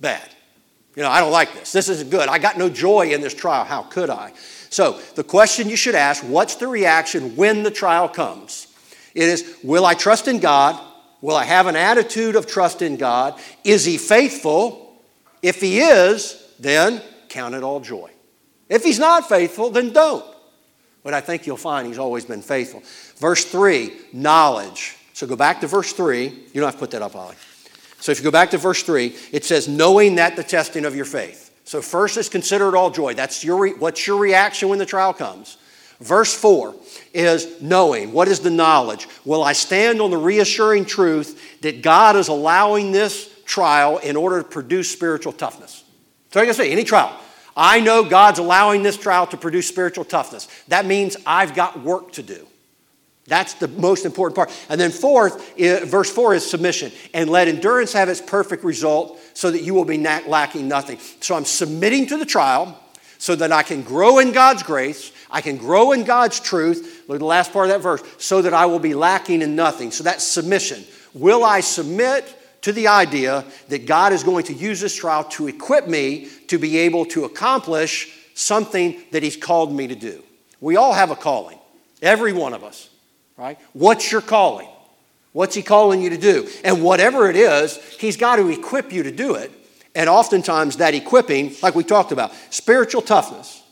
bad. 0.00 0.28
You 0.94 1.02
know, 1.02 1.10
I 1.10 1.20
don't 1.20 1.32
like 1.32 1.52
this. 1.52 1.72
This 1.72 1.88
isn't 1.88 2.10
good. 2.10 2.28
I 2.28 2.38
got 2.38 2.58
no 2.58 2.68
joy 2.68 3.12
in 3.12 3.20
this 3.20 3.34
trial. 3.34 3.64
How 3.64 3.82
could 3.82 4.10
I? 4.10 4.32
So, 4.70 5.00
the 5.14 5.24
question 5.24 5.70
you 5.70 5.76
should 5.76 5.94
ask 5.94 6.22
what's 6.24 6.56
the 6.56 6.68
reaction 6.68 7.36
when 7.36 7.62
the 7.62 7.70
trial 7.70 8.08
comes? 8.08 8.66
It 9.14 9.28
is 9.28 9.58
Will 9.62 9.86
I 9.86 9.94
trust 9.94 10.28
in 10.28 10.40
God? 10.40 10.78
Will 11.20 11.36
I 11.36 11.44
have 11.44 11.66
an 11.66 11.76
attitude 11.76 12.36
of 12.36 12.46
trust 12.46 12.82
in 12.82 12.96
God? 12.96 13.40
Is 13.64 13.84
He 13.84 13.96
faithful? 13.96 15.02
If 15.42 15.60
He 15.60 15.80
is, 15.80 16.44
then 16.58 17.00
count 17.28 17.54
it 17.54 17.62
all 17.62 17.80
joy. 17.80 18.10
If 18.68 18.84
He's 18.84 18.98
not 18.98 19.28
faithful, 19.28 19.70
then 19.70 19.92
don't. 19.92 20.24
But 21.02 21.14
I 21.14 21.20
think 21.20 21.46
you'll 21.46 21.56
find 21.56 21.86
He's 21.86 21.98
always 21.98 22.24
been 22.24 22.42
faithful. 22.42 22.82
Verse 23.16 23.44
3, 23.44 23.92
knowledge. 24.12 24.96
So 25.12 25.26
go 25.26 25.36
back 25.36 25.60
to 25.62 25.66
verse 25.66 25.92
3. 25.92 26.24
You 26.26 26.32
don't 26.54 26.64
have 26.64 26.74
to 26.74 26.78
put 26.78 26.90
that 26.92 27.02
up, 27.02 27.16
Ollie. 27.16 27.36
So 28.00 28.12
if 28.12 28.18
you 28.18 28.24
go 28.24 28.30
back 28.30 28.50
to 28.50 28.58
verse 28.58 28.82
3, 28.82 29.14
it 29.32 29.44
says, 29.44 29.66
knowing 29.66 30.16
that 30.16 30.36
the 30.36 30.44
testing 30.44 30.84
of 30.84 30.94
your 30.94 31.04
faith. 31.04 31.50
So 31.64 31.82
first 31.82 32.16
is 32.16 32.28
consider 32.28 32.68
it 32.68 32.74
all 32.74 32.90
joy. 32.90 33.14
That's 33.14 33.44
your 33.44 33.58
re- 33.58 33.72
what's 33.72 34.06
your 34.06 34.16
reaction 34.18 34.68
when 34.68 34.78
the 34.78 34.86
trial 34.86 35.12
comes. 35.12 35.58
Verse 36.00 36.32
4 36.32 36.74
is 37.12 37.60
knowing. 37.60 38.12
What 38.12 38.28
is 38.28 38.40
the 38.40 38.50
knowledge? 38.50 39.08
Will 39.24 39.42
I 39.42 39.52
stand 39.52 40.00
on 40.00 40.10
the 40.10 40.16
reassuring 40.16 40.84
truth 40.84 41.60
that 41.62 41.82
God 41.82 42.14
is 42.14 42.28
allowing 42.28 42.92
this 42.92 43.28
trial 43.44 43.98
in 43.98 44.16
order 44.16 44.42
to 44.42 44.48
produce 44.48 44.90
spiritual 44.90 45.32
toughness? 45.32 45.82
So 46.30 46.40
I 46.40 46.44
can 46.44 46.54
say, 46.54 46.70
any 46.70 46.84
trial. 46.84 47.18
I 47.58 47.80
know 47.80 48.04
God's 48.04 48.38
allowing 48.38 48.84
this 48.84 48.96
trial 48.96 49.26
to 49.26 49.36
produce 49.36 49.66
spiritual 49.66 50.04
toughness. 50.04 50.46
That 50.68 50.86
means 50.86 51.16
I've 51.26 51.56
got 51.56 51.82
work 51.82 52.12
to 52.12 52.22
do. 52.22 52.46
That's 53.26 53.54
the 53.54 53.66
most 53.68 54.06
important 54.06 54.36
part. 54.36 54.50
And 54.70 54.80
then, 54.80 54.92
fourth, 54.92 55.58
verse 55.58 56.10
4 56.10 56.34
is 56.34 56.48
submission. 56.48 56.92
And 57.12 57.28
let 57.28 57.48
endurance 57.48 57.92
have 57.92 58.08
its 58.08 58.20
perfect 58.20 58.62
result 58.64 59.20
so 59.34 59.50
that 59.50 59.62
you 59.62 59.74
will 59.74 59.84
be 59.84 59.98
lacking 59.98 60.68
nothing. 60.68 60.98
So 61.20 61.34
I'm 61.34 61.44
submitting 61.44 62.06
to 62.06 62.16
the 62.16 62.24
trial 62.24 62.80
so 63.18 63.34
that 63.34 63.50
I 63.50 63.64
can 63.64 63.82
grow 63.82 64.20
in 64.20 64.30
God's 64.30 64.62
grace, 64.62 65.12
I 65.28 65.40
can 65.40 65.56
grow 65.56 65.90
in 65.90 66.04
God's 66.04 66.38
truth. 66.38 67.04
Look 67.08 67.16
at 67.16 67.18
the 67.18 67.26
last 67.26 67.52
part 67.52 67.66
of 67.66 67.70
that 67.70 67.82
verse 67.82 68.02
so 68.16 68.40
that 68.40 68.54
I 68.54 68.66
will 68.66 68.78
be 68.78 68.94
lacking 68.94 69.42
in 69.42 69.56
nothing. 69.56 69.90
So 69.90 70.04
that's 70.04 70.24
submission. 70.24 70.84
Will 71.12 71.44
I 71.44 71.60
submit 71.60 72.37
to 72.62 72.72
the 72.72 72.88
idea 72.88 73.44
that 73.68 73.86
God 73.86 74.12
is 74.12 74.22
going 74.24 74.44
to 74.44 74.52
use 74.52 74.80
this 74.80 74.94
trial 74.94 75.24
to 75.24 75.48
equip 75.48 75.86
me 75.86 76.28
to 76.48 76.58
be 76.58 76.78
able 76.78 77.04
to 77.06 77.24
accomplish 77.24 78.12
something 78.34 79.00
that 79.12 79.22
He's 79.22 79.36
called 79.36 79.72
me 79.72 79.86
to 79.86 79.94
do? 79.94 80.22
We 80.60 80.76
all 80.76 80.92
have 80.92 81.10
a 81.10 81.16
calling, 81.16 81.58
every 82.02 82.32
one 82.32 82.54
of 82.54 82.64
us 82.64 82.90
right? 83.38 83.58
What's 83.72 84.12
your 84.12 84.20
calling? 84.20 84.68
What's 85.32 85.54
He 85.54 85.62
calling 85.62 86.02
you 86.02 86.10
to 86.10 86.18
do? 86.18 86.48
And 86.64 86.82
whatever 86.82 87.30
it 87.30 87.36
is, 87.36 87.76
He's 87.98 88.18
got 88.18 88.36
to 88.36 88.48
equip 88.48 88.92
you 88.92 89.04
to 89.04 89.12
do 89.12 89.36
it. 89.36 89.50
And 89.94 90.10
oftentimes, 90.10 90.76
that 90.76 90.94
equipping, 90.94 91.54
like 91.62 91.74
we 91.74 91.84
talked 91.84 92.12
about, 92.12 92.32
spiritual 92.50 93.00
toughness. 93.00 93.62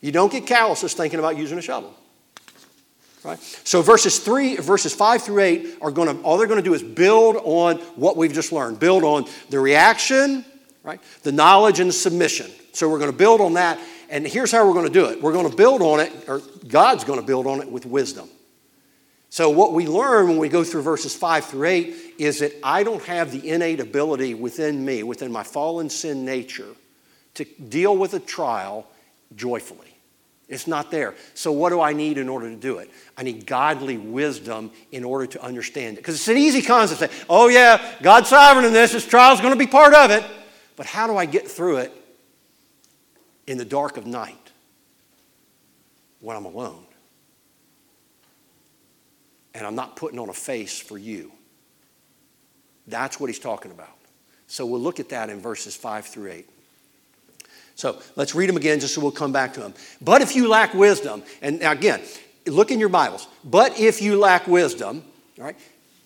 You 0.00 0.12
don't 0.12 0.32
get 0.32 0.46
calluses 0.46 0.94
thinking 0.94 1.18
about 1.18 1.36
using 1.36 1.58
a 1.58 1.62
shovel. 1.62 1.94
Right? 3.26 3.40
So 3.64 3.82
verses 3.82 4.20
three, 4.20 4.54
verses 4.54 4.94
five 4.94 5.20
through 5.20 5.42
eight 5.42 5.78
are 5.82 5.90
going 5.90 6.16
to 6.16 6.22
all 6.22 6.38
they're 6.38 6.46
going 6.46 6.62
to 6.62 6.64
do 6.64 6.74
is 6.74 6.82
build 6.82 7.36
on 7.42 7.78
what 7.96 8.16
we've 8.16 8.32
just 8.32 8.52
learned, 8.52 8.78
build 8.78 9.02
on 9.02 9.24
the 9.50 9.58
reaction, 9.58 10.44
right? 10.84 11.00
The 11.24 11.32
knowledge 11.32 11.80
and 11.80 11.92
submission. 11.92 12.48
So 12.72 12.88
we're 12.88 13.00
going 13.00 13.10
to 13.10 13.16
build 13.16 13.40
on 13.40 13.54
that, 13.54 13.80
and 14.08 14.24
here's 14.24 14.52
how 14.52 14.64
we're 14.64 14.74
going 14.74 14.86
to 14.86 14.92
do 14.92 15.06
it. 15.06 15.20
We're 15.20 15.32
going 15.32 15.50
to 15.50 15.56
build 15.56 15.82
on 15.82 15.98
it, 15.98 16.12
or 16.28 16.40
God's 16.68 17.02
going 17.02 17.18
to 17.18 17.26
build 17.26 17.48
on 17.48 17.60
it 17.60 17.68
with 17.68 17.84
wisdom. 17.84 18.28
So, 19.28 19.50
what 19.50 19.72
we 19.72 19.88
learn 19.88 20.28
when 20.28 20.38
we 20.38 20.48
go 20.48 20.62
through 20.62 20.82
verses 20.82 21.14
5 21.16 21.46
through 21.46 21.66
8 21.66 21.96
is 22.18 22.38
that 22.38 22.52
I 22.62 22.84
don't 22.84 23.02
have 23.06 23.32
the 23.32 23.50
innate 23.50 23.80
ability 23.80 24.34
within 24.34 24.84
me, 24.84 25.02
within 25.02 25.32
my 25.32 25.42
fallen 25.42 25.90
sin 25.90 26.24
nature, 26.24 26.68
to 27.34 27.44
deal 27.44 27.96
with 27.96 28.14
a 28.14 28.20
trial 28.20 28.86
joyfully. 29.34 29.85
It's 30.48 30.66
not 30.66 30.90
there. 30.90 31.14
So, 31.34 31.50
what 31.50 31.70
do 31.70 31.80
I 31.80 31.92
need 31.92 32.18
in 32.18 32.28
order 32.28 32.48
to 32.48 32.56
do 32.56 32.78
it? 32.78 32.90
I 33.16 33.24
need 33.24 33.46
godly 33.46 33.98
wisdom 33.98 34.70
in 34.92 35.02
order 35.02 35.26
to 35.26 35.42
understand 35.42 35.98
it. 35.98 36.00
Because 36.00 36.14
it's 36.14 36.28
an 36.28 36.36
easy 36.36 36.62
concept 36.62 37.00
to 37.00 37.08
say, 37.08 37.24
oh, 37.28 37.48
yeah, 37.48 37.94
God's 38.00 38.28
sovereign 38.28 38.64
in 38.64 38.72
this, 38.72 38.92
this 38.92 39.06
trial 39.06 39.34
is 39.34 39.40
going 39.40 39.52
to 39.52 39.58
be 39.58 39.66
part 39.66 39.92
of 39.92 40.10
it. 40.10 40.24
But 40.76 40.86
how 40.86 41.08
do 41.08 41.16
I 41.16 41.26
get 41.26 41.48
through 41.48 41.78
it 41.78 41.92
in 43.46 43.58
the 43.58 43.64
dark 43.64 43.96
of 43.96 44.06
night 44.06 44.52
when 46.20 46.36
I'm 46.36 46.44
alone? 46.44 46.86
and 49.56 49.66
I'm 49.66 49.74
not 49.74 49.96
putting 49.96 50.18
on 50.18 50.28
a 50.28 50.34
face 50.34 50.78
for 50.78 50.98
you. 50.98 51.32
That's 52.86 53.18
what 53.18 53.28
he's 53.28 53.38
talking 53.38 53.70
about. 53.70 53.96
So 54.46 54.66
we'll 54.66 54.80
look 54.80 55.00
at 55.00 55.08
that 55.08 55.30
in 55.30 55.40
verses 55.40 55.74
5 55.74 56.04
through 56.06 56.30
8. 56.30 56.50
So 57.76 58.00
let's 58.16 58.34
read 58.34 58.48
them 58.48 58.56
again 58.56 58.80
just 58.80 58.94
so 58.94 59.00
we'll 59.00 59.12
come 59.12 59.32
back 59.32 59.54
to 59.54 59.60
them. 59.60 59.74
But 60.00 60.22
if 60.22 60.34
you 60.34 60.48
lack 60.48 60.74
wisdom, 60.74 61.22
and 61.40 61.62
again, 61.62 62.00
look 62.46 62.70
in 62.70 62.80
your 62.80 62.88
Bibles. 62.88 63.28
But 63.44 63.78
if 63.78 64.02
you 64.02 64.18
lack 64.18 64.46
wisdom, 64.46 65.04
all 65.38 65.44
right, 65.44 65.56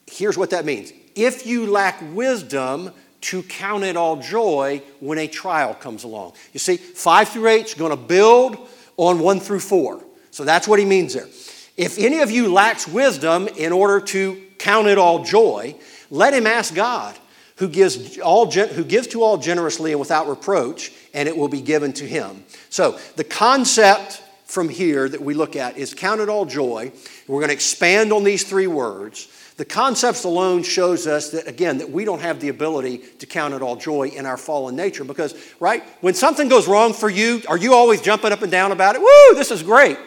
here's 0.07 0.37
what 0.37 0.51
that 0.51 0.65
means. 0.65 0.93
If 1.15 1.47
you 1.47 1.67
lack 1.67 2.03
wisdom, 2.13 2.93
to 3.23 3.43
count 3.43 3.85
it 3.85 3.97
all 3.97 4.17
joy 4.17 4.83
when 5.01 5.19
a 5.19 5.29
trial 5.29 5.75
comes 5.75 6.05
along. 6.05 6.33
You 6.53 6.61
see, 6.61 6.77
5 6.77 7.29
through 7.29 7.49
8 7.49 7.67
is 7.67 7.75
going 7.75 7.91
to 7.91 7.97
build 7.97 8.69
on 8.97 9.21
1 9.21 9.41
through 9.41 9.61
4. 9.61 10.03
So 10.31 10.45
that's 10.45 10.67
what 10.67 10.79
he 10.79 10.85
means 10.85 11.15
there. 11.15 11.29
If 11.77 11.99
any 11.99 12.21
of 12.21 12.31
you 12.31 12.53
lacks 12.53 12.87
wisdom 12.87 13.49
in 13.49 13.73
order 13.73 14.01
to 14.07 14.43
count 14.59 14.87
it 14.87 14.99
all 14.99 15.25
joy, 15.25 15.77
let 16.11 16.35
him 16.35 16.47
ask 16.47 16.75
God, 16.75 17.17
who 17.57 17.69
gives, 17.69 18.19
all, 18.19 18.51
who 18.51 18.85
gives 18.85 19.07
to 19.09 19.23
all 19.23 19.37
generously 19.37 19.91
and 19.91 20.01
without 20.01 20.29
reproach, 20.29 20.93
and 21.15 21.29
it 21.29 21.37
will 21.37 21.49
be 21.49 21.61
given 21.61 21.93
to 21.95 22.07
him. 22.07 22.45
So, 22.69 22.99
the 23.17 23.25
concept 23.25 24.23
from 24.45 24.69
here 24.69 25.09
that 25.09 25.21
we 25.21 25.35
look 25.35 25.57
at 25.57 25.77
is 25.77 25.95
count 25.95 26.21
it 26.21 26.29
all 26.29 26.45
joy. 26.45 26.93
We're 27.29 27.39
going 27.39 27.49
to 27.49 27.55
expand 27.55 28.13
on 28.13 28.25
these 28.25 28.45
three 28.45 28.67
words. 28.67 29.29
The 29.57 29.65
concepts 29.65 30.25
alone 30.25 30.63
shows 30.63 31.07
us 31.07 31.31
that, 31.31 31.47
again, 31.47 31.79
that 31.79 31.91
we 31.91 32.05
don't 32.05 32.21
have 32.21 32.41
the 32.41 32.49
ability 32.49 32.99
to 33.19 33.27
count 33.27 33.53
it 33.55 33.63
all 33.63 33.77
joy 33.77 34.09
in 34.09 34.25
our 34.25 34.39
fallen 34.39 34.75
nature 34.75 35.05
because, 35.05 35.35
right, 35.61 35.85
when 36.01 36.15
something 36.15 36.49
goes 36.49 36.67
wrong 36.67 36.95
for 36.95 37.11
you, 37.11 37.43
are 37.47 37.59
you 37.59 37.75
always 37.75 38.01
jumping 38.01 38.33
up 38.33 38.43
and 38.43 38.51
down 38.51 38.73
about 38.73 38.97
it? 38.97 39.03
Woo, 39.03 39.35
this 39.35 39.51
is 39.51 39.63
great. 39.63 39.99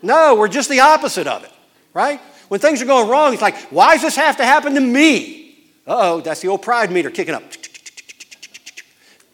No, 0.00 0.34
we're 0.34 0.48
just 0.48 0.68
the 0.68 0.80
opposite 0.80 1.26
of 1.26 1.44
it, 1.44 1.52
right? 1.94 2.20
When 2.48 2.58
things 2.58 2.82
are 2.82 2.86
going 2.86 3.08
wrong, 3.08 3.32
it's 3.34 3.42
like, 3.42 3.56
why 3.68 3.92
does 3.94 4.02
this 4.02 4.16
have 4.16 4.38
to 4.38 4.44
happen 4.44 4.74
to 4.74 4.80
me? 4.80 5.58
Uh 5.86 5.96
oh, 5.98 6.20
that's 6.20 6.40
the 6.40 6.48
old 6.48 6.62
pride 6.62 6.90
meter 6.90 7.10
kicking 7.10 7.34
up. 7.34 7.42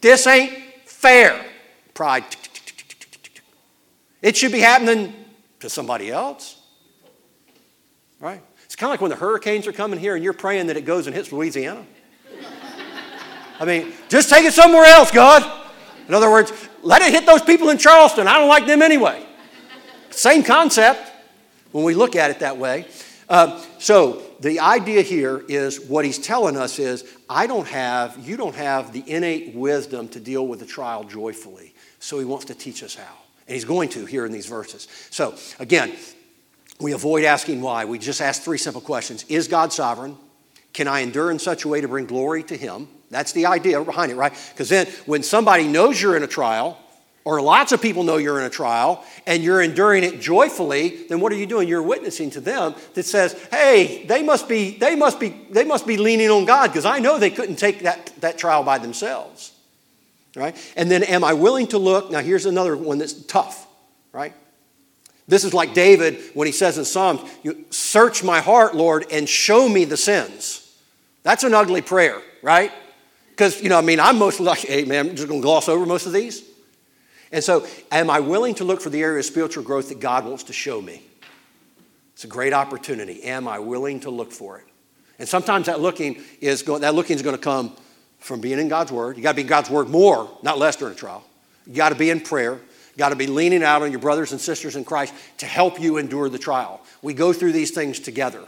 This 0.01 0.27
ain't 0.27 0.53
fair. 0.99 1.45
Pride. 1.95 2.25
It 4.21 4.37
should 4.37 4.53
be 4.53 4.61
happening 4.61 5.15
to 5.61 5.71
somebody 5.71 6.11
else, 6.11 6.61
right? 8.21 8.43
It's 8.65 8.77
kind 8.77 8.89
of 8.89 8.93
like 8.95 9.01
when 9.01 9.11
the 9.11 9.17
hurricanes 9.17 9.67
are 9.67 9.73
coming 9.73 9.99
here 9.99 10.15
and 10.15 10.25
you're 10.25 10.33
praying 10.33 10.67
that 10.67 10.77
it 10.77 10.85
goes 10.85 11.07
and 11.07 11.15
hits 11.15 11.33
Louisiana. 11.33 11.87
I 13.61 13.65
mean, 13.65 13.93
just 14.09 14.29
take 14.29 14.45
it 14.45 14.53
somewhere 14.53 14.85
else, 14.85 15.11
God. 15.11 15.43
In 16.07 16.15
other 16.15 16.31
words, 16.31 16.53
let 16.83 17.03
it 17.03 17.13
hit 17.13 17.27
those 17.27 17.43
people 17.43 17.71
in 17.71 17.79
Charleston. 17.79 18.29
I 18.29 18.39
don't 18.39 18.49
like 18.49 18.67
them 18.67 18.83
anyway. 18.83 19.25
Same 20.11 20.43
concept 20.43 21.11
when 21.73 21.85
we 21.85 21.95
look 21.95 22.17
at 22.17 22.31
it 22.31 22.41
that 22.41 22.57
way. 22.57 22.87
Uh, 23.29 23.63
so 23.79 24.23
the 24.41 24.61
idea 24.61 25.03
here 25.03 25.43
is 25.49 25.81
what 25.81 26.05
he's 26.05 26.19
telling 26.19 26.57
us 26.57 26.79
is 26.79 27.05
I 27.29 27.47
don't 27.47 27.67
have, 27.67 28.19
you 28.27 28.37
don't 28.37 28.55
have 28.55 28.93
the 28.93 29.03
innate 29.07 29.55
wisdom 29.55 30.09
to 30.09 30.21
deal 30.21 30.47
with 30.47 30.61
the 30.61 30.67
trial 30.67 31.05
joyfully. 31.05 31.75
So 31.99 32.19
he 32.19 32.25
wants 32.25 32.47
to 32.47 32.55
teach 32.55 32.83
us 32.83 32.95
how. 32.95 33.15
And 33.47 33.55
he's 33.55 33.65
going 33.65 33.89
to 33.91 34.05
here 34.05 34.25
in 34.27 34.33
these 34.33 34.47
verses. 34.47 34.87
So 35.11 35.35
again, 35.59 35.97
we 36.81 36.93
avoid 36.93 37.25
asking 37.25 37.61
why. 37.61 37.85
We 37.85 37.99
just 37.99 38.21
ask 38.21 38.43
three 38.43 38.59
simple 38.59 38.81
questions 38.81 39.25
Is 39.29 39.49
God 39.49 39.73
sovereign? 39.73 40.17
Can 40.73 40.87
I 40.87 41.01
endure 41.01 41.31
in 41.31 41.39
such 41.39 41.65
a 41.65 41.69
way 41.69 41.81
to 41.81 41.89
bring 41.89 42.07
glory 42.07 42.43
to 42.45 42.57
him? 42.57 42.89
That's 43.11 43.33
the 43.33 43.47
idea 43.47 43.83
behind 43.83 44.13
it, 44.13 44.17
right? 44.17 44.33
Because 44.53 44.69
then 44.69 44.87
when 45.07 45.23
somebody 45.23 45.67
knows 45.67 46.01
you're 46.01 46.17
in 46.17 46.23
a 46.23 46.29
trial, 46.29 46.79
or 47.25 47.43
lots 47.43 47.73
of 47.73 47.83
people 47.83 48.05
know 48.05 48.17
you're 48.17 48.39
in 48.39 48.47
a 48.47 48.51
trial 48.51 49.05
and 49.27 49.43
you're 49.43 49.61
enduring 49.61 50.05
it 50.05 50.21
joyfully, 50.21 51.07
then 51.09 51.21
what 51.21 51.33
are 51.33 51.37
you 51.37 51.47
doing? 51.47 51.69
You're 51.69 51.83
witnessing 51.83 52.31
to 52.31 52.41
them 52.41 52.75
that 52.95 53.05
says, 53.05 53.35
hey, 53.51 54.05
they 54.07 54.23
must 54.23 54.49
be, 54.49 54.79
they 54.79 54.97
must 54.97 55.21
be, 55.21 55.29
they 55.51 55.65
must 55.65 55.87
be 55.87 55.97
leaning 55.97 56.31
on 56.31 56.47
God 56.47 56.69
because 56.69 56.87
I 56.87 57.01
know 57.01 57.19
they 57.19 57.31
couldn't 57.31 57.57
take 57.57 57.81
that, 57.81 58.13
that 58.21 58.39
trial 58.39 58.63
by 58.63 58.79
themselves. 58.79 59.53
Right? 60.37 60.57
And 60.77 60.91
then 60.91 61.03
am 61.03 61.25
I 61.25 61.33
willing 61.35 61.67
to 61.69 61.79
look? 61.79 62.11
Now 62.11 62.21
here's 62.21 62.47
another 62.47 62.77
one 62.77 62.99
that's 62.99 63.13
tough, 63.13 63.67
right? 64.13 64.33
This 65.27 65.45
is 65.45 65.53
like 65.53 65.75
David 65.75 66.19
when 66.33 66.47
he 66.47 66.53
says 66.53 66.79
in 66.79 66.87
Psalms, 66.87 67.21
you 67.43 67.67
search 67.69 68.25
my 68.25 68.41
heart, 68.41 68.75
Lord, 68.75 69.05
and 69.11 69.29
show 69.29 69.69
me 69.69 69.85
the 69.85 69.97
sins. 69.97 70.65
That's 71.23 71.45
an 71.45 71.53
ugly 71.53 71.83
prayer, 71.83 72.23
right? 72.43 72.73
Because, 73.31 73.61
you 73.63 73.69
know, 73.69 73.77
I 73.77 73.83
mean, 73.83 74.01
I'm 74.01 74.19
most 74.19 74.41
like, 74.41 74.61
hey, 74.61 74.85
man, 74.85 75.11
I'm 75.11 75.17
just 75.17 75.29
going 75.29 75.43
to 75.43 75.45
gloss 75.45 75.69
over 75.69 75.85
most 75.85 76.07
of 76.07 76.15
these. 76.15 76.48
And 77.31 77.45
so, 77.45 77.67
am 77.93 78.09
I 78.09 78.21
willing 78.21 78.55
to 78.57 78.65
look 78.65 78.81
for 78.81 78.91
the 78.91 79.03
area 79.03 79.19
of 79.19 79.25
spiritual 79.25 79.63
growth 79.63 79.91
that 79.91 80.01
God 80.01 80.25
wants 80.25 80.45
to 80.45 80.53
show 80.53 80.81
me? 80.81 81.03
It's 82.15 82.25
a 82.25 82.29
great 82.29 82.53
opportunity. 82.53 83.23
Am 83.25 83.47
I 83.47 83.59
willing 83.59 84.01
to 84.01 84.11
look 84.11 84.33
for 84.33 84.59
it? 84.59 84.65
And 85.19 85.29
sometimes 85.29 85.67
that 85.67 85.81
looking 85.81 86.23
is 86.41 86.63
going, 86.63 86.83
that 86.83 86.95
looking 86.95 87.17
is 87.17 87.23
going 87.23 87.37
to 87.37 87.43
come 87.43 87.77
from 88.19 88.41
being 88.41 88.59
in 88.59 88.69
God's 88.69 88.93
Word. 88.93 89.17
You 89.17 89.23
got 89.23 89.33
to 89.33 89.37
be 89.37 89.43
in 89.43 89.49
God's 89.49 89.71
Word 89.71 89.89
more, 89.89 90.31
not 90.43 90.59
less 90.59 90.77
during 90.77 90.95
a 90.95 90.97
trial. 90.97 91.25
You 91.67 91.75
got 91.75 91.91
to 91.91 91.95
be 91.95 92.11
in 92.11 92.21
prayer. 92.21 92.55
You 92.55 92.99
got 92.99 93.11
to 93.11 93.17
be 93.17 93.27
leaning 93.27 93.63
out 93.63 93.83
on 93.83 93.91
your 93.91 94.01
brothers 94.01 94.33
and 94.33 94.41
sisters 94.41 94.75
in 94.75 94.85
Christ 94.85 95.15
to 95.39 95.47
help 95.47 95.81
you 95.81 95.99
endure 95.99 96.29
the 96.29 96.39
trial. 96.39 96.81
We 97.03 97.15
go 97.15 97.33
through 97.33 97.53
these 97.53 97.71
things 97.71 98.01
together. 98.01 98.43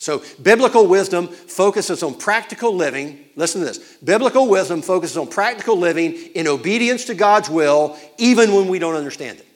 So, 0.00 0.22
biblical 0.42 0.86
wisdom 0.86 1.28
focuses 1.28 2.02
on 2.02 2.14
practical 2.14 2.74
living. 2.74 3.22
Listen 3.36 3.60
to 3.60 3.66
this. 3.66 3.96
Biblical 3.98 4.48
wisdom 4.48 4.80
focuses 4.80 5.18
on 5.18 5.26
practical 5.26 5.76
living 5.76 6.14
in 6.34 6.48
obedience 6.48 7.04
to 7.04 7.14
God's 7.14 7.50
will, 7.50 7.98
even 8.16 8.54
when 8.54 8.68
we 8.68 8.78
don't 8.78 8.94
understand 8.94 9.40
it. 9.40 9.46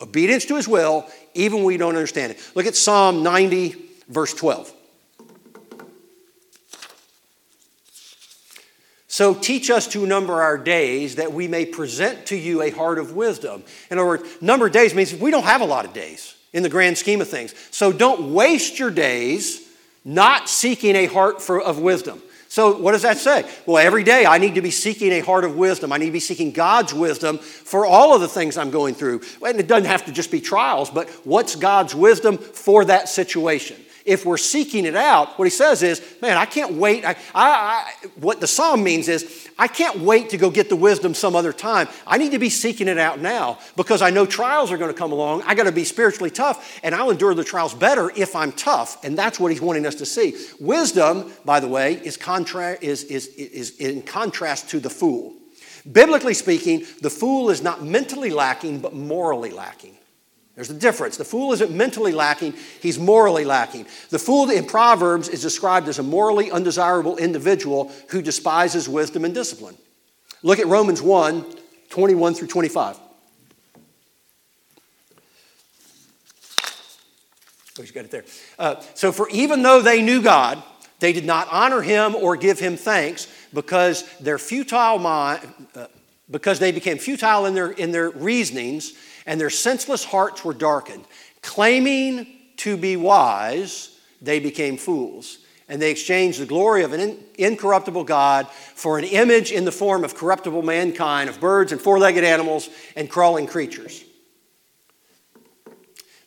Obedience 0.00 0.46
to 0.46 0.56
His 0.56 0.66
will, 0.66 1.06
even 1.34 1.58
when 1.58 1.66
we 1.66 1.76
don't 1.76 1.94
understand 1.94 2.32
it. 2.32 2.50
Look 2.54 2.64
at 2.64 2.74
Psalm 2.74 3.22
90, 3.22 3.76
verse 4.08 4.32
12. 4.32 4.72
So 9.08 9.34
teach 9.34 9.68
us 9.68 9.86
to 9.88 10.06
number 10.06 10.40
our 10.40 10.56
days 10.56 11.16
that 11.16 11.34
we 11.34 11.48
may 11.48 11.66
present 11.66 12.24
to 12.26 12.36
you 12.36 12.62
a 12.62 12.70
heart 12.70 12.98
of 12.98 13.14
wisdom. 13.14 13.62
In 13.90 13.98
other 13.98 14.06
words, 14.06 14.40
number 14.40 14.70
days 14.70 14.94
means 14.94 15.14
we 15.14 15.30
don't 15.30 15.44
have 15.44 15.60
a 15.60 15.66
lot 15.66 15.84
of 15.84 15.92
days 15.92 16.34
in 16.52 16.62
the 16.62 16.68
grand 16.68 16.98
scheme 16.98 17.20
of 17.20 17.28
things. 17.28 17.54
So 17.70 17.92
don't 17.92 18.32
waste 18.34 18.78
your 18.78 18.90
days 18.90 19.68
not 20.04 20.48
seeking 20.48 20.96
a 20.96 21.06
heart 21.06 21.42
for, 21.42 21.60
of 21.60 21.78
wisdom. 21.78 22.22
So, 22.48 22.76
what 22.76 22.92
does 22.92 23.02
that 23.02 23.16
say? 23.16 23.48
Well, 23.64 23.78
every 23.78 24.02
day 24.02 24.26
I 24.26 24.38
need 24.38 24.56
to 24.56 24.60
be 24.60 24.72
seeking 24.72 25.12
a 25.12 25.20
heart 25.20 25.44
of 25.44 25.56
wisdom. 25.56 25.92
I 25.92 25.98
need 25.98 26.06
to 26.06 26.12
be 26.12 26.18
seeking 26.18 26.50
God's 26.50 26.92
wisdom 26.92 27.38
for 27.38 27.86
all 27.86 28.12
of 28.12 28.20
the 28.20 28.26
things 28.26 28.56
I'm 28.56 28.72
going 28.72 28.94
through. 28.94 29.20
And 29.46 29.60
it 29.60 29.68
doesn't 29.68 29.84
have 29.84 30.06
to 30.06 30.12
just 30.12 30.32
be 30.32 30.40
trials, 30.40 30.90
but 30.90 31.08
what's 31.24 31.54
God's 31.54 31.94
wisdom 31.94 32.38
for 32.38 32.84
that 32.86 33.08
situation? 33.08 33.76
If 34.10 34.26
we're 34.26 34.36
seeking 34.36 34.86
it 34.86 34.96
out, 34.96 35.38
what 35.38 35.44
he 35.44 35.50
says 35.50 35.84
is, 35.84 36.02
man, 36.20 36.36
I 36.36 36.44
can't 36.44 36.74
wait. 36.74 37.04
I, 37.04 37.10
I, 37.10 37.14
I, 37.34 37.92
what 38.16 38.40
the 38.40 38.46
psalm 38.48 38.82
means 38.82 39.08
is, 39.08 39.48
I 39.56 39.68
can't 39.68 40.00
wait 40.00 40.30
to 40.30 40.36
go 40.36 40.50
get 40.50 40.68
the 40.68 40.74
wisdom 40.74 41.14
some 41.14 41.36
other 41.36 41.52
time. 41.52 41.86
I 42.06 42.18
need 42.18 42.32
to 42.32 42.38
be 42.40 42.50
seeking 42.50 42.88
it 42.88 42.98
out 42.98 43.20
now 43.20 43.58
because 43.76 44.02
I 44.02 44.10
know 44.10 44.26
trials 44.26 44.72
are 44.72 44.78
going 44.78 44.92
to 44.92 44.98
come 44.98 45.12
along. 45.12 45.42
I 45.42 45.54
got 45.54 45.64
to 45.64 45.72
be 45.72 45.84
spiritually 45.84 46.30
tough, 46.30 46.80
and 46.82 46.92
I'll 46.92 47.10
endure 47.10 47.34
the 47.34 47.44
trials 47.44 47.72
better 47.72 48.10
if 48.16 48.34
I'm 48.34 48.50
tough. 48.50 49.04
And 49.04 49.16
that's 49.16 49.38
what 49.38 49.52
he's 49.52 49.60
wanting 49.60 49.86
us 49.86 49.94
to 49.96 50.06
see. 50.06 50.34
Wisdom, 50.58 51.32
by 51.44 51.60
the 51.60 51.68
way, 51.68 51.94
is, 51.94 52.16
contra- 52.16 52.78
is, 52.80 53.04
is, 53.04 53.28
is 53.28 53.78
in 53.78 54.02
contrast 54.02 54.70
to 54.70 54.80
the 54.80 54.90
fool. 54.90 55.34
Biblically 55.90 56.34
speaking, 56.34 56.84
the 57.00 57.10
fool 57.10 57.50
is 57.50 57.62
not 57.62 57.84
mentally 57.84 58.30
lacking, 58.30 58.80
but 58.80 58.92
morally 58.92 59.50
lacking. 59.50 59.96
There's 60.60 60.68
a 60.68 60.74
difference. 60.74 61.16
The 61.16 61.24
fool 61.24 61.54
isn't 61.54 61.70
mentally 61.70 62.12
lacking, 62.12 62.52
he's 62.82 62.98
morally 62.98 63.46
lacking. 63.46 63.86
The 64.10 64.18
fool 64.18 64.50
in 64.50 64.66
Proverbs 64.66 65.30
is 65.30 65.40
described 65.40 65.88
as 65.88 65.98
a 65.98 66.02
morally 66.02 66.50
undesirable 66.50 67.16
individual 67.16 67.90
who 68.10 68.20
despises 68.20 68.86
wisdom 68.86 69.24
and 69.24 69.32
discipline. 69.32 69.74
Look 70.42 70.58
at 70.58 70.66
Romans 70.66 71.00
1 71.00 71.56
21 71.88 72.34
through 72.34 72.48
25. 72.48 72.98
Oh, 77.78 77.82
you 77.82 77.92
got 77.92 78.04
it 78.04 78.10
there. 78.10 78.24
Uh, 78.58 78.82
so, 78.92 79.12
for 79.12 79.30
even 79.30 79.62
though 79.62 79.80
they 79.80 80.02
knew 80.02 80.20
God, 80.20 80.62
they 80.98 81.14
did 81.14 81.24
not 81.24 81.48
honor 81.50 81.80
him 81.80 82.14
or 82.14 82.36
give 82.36 82.58
him 82.58 82.76
thanks 82.76 83.28
because 83.54 84.04
their 84.18 84.36
futile 84.36 84.98
mind, 84.98 85.40
uh, 85.74 85.86
because 86.30 86.58
they 86.58 86.70
became 86.70 86.98
futile 86.98 87.46
in 87.46 87.54
their, 87.54 87.70
in 87.70 87.92
their 87.92 88.10
reasonings 88.10 88.92
and 89.30 89.40
their 89.40 89.48
senseless 89.48 90.04
hearts 90.04 90.44
were 90.44 90.52
darkened. 90.52 91.04
Claiming 91.40 92.26
to 92.56 92.76
be 92.76 92.96
wise, 92.96 93.96
they 94.20 94.40
became 94.40 94.76
fools. 94.76 95.38
And 95.68 95.80
they 95.80 95.92
exchanged 95.92 96.40
the 96.40 96.46
glory 96.46 96.82
of 96.82 96.92
an 96.92 97.16
incorruptible 97.38 98.02
God 98.02 98.48
for 98.48 98.98
an 98.98 99.04
image 99.04 99.52
in 99.52 99.64
the 99.64 99.70
form 99.70 100.02
of 100.02 100.16
corruptible 100.16 100.62
mankind, 100.62 101.30
of 101.30 101.38
birds 101.38 101.70
and 101.70 101.80
four 101.80 102.00
legged 102.00 102.24
animals 102.24 102.68
and 102.96 103.08
crawling 103.08 103.46
creatures. 103.46 104.02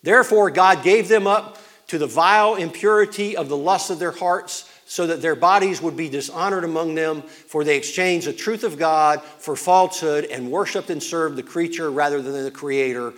Therefore, 0.02 0.50
God 0.50 0.82
gave 0.82 1.10
them 1.10 1.28
up 1.28 1.60
to 1.88 1.98
the 1.98 2.08
vile 2.08 2.56
impurity 2.56 3.36
of 3.36 3.50
the 3.50 3.58
lust 3.58 3.90
of 3.90 4.00
their 4.00 4.12
hearts, 4.12 4.64
so 4.86 5.08
that 5.08 5.22
their 5.22 5.36
bodies 5.36 5.82
would 5.82 5.98
be 5.98 6.10
dishonored 6.10 6.64
among 6.64 6.96
them, 6.96 7.22
for 7.22 7.64
they 7.64 7.78
exchanged 7.78 8.28
the 8.28 8.34
truth 8.34 8.64
of 8.64 8.78
God 8.78 9.22
for 9.22 9.56
falsehood 9.56 10.26
and 10.26 10.52
worshiped 10.52 10.90
and 10.90 11.02
served 11.02 11.36
the 11.36 11.44
creature 11.44 11.90
rather 11.90 12.22
than 12.22 12.44
the 12.44 12.52
Creator 12.52 13.14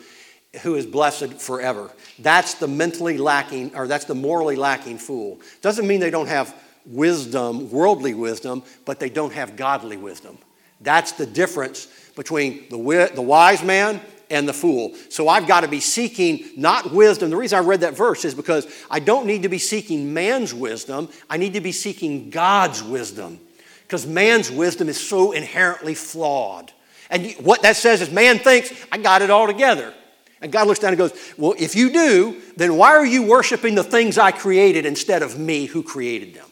who 0.61 0.75
is 0.75 0.85
blessed 0.85 1.33
forever. 1.33 1.91
That's 2.19 2.53
the 2.53 2.67
mentally 2.67 3.17
lacking, 3.17 3.75
or 3.75 3.87
that's 3.87 4.05
the 4.05 4.15
morally 4.15 4.55
lacking 4.55 4.99
fool. 4.99 5.39
Doesn't 5.61 5.85
mean 5.85 5.99
they 5.99 6.09
don't 6.09 6.27
have 6.27 6.55
wisdom, 6.85 7.69
worldly 7.71 8.13
wisdom, 8.13 8.63
but 8.85 8.99
they 8.99 9.09
don't 9.09 9.33
have 9.33 9.55
godly 9.55 9.97
wisdom. 9.97 10.37
That's 10.81 11.13
the 11.13 11.25
difference 11.25 11.87
between 12.15 12.69
the, 12.69 13.11
the 13.13 13.21
wise 13.21 13.63
man 13.63 13.99
and 14.29 14.47
the 14.47 14.53
fool. 14.53 14.93
So 15.09 15.27
I've 15.27 15.47
got 15.47 15.61
to 15.61 15.67
be 15.67 15.79
seeking 15.79 16.49
not 16.55 16.91
wisdom. 16.91 17.29
The 17.29 17.37
reason 17.37 17.59
I 17.59 17.61
read 17.61 17.81
that 17.81 17.95
verse 17.95 18.25
is 18.25 18.33
because 18.33 18.67
I 18.89 18.99
don't 18.99 19.25
need 19.25 19.43
to 19.43 19.49
be 19.49 19.57
seeking 19.57 20.13
man's 20.13 20.53
wisdom, 20.53 21.09
I 21.29 21.37
need 21.37 21.53
to 21.53 21.61
be 21.61 21.71
seeking 21.71 22.29
God's 22.29 22.83
wisdom. 22.83 23.39
Because 23.83 24.07
man's 24.07 24.49
wisdom 24.49 24.89
is 24.89 24.99
so 24.99 25.31
inherently 25.31 25.93
flawed. 25.93 26.71
And 27.09 27.33
what 27.33 27.61
that 27.61 27.75
says 27.75 28.01
is 28.01 28.09
man 28.09 28.39
thinks, 28.39 28.73
I 28.91 28.97
got 28.97 29.21
it 29.21 29.29
all 29.29 29.47
together. 29.47 29.93
And 30.41 30.51
God 30.51 30.67
looks 30.67 30.79
down 30.79 30.89
and 30.89 30.97
goes, 30.97 31.13
Well, 31.37 31.55
if 31.57 31.75
you 31.75 31.91
do, 31.91 32.41
then 32.55 32.77
why 32.77 32.95
are 32.95 33.05
you 33.05 33.23
worshiping 33.23 33.75
the 33.75 33.83
things 33.83 34.17
I 34.17 34.31
created 34.31 34.85
instead 34.85 35.23
of 35.23 35.39
me 35.39 35.65
who 35.65 35.83
created 35.83 36.33
them? 36.33 36.47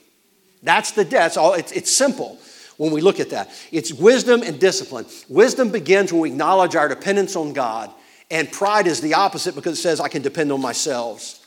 That's 0.62 0.92
the 0.92 1.04
that's 1.04 1.38
all. 1.38 1.54
It's, 1.54 1.72
it's 1.72 1.96
simple 1.96 2.40
when 2.78 2.92
we 2.92 3.02
look 3.02 3.20
at 3.20 3.30
that. 3.32 3.50
It's 3.72 3.94
wisdom 3.94 4.42
and 4.44 4.60
discipline. 4.60 5.06
Wisdom 5.30 5.70
begins 5.70 6.12
when 6.12 6.22
we 6.22 6.30
acknowledge 6.30 6.76
our 6.76 6.88
dependence 6.88 7.36
on 7.36 7.54
God, 7.54 7.92
and 8.32 8.52
pride 8.52 8.88
is 8.88 9.02
the 9.02 9.14
opposite 9.14 9.56
because 9.56 9.78
it 9.78 9.82
says, 9.82 10.00
I 10.00 10.08
can 10.08 10.22
depend 10.22 10.52
on 10.52 10.62
myself. 10.62 11.40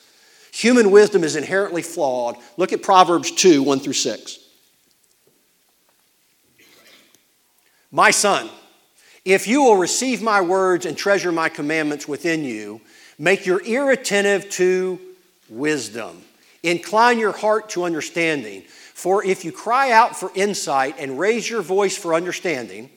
Human 0.53 0.91
wisdom 0.91 1.23
is 1.23 1.35
inherently 1.35 1.81
flawed. 1.81 2.37
Look 2.55 2.73
at 2.73 2.81
Proverbs 2.81 3.31
2 3.31 3.61
1 3.63 3.79
through 3.79 3.93
6. 3.93 4.39
My 7.91 8.11
son, 8.11 8.49
if 9.23 9.47
you 9.47 9.63
will 9.63 9.77
receive 9.77 10.21
my 10.21 10.41
words 10.41 10.85
and 10.85 10.97
treasure 10.97 11.31
my 11.31 11.49
commandments 11.49 12.07
within 12.07 12.43
you, 12.43 12.81
make 13.19 13.45
your 13.45 13.61
ear 13.63 13.91
attentive 13.91 14.49
to 14.51 14.99
wisdom. 15.49 16.23
Incline 16.63 17.19
your 17.19 17.31
heart 17.31 17.69
to 17.69 17.83
understanding. 17.83 18.63
For 18.97 19.23
if 19.23 19.45
you 19.45 19.51
cry 19.51 19.91
out 19.91 20.15
for 20.15 20.31
insight 20.33 20.95
and 20.97 21.19
raise 21.19 21.47
your 21.47 21.61
voice 21.61 21.95
for 21.95 22.15
understanding, 22.15 22.89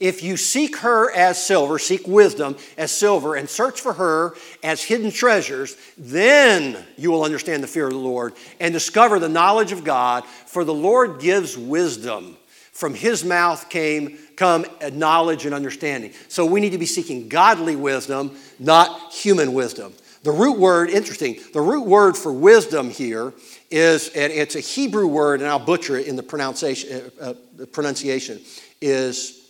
if 0.00 0.22
you 0.22 0.38
seek 0.38 0.78
her 0.78 1.12
as 1.12 1.44
silver, 1.44 1.78
seek 1.78 2.08
wisdom 2.08 2.56
as 2.78 2.92
silver, 2.92 3.34
and 3.34 3.46
search 3.46 3.78
for 3.78 3.92
her 3.92 4.34
as 4.62 4.82
hidden 4.82 5.10
treasures, 5.10 5.76
then 5.98 6.82
you 6.96 7.10
will 7.10 7.24
understand 7.24 7.62
the 7.62 7.66
fear 7.66 7.88
of 7.88 7.92
the 7.92 7.98
Lord 7.98 8.32
and 8.58 8.72
discover 8.72 9.18
the 9.18 9.28
knowledge 9.28 9.70
of 9.70 9.84
God, 9.84 10.24
for 10.24 10.64
the 10.64 10.72
Lord 10.72 11.20
gives 11.20 11.58
wisdom. 11.58 12.34
From 12.72 12.94
his 12.94 13.22
mouth 13.22 13.68
came 13.68 14.16
come 14.34 14.64
knowledge 14.94 15.44
and 15.44 15.54
understanding. 15.54 16.14
So 16.28 16.46
we 16.46 16.58
need 16.62 16.72
to 16.72 16.78
be 16.78 16.86
seeking 16.86 17.28
godly 17.28 17.76
wisdom, 17.76 18.34
not 18.58 19.12
human 19.12 19.52
wisdom. 19.52 19.92
The 20.22 20.32
root 20.32 20.58
word, 20.58 20.88
interesting, 20.88 21.38
the 21.52 21.60
root 21.60 21.84
word 21.84 22.16
for 22.16 22.32
wisdom 22.32 22.88
here 22.88 23.34
is, 23.70 24.08
and 24.08 24.32
it's 24.32 24.54
a 24.54 24.60
Hebrew 24.60 25.06
word, 25.06 25.40
and 25.40 25.48
I'll 25.48 25.58
butcher 25.58 25.96
it 25.96 26.06
in 26.06 26.16
the 26.16 26.22
pronunciation, 26.22 27.10
uh, 27.20 27.24
uh, 27.30 27.34
the 27.56 27.66
pronunciation 27.66 28.40
is 28.80 29.40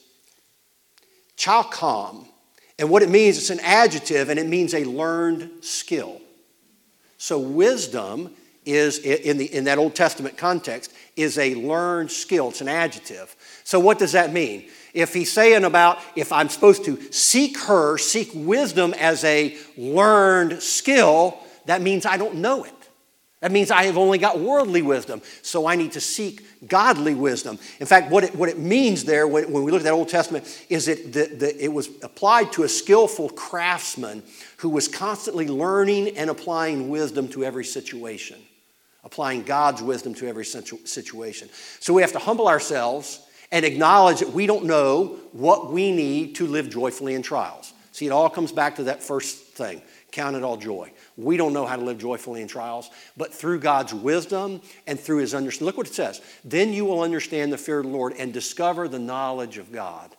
chalkam. 1.37 2.27
And 2.79 2.91
what 2.91 3.03
it 3.03 3.11
means, 3.11 3.39
it's 3.39 3.51
an 3.51 3.61
adjective, 3.61 4.29
and 4.29 4.39
it 4.39 4.47
means 4.47 4.75
a 4.75 4.85
learned 4.85 5.64
skill. 5.64 6.21
So 7.19 7.39
wisdom 7.39 8.35
is, 8.64 8.99
in, 8.99 9.39
the, 9.39 9.47
in 9.55 9.64
that 9.64 9.79
Old 9.79 9.95
Testament 9.95 10.37
context, 10.37 10.93
is 11.14 11.39
a 11.39 11.55
learned 11.55 12.11
skill. 12.11 12.51
It's 12.51 12.61
an 12.61 12.69
adjective. 12.69 13.35
So, 13.64 13.81
what 13.81 13.99
does 13.99 14.12
that 14.12 14.33
mean? 14.33 14.69
If 14.93 15.14
he's 15.14 15.33
saying 15.33 15.64
about 15.64 15.99
if 16.14 16.33
I'm 16.33 16.49
supposed 16.49 16.85
to 16.85 17.01
seek 17.12 17.59
her, 17.61 17.97
seek 17.97 18.31
wisdom 18.35 18.93
as 18.95 19.25
a 19.25 19.57
learned 19.77 20.62
skill, 20.62 21.39
that 21.67 21.81
means 21.81 22.05
I 22.05 22.17
don't 22.17 22.37
know 22.37 22.64
it. 22.64 22.73
That 23.41 23.53
means 23.53 23.70
I 23.70 23.84
have 23.84 23.99
only 23.99 24.18
got 24.18 24.41
worldly 24.41 24.80
wisdom, 24.80 25.20
so 25.43 25.66
I 25.66 25.76
need 25.76 25.93
to 25.93 26.01
seek 26.01 26.66
godly 26.66 27.14
wisdom. 27.14 27.59
In 27.80 27.87
fact, 27.87 28.11
what 28.11 28.24
it, 28.24 28.34
what 28.34 28.49
it 28.49 28.59
means 28.59 29.05
there, 29.05 29.28
when, 29.28 29.53
when 29.53 29.62
we 29.62 29.70
look 29.70 29.80
at 29.80 29.84
that 29.84 29.93
Old 29.93 30.09
Testament, 30.09 30.64
is 30.70 30.87
that 30.87 31.12
the, 31.12 31.62
it 31.62 31.72
was 31.72 31.89
applied 32.03 32.53
to 32.53 32.62
a 32.62 32.68
skillful 32.68 33.28
craftsman 33.28 34.22
who 34.59 34.70
was 34.70 34.89
constantly 34.89 35.49
learning 35.49 36.16
and 36.16 36.30
applying 36.30 36.89
wisdom 36.89 37.28
to 37.28 37.45
every 37.45 37.64
situation 37.64 38.39
applying 39.07 39.45
God's 39.45 39.80
wisdom 39.82 40.14
to 40.14 40.26
every 40.26 40.45
situation. 40.45 41.49
So 41.78 41.95
we 41.95 42.03
have 42.03 42.11
to 42.12 42.18
humble 42.18 42.49
ourselves 42.49 43.20
and 43.53 43.64
acknowledge 43.64 44.18
that 44.18 44.32
we 44.32 44.47
don't 44.47 44.64
know 44.64 45.18
what 45.30 45.72
we 45.72 45.93
need 45.93 46.34
to 46.34 46.47
live 46.49 46.68
joyfully 46.68 47.14
in 47.14 47.22
trials. 47.22 47.72
See, 47.93 48.07
it 48.07 48.11
all 48.11 48.28
comes 48.28 48.51
back 48.51 48.76
to 48.76 48.84
that 48.84 49.03
first 49.03 49.39
thing 49.55 49.80
count 50.11 50.34
it 50.34 50.43
all 50.43 50.57
joy. 50.57 50.91
We 51.17 51.37
don't 51.37 51.53
know 51.53 51.67
how 51.67 51.77
to 51.77 51.85
live 51.85 51.99
joyfully 51.99 52.43
in 52.43 52.49
trials, 52.49 52.91
but 53.17 53.33
through 53.33 53.61
God's 53.61 53.95
wisdom 53.95 54.61
and 54.87 55.01
through 55.01 55.19
His 55.19 55.35
understanding. 55.35 55.67
Look 55.67 55.79
what 55.79 55.87
it 55.87 55.95
says. 55.95 56.21
Then 56.45 56.73
you 56.73 56.85
will 56.85 57.01
understand 57.01 57.53
the 57.53 57.59
fear 57.59 57.79
of 57.79 57.87
the 57.87 57.93
Lord 57.93 58.14
and 58.19 58.33
discover 58.33 58.89
the 58.89 58.99
knowledge 58.99 59.59
of 59.59 59.73
God. 59.73 60.14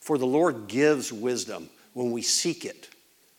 For 0.00 0.18
the 0.18 0.26
Lord 0.26 0.66
gives 0.66 1.12
wisdom 1.12 1.70
when 1.92 2.10
we 2.10 2.22
seek 2.22 2.64
it 2.64 2.88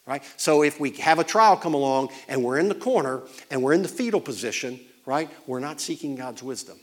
right? 0.05 0.23
So 0.37 0.63
if 0.63 0.79
we 0.79 0.91
have 0.91 1.19
a 1.19 1.23
trial 1.23 1.55
come 1.55 1.73
along 1.73 2.09
and 2.27 2.43
we're 2.43 2.59
in 2.59 2.69
the 2.69 2.75
corner 2.75 3.21
and 3.49 3.63
we're 3.63 3.73
in 3.73 3.81
the 3.81 3.87
fetal 3.87 4.19
position, 4.19 4.79
right? 5.05 5.29
We're 5.47 5.59
not 5.59 5.79
seeking 5.79 6.15
God's 6.15 6.43
wisdom 6.43 6.77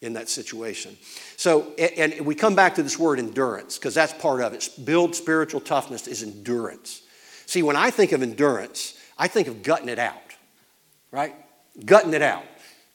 in 0.00 0.12
that 0.12 0.28
situation. 0.28 0.96
So, 1.36 1.72
and 1.74 2.20
we 2.20 2.34
come 2.34 2.54
back 2.54 2.76
to 2.76 2.82
this 2.82 2.98
word 2.98 3.18
endurance 3.18 3.78
because 3.78 3.94
that's 3.94 4.12
part 4.12 4.40
of 4.40 4.52
it. 4.52 4.68
Build 4.84 5.14
spiritual 5.14 5.60
toughness 5.60 6.06
is 6.06 6.22
endurance. 6.22 7.02
See, 7.46 7.62
when 7.62 7.76
I 7.76 7.90
think 7.90 8.12
of 8.12 8.22
endurance, 8.22 8.94
I 9.18 9.28
think 9.28 9.48
of 9.48 9.62
gutting 9.62 9.88
it 9.88 9.98
out, 9.98 10.36
right? 11.10 11.34
Gutting 11.84 12.14
it 12.14 12.22
out. 12.22 12.44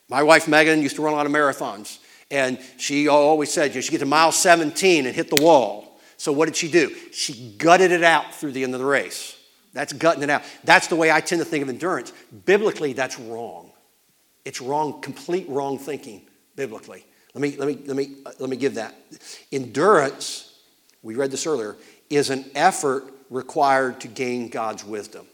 My 0.09 0.23
wife 0.23 0.47
Megan 0.47 0.81
used 0.81 0.95
to 0.95 1.01
run 1.01 1.13
a 1.13 1.15
lot 1.15 1.25
of 1.25 1.31
marathons, 1.31 1.99
and 2.31 2.59
she 2.77 3.07
always 3.07 3.51
said, 3.51 3.71
you 3.71 3.75
know, 3.75 3.81
she 3.81 3.91
get 3.91 3.99
to 3.99 4.05
mile 4.05 4.31
17 4.31 5.05
and 5.05 5.15
hit 5.15 5.29
the 5.29 5.35
wall. 5.35 5.99
So 6.17 6.31
what 6.31 6.45
did 6.45 6.55
she 6.55 6.71
do? 6.71 6.93
She 7.11 7.55
gutted 7.57 7.91
it 7.91 8.03
out 8.03 8.33
through 8.33 8.53
the 8.53 8.63
end 8.63 8.73
of 8.73 8.79
the 8.79 8.85
race. 8.85 9.37
That's 9.73 9.91
gutting 9.91 10.23
it 10.23 10.29
out. 10.29 10.43
That's 10.63 10.87
the 10.87 10.95
way 10.95 11.11
I 11.11 11.19
tend 11.19 11.39
to 11.39 11.45
think 11.45 11.63
of 11.63 11.69
endurance. 11.69 12.13
Biblically, 12.45 12.93
that's 12.93 13.19
wrong. 13.19 13.71
It's 14.45 14.61
wrong, 14.61 15.01
complete 15.01 15.47
wrong 15.49 15.77
thinking, 15.77 16.21
biblically. 16.55 17.05
Let 17.33 17.41
me, 17.41 17.57
let 17.57 17.67
me, 17.67 17.79
let 17.85 17.97
me, 17.97 18.15
uh, 18.25 18.31
let 18.39 18.49
me 18.49 18.57
give 18.57 18.75
that. 18.75 18.93
Endurance, 19.51 20.59
we 21.01 21.15
read 21.15 21.31
this 21.31 21.47
earlier, 21.47 21.75
is 22.09 22.29
an 22.29 22.45
effort 22.53 23.05
required 23.29 23.99
to 24.01 24.07
gain 24.07 24.49
God's 24.49 24.85
wisdom. 24.85 25.25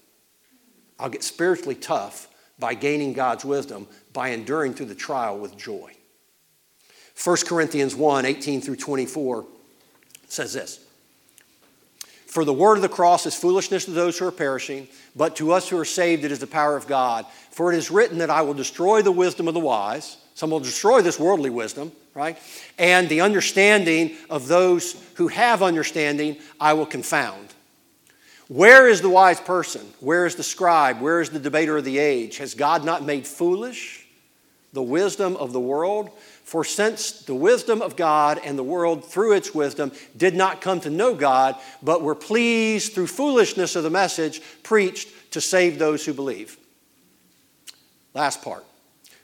I'll 1.00 1.10
get 1.10 1.24
spiritually 1.24 1.76
tough 1.76 2.28
by 2.60 2.74
gaining 2.74 3.14
God's 3.14 3.46
wisdom 3.46 3.88
by 4.12 4.30
enduring 4.30 4.74
through 4.74 4.88
the 4.88 4.96
trial 4.96 5.38
with 5.38 5.58
joy. 5.58 5.94
1 7.24 7.38
Corinthians 7.46 7.96
1 7.96 8.26
18 8.26 8.62
through 8.62 8.76
24 8.78 9.46
says 10.28 10.54
this 10.54 10.80
For 12.28 12.46
the 12.46 12.54
word 12.54 12.76
of 12.76 12.82
the 12.82 12.90
cross 12.90 13.26
is 13.26 13.36
foolishness 13.36 13.86
to 13.86 13.92
those 13.92 14.18
who 14.18 14.28
are 14.28 14.32
perishing, 14.32 14.88
but 15.16 15.36
to 15.38 15.52
us 15.52 15.70
who 15.70 15.78
are 15.78 15.86
saved 15.86 16.24
it 16.24 16.32
is 16.32 16.40
the 16.40 16.48
power 16.48 16.76
of 16.76 16.88
God. 16.88 17.26
For 17.52 17.74
it 17.74 17.78
is 17.78 17.92
written 17.92 18.20
that 18.20 18.30
I 18.30 18.42
will 18.42 18.54
destroy 18.54 19.02
the 19.02 19.12
wisdom 19.12 19.48
of 19.48 19.54
the 19.54 19.60
wise. 19.60 20.18
Some 20.36 20.52
will 20.52 20.62
destroy 20.62 21.02
this 21.02 21.20
worldly 21.20 21.50
wisdom, 21.50 21.92
right? 22.14 22.38
And 22.78 23.10
the 23.10 23.20
understanding 23.20 24.16
of 24.30 24.48
those 24.48 24.96
who 25.16 25.28
have 25.28 25.62
understanding 25.62 26.38
I 26.62 26.74
will 26.74 26.86
confound. 26.86 27.54
Where 28.50 28.90
is 28.90 29.02
the 29.02 29.10
wise 29.10 29.40
person? 29.40 29.82
Where 30.00 30.26
is 30.26 30.36
the 30.36 30.44
scribe? 30.44 31.00
Where 31.00 31.22
is 31.22 31.30
the 31.30 31.40
debater 31.40 31.78
of 31.78 31.86
the 31.86 32.00
age? 32.00 32.40
Has 32.40 32.56
God 32.56 32.84
not 32.84 33.06
made 33.06 33.28
foolish 33.28 34.08
the 34.74 34.82
wisdom 34.82 35.38
of 35.38 35.54
the 35.54 35.60
world? 35.60 36.10
For 36.44 36.64
since 36.64 37.12
the 37.12 37.36
wisdom 37.36 37.84
of 37.84 37.96
God 37.96 38.42
and 38.44 38.58
the 38.58 38.64
world 38.64 39.06
through 39.06 39.34
its 39.34 39.54
wisdom 39.54 39.92
did 40.18 40.34
not 40.34 40.62
come 40.62 40.80
to 40.80 40.90
know 40.90 41.14
God, 41.14 41.58
but 41.84 42.02
were 42.02 42.16
pleased 42.16 42.94
through 42.94 43.06
foolishness 43.06 43.76
of 43.76 43.84
the 43.84 43.92
message 43.92 44.42
preached 44.64 45.10
to 45.34 45.42
save 45.42 45.78
those 45.78 46.04
who 46.04 46.14
believe. 46.16 46.58
Last 48.16 48.42
part. 48.42 48.66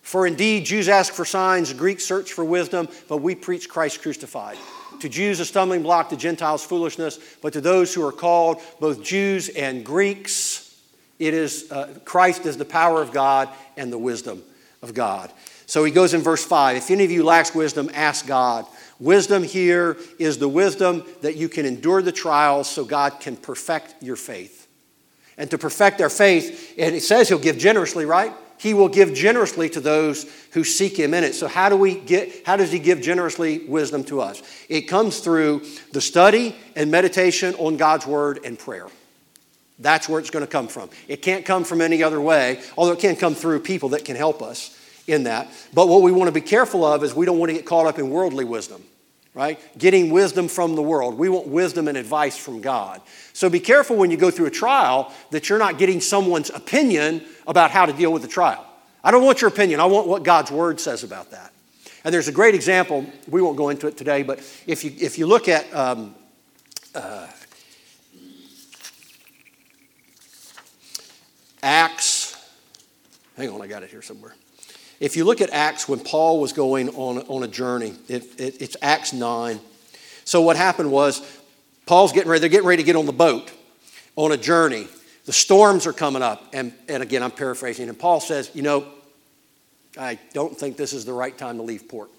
For 0.03 0.27
indeed, 0.27 0.65
Jews 0.65 0.87
ask 0.87 1.11
for 1.11 1.25
signs, 1.25 1.73
Greeks 1.73 2.05
search 2.05 2.31
for 2.31 2.45
wisdom, 2.45 2.87
but 3.09 3.17
we 3.17 3.33
preach 3.33 3.67
Christ 3.67 4.03
crucified. 4.03 4.59
To 4.99 5.09
Jews, 5.09 5.39
a 5.39 5.45
stumbling 5.45 5.83
block, 5.83 6.09
to 6.09 6.17
Gentiles, 6.17 6.63
foolishness, 6.63 7.19
but 7.41 7.53
to 7.53 7.61
those 7.61 7.93
who 7.93 8.05
are 8.05 8.11
called, 8.11 8.61
both 8.79 9.03
Jews 9.03 9.49
and 9.49 9.85
Greeks, 9.85 10.79
It 11.19 11.33
is 11.33 11.71
uh, 11.71 11.97
Christ 12.05 12.45
is 12.45 12.57
the 12.57 12.65
power 12.65 13.01
of 13.01 13.11
God 13.11 13.49
and 13.77 13.91
the 13.91 13.97
wisdom 13.97 14.43
of 14.81 14.93
God. 14.93 15.31
So 15.65 15.83
he 15.83 15.91
goes 15.91 16.13
in 16.13 16.21
verse 16.21 16.45
5 16.45 16.77
If 16.77 16.91
any 16.91 17.03
of 17.03 17.11
you 17.11 17.23
lacks 17.23 17.55
wisdom, 17.55 17.89
ask 17.93 18.27
God. 18.27 18.65
Wisdom 18.99 19.43
here 19.43 19.97
is 20.19 20.37
the 20.37 20.47
wisdom 20.47 21.03
that 21.21 21.35
you 21.35 21.49
can 21.49 21.65
endure 21.65 22.01
the 22.01 22.13
trials 22.13 22.69
so 22.69 22.85
God 22.85 23.19
can 23.19 23.35
perfect 23.35 23.95
your 24.01 24.15
faith. 24.15 24.67
And 25.37 25.51
to 25.51 25.57
perfect 25.57 25.99
our 25.99 26.09
faith, 26.09 26.73
and 26.77 26.95
it 26.95 27.01
says 27.01 27.27
he'll 27.27 27.37
give 27.37 27.57
generously, 27.57 28.05
right? 28.05 28.33
He 28.57 28.73
will 28.73 28.89
give 28.89 29.13
generously 29.13 29.69
to 29.69 29.79
those 29.79 30.25
who 30.51 30.63
seek 30.63 30.97
him 30.97 31.13
in 31.13 31.23
it. 31.23 31.35
So 31.35 31.47
how 31.47 31.69
do 31.69 31.75
we 31.75 31.95
get 31.95 32.45
how 32.45 32.55
does 32.55 32.71
he 32.71 32.79
give 32.79 33.01
generously 33.01 33.59
wisdom 33.67 34.03
to 34.05 34.21
us? 34.21 34.41
It 34.69 34.83
comes 34.83 35.19
through 35.19 35.63
the 35.91 36.01
study 36.01 36.55
and 36.75 36.89
meditation 36.89 37.55
on 37.55 37.77
God's 37.77 38.07
word 38.07 38.39
and 38.45 38.57
prayer. 38.57 38.87
That's 39.79 40.07
where 40.07 40.19
it's 40.19 40.29
going 40.29 40.45
to 40.45 40.51
come 40.51 40.67
from. 40.67 40.89
It 41.07 41.21
can't 41.21 41.45
come 41.45 41.65
from 41.65 41.81
any 41.81 42.01
other 42.01 42.21
way, 42.21 42.61
although 42.77 42.93
it 42.93 42.99
can 42.99 43.15
come 43.15 43.35
through 43.35 43.59
people 43.59 43.89
that 43.89 44.05
can 44.05 44.15
help 44.15 44.41
us 44.41 44.77
in 45.07 45.23
that. 45.23 45.47
But 45.73 45.87
what 45.87 46.01
we 46.01 46.11
want 46.11 46.29
to 46.29 46.31
be 46.31 46.41
careful 46.41 46.85
of 46.85 47.03
is 47.03 47.13
we 47.13 47.25
don't 47.25 47.37
want 47.37 47.49
to 47.49 47.53
get 47.53 47.65
caught 47.65 47.85
up 47.85 47.99
in 47.99 48.09
worldly 48.09 48.45
wisdom, 48.45 48.83
right? 49.35 49.59
Getting 49.77 50.09
wisdom 50.09 50.47
from 50.47 50.75
the 50.75 50.81
world. 50.81 51.17
We 51.17 51.29
want 51.29 51.47
wisdom 51.47 51.87
and 51.87 51.97
advice 51.97 52.37
from 52.37 52.61
God. 52.61 53.01
So 53.33 53.49
be 53.49 53.59
careful 53.59 53.97
when 53.97 54.09
you 54.09 54.17
go 54.17 54.31
through 54.31 54.47
a 54.47 54.51
trial 54.51 55.13
that 55.29 55.49
you're 55.49 55.59
not 55.59 55.77
getting 55.77 56.01
someone's 56.01 56.49
opinion 56.49 57.23
about 57.45 57.69
how 57.69 57.85
to 57.85 57.93
deal 57.93 58.11
with 58.11 58.21
the 58.21 58.27
trial. 58.29 58.65
I 59.03 59.11
don't 59.11 59.23
want 59.23 59.41
your 59.41 59.49
opinion, 59.49 59.79
I 59.79 59.85
want 59.85 60.07
what 60.07 60.23
God's 60.23 60.49
word 60.49 60.79
says 60.79 61.03
about 61.03 61.29
that. 61.31 61.51
And 62.03 62.13
there's 62.13 62.27
a 62.27 62.31
great 62.31 62.55
example, 62.55 63.05
we 63.27 63.41
won't 63.41 63.57
go 63.57 63.69
into 63.69 63.87
it 63.87 63.97
today, 63.97 64.23
but 64.23 64.39
if 64.65 64.83
you, 64.83 64.93
if 64.99 65.19
you 65.19 65.27
look 65.27 65.47
at 65.49 65.71
um, 65.75 66.15
uh, 66.95 67.27
Acts, 71.61 72.37
hang 73.35 73.49
on, 73.49 73.61
I 73.61 73.67
got 73.67 73.83
it 73.83 73.89
here 73.89 74.01
somewhere. 74.01 74.35
If 74.99 75.17
you 75.17 75.25
look 75.25 75.41
at 75.41 75.49
Acts 75.49 75.89
when 75.89 75.99
Paul 75.99 76.39
was 76.39 76.53
going 76.53 76.89
on, 76.89 77.19
on 77.27 77.43
a 77.43 77.47
journey, 77.47 77.93
it, 78.07 78.39
it, 78.39 78.61
it's 78.61 78.77
Acts 78.81 79.13
9. 79.13 79.59
So 80.23 80.41
what 80.41 80.55
happened 80.55 80.91
was 80.91 81.21
Paul's 81.85 82.11
getting 82.11 82.29
ready, 82.29 82.39
they're 82.39 82.49
getting 82.49 82.67
ready 82.67 82.83
to 82.83 82.85
get 82.85 82.95
on 82.95 83.05
the 83.05 83.13
boat 83.13 83.51
on 84.15 84.31
a 84.31 84.37
journey. 84.37 84.87
The 85.25 85.33
storms 85.33 85.85
are 85.87 85.93
coming 85.93 86.21
up. 86.21 86.43
And, 86.53 86.73
and 86.87 87.03
again, 87.03 87.23
I'm 87.23 87.31
paraphrasing. 87.31 87.89
And 87.89 87.97
Paul 87.97 88.19
says, 88.19 88.51
You 88.53 88.61
know, 88.61 88.85
I 89.97 90.19
don't 90.33 90.57
think 90.57 90.77
this 90.77 90.93
is 90.93 91.05
the 91.05 91.13
right 91.13 91.37
time 91.37 91.57
to 91.57 91.63
leave 91.63 91.87
port. 91.87 92.09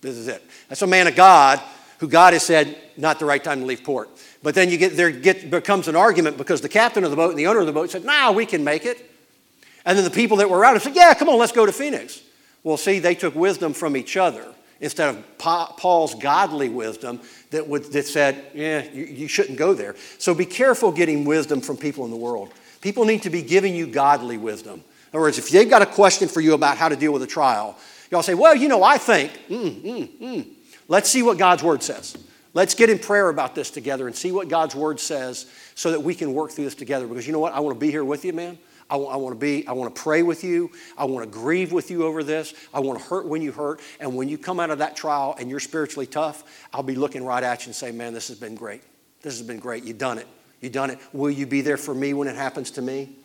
This 0.00 0.16
is 0.16 0.28
it. 0.28 0.42
That's 0.68 0.82
a 0.82 0.86
man 0.86 1.06
of 1.06 1.16
God 1.16 1.60
who 1.98 2.08
God 2.08 2.32
has 2.32 2.44
said, 2.44 2.76
not 2.96 3.18
the 3.18 3.24
right 3.24 3.42
time 3.42 3.60
to 3.60 3.66
leave 3.66 3.82
port. 3.82 4.08
But 4.42 4.54
then 4.54 4.70
you 4.70 4.78
get 4.78 4.96
there 4.96 5.10
get, 5.10 5.50
becomes 5.50 5.88
an 5.88 5.96
argument 5.96 6.38
because 6.38 6.60
the 6.60 6.68
captain 6.68 7.02
of 7.02 7.10
the 7.10 7.16
boat 7.16 7.30
and 7.30 7.38
the 7.38 7.48
owner 7.48 7.60
of 7.60 7.66
the 7.66 7.72
boat 7.72 7.90
said, 7.90 8.04
nah, 8.04 8.30
we 8.30 8.46
can 8.46 8.62
make 8.62 8.86
it. 8.86 9.07
And 9.84 9.96
then 9.96 10.04
the 10.04 10.10
people 10.10 10.38
that 10.38 10.50
were 10.50 10.58
around 10.58 10.74
him 10.74 10.80
said, 10.80 10.96
Yeah, 10.96 11.14
come 11.14 11.28
on, 11.28 11.38
let's 11.38 11.52
go 11.52 11.66
to 11.66 11.72
Phoenix. 11.72 12.22
Well, 12.62 12.76
see, 12.76 12.98
they 12.98 13.14
took 13.14 13.34
wisdom 13.34 13.72
from 13.72 13.96
each 13.96 14.16
other 14.16 14.44
instead 14.80 15.14
of 15.14 15.38
Paul's 15.38 16.14
godly 16.14 16.68
wisdom 16.68 17.20
that, 17.50 17.66
would, 17.66 17.84
that 17.92 18.06
said, 18.06 18.44
Yeah, 18.54 18.84
you, 18.92 19.04
you 19.04 19.28
shouldn't 19.28 19.58
go 19.58 19.74
there. 19.74 19.94
So 20.18 20.34
be 20.34 20.46
careful 20.46 20.92
getting 20.92 21.24
wisdom 21.24 21.60
from 21.60 21.76
people 21.76 22.04
in 22.04 22.10
the 22.10 22.16
world. 22.16 22.52
People 22.80 23.04
need 23.04 23.22
to 23.22 23.30
be 23.30 23.42
giving 23.42 23.74
you 23.74 23.86
godly 23.86 24.38
wisdom. 24.38 24.74
In 24.74 24.82
other 25.16 25.20
words, 25.20 25.38
if 25.38 25.48
they've 25.48 25.68
got 25.68 25.82
a 25.82 25.86
question 25.86 26.28
for 26.28 26.40
you 26.40 26.54
about 26.54 26.76
how 26.76 26.88
to 26.88 26.96
deal 26.96 27.12
with 27.12 27.22
a 27.22 27.26
trial, 27.26 27.76
y'all 28.10 28.22
say, 28.22 28.34
Well, 28.34 28.54
you 28.54 28.68
know, 28.68 28.82
I 28.82 28.98
think, 28.98 29.32
mm, 29.48 29.82
mm, 29.82 30.18
mm. 30.18 30.46
Let's 30.88 31.10
see 31.10 31.22
what 31.22 31.36
God's 31.36 31.62
word 31.62 31.82
says. 31.82 32.16
Let's 32.54 32.74
get 32.74 32.88
in 32.88 32.98
prayer 32.98 33.28
about 33.28 33.54
this 33.54 33.70
together 33.70 34.06
and 34.06 34.16
see 34.16 34.32
what 34.32 34.48
God's 34.48 34.74
word 34.74 34.98
says 34.98 35.46
so 35.74 35.90
that 35.90 36.00
we 36.00 36.14
can 36.14 36.32
work 36.32 36.50
through 36.50 36.64
this 36.64 36.74
together. 36.74 37.06
Because 37.06 37.26
you 37.26 37.32
know 37.32 37.38
what? 37.38 37.52
I 37.52 37.60
want 37.60 37.76
to 37.76 37.80
be 37.80 37.90
here 37.90 38.04
with 38.04 38.24
you, 38.24 38.32
man. 38.32 38.58
I, 38.90 38.96
I 38.96 39.16
want 39.16 39.34
to 39.34 39.38
be, 39.38 39.66
I 39.66 39.72
want 39.72 39.94
to 39.94 40.00
pray 40.00 40.22
with 40.22 40.44
you. 40.44 40.70
I 40.96 41.04
want 41.04 41.30
to 41.30 41.38
grieve 41.38 41.72
with 41.72 41.90
you 41.90 42.04
over 42.04 42.22
this. 42.22 42.54
I 42.72 42.80
want 42.80 42.98
to 42.98 43.04
hurt 43.04 43.26
when 43.26 43.42
you 43.42 43.52
hurt. 43.52 43.80
And 44.00 44.16
when 44.16 44.28
you 44.28 44.38
come 44.38 44.60
out 44.60 44.70
of 44.70 44.78
that 44.78 44.96
trial 44.96 45.36
and 45.38 45.50
you're 45.50 45.60
spiritually 45.60 46.06
tough, 46.06 46.66
I'll 46.72 46.82
be 46.82 46.94
looking 46.94 47.24
right 47.24 47.42
at 47.42 47.64
you 47.64 47.70
and 47.70 47.76
say, 47.76 47.92
man, 47.92 48.14
this 48.14 48.28
has 48.28 48.38
been 48.38 48.54
great. 48.54 48.82
This 49.22 49.36
has 49.38 49.46
been 49.46 49.58
great. 49.58 49.84
You've 49.84 49.98
done 49.98 50.18
it. 50.18 50.26
You've 50.60 50.72
done 50.72 50.90
it. 50.90 50.98
Will 51.12 51.30
you 51.30 51.46
be 51.46 51.60
there 51.60 51.76
for 51.76 51.94
me 51.94 52.14
when 52.14 52.28
it 52.28 52.36
happens 52.36 52.70
to 52.72 52.82
me? 52.82 53.16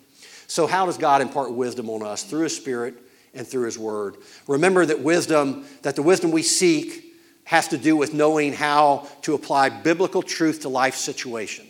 So, 0.47 0.67
how 0.67 0.85
does 0.85 0.97
God 0.97 1.21
impart 1.21 1.51
wisdom 1.53 1.89
on 1.89 2.03
us? 2.03 2.23
Through 2.23 2.43
His 2.43 2.55
Spirit 2.55 2.95
and 3.33 3.47
through 3.47 3.65
His 3.65 3.79
Word. 3.79 4.17
Remember 4.47 4.85
that 4.85 4.99
wisdom, 4.99 5.65
that 5.81 5.95
the 5.95 6.03
wisdom 6.03 6.31
we 6.31 6.43
seek, 6.43 7.03
has 7.45 7.67
to 7.69 7.77
do 7.77 7.95
with 7.95 8.13
knowing 8.13 8.53
how 8.53 9.07
to 9.21 9.33
apply 9.33 9.69
biblical 9.69 10.21
truth 10.21 10.61
to 10.61 10.69
life 10.69 10.95
situation. 10.95 11.67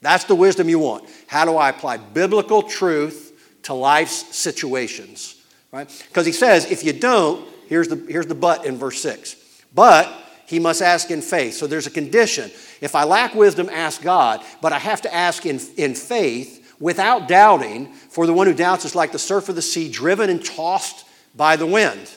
That's 0.00 0.24
the 0.24 0.34
wisdom 0.34 0.68
you 0.68 0.78
want. 0.78 1.08
How 1.26 1.44
do 1.44 1.56
I 1.56 1.70
apply 1.70 1.96
biblical 1.96 2.62
truth 2.62 3.27
to 3.64 3.74
life's 3.74 4.36
situations, 4.36 5.36
right? 5.72 5.88
Because 6.08 6.26
he 6.26 6.32
says, 6.32 6.70
if 6.70 6.84
you 6.84 6.92
don't, 6.92 7.46
here's 7.68 7.88
the, 7.88 7.96
here's 8.10 8.26
the 8.26 8.34
but 8.34 8.64
in 8.64 8.76
verse 8.76 9.00
6. 9.00 9.36
But 9.74 10.10
he 10.46 10.58
must 10.58 10.80
ask 10.80 11.10
in 11.10 11.20
faith. 11.20 11.54
So 11.54 11.66
there's 11.66 11.86
a 11.86 11.90
condition. 11.90 12.50
If 12.80 12.94
I 12.94 13.04
lack 13.04 13.34
wisdom, 13.34 13.68
ask 13.70 14.00
God, 14.00 14.42
but 14.62 14.72
I 14.72 14.78
have 14.78 15.02
to 15.02 15.14
ask 15.14 15.44
in, 15.44 15.60
in 15.76 15.94
faith 15.94 16.74
without 16.80 17.28
doubting, 17.28 17.92
for 17.92 18.26
the 18.26 18.32
one 18.32 18.46
who 18.46 18.54
doubts 18.54 18.84
is 18.84 18.94
like 18.94 19.12
the 19.12 19.18
surf 19.18 19.48
of 19.48 19.56
the 19.56 19.62
sea, 19.62 19.90
driven 19.90 20.30
and 20.30 20.44
tossed 20.44 21.04
by 21.36 21.56
the 21.56 21.66
wind. 21.66 22.10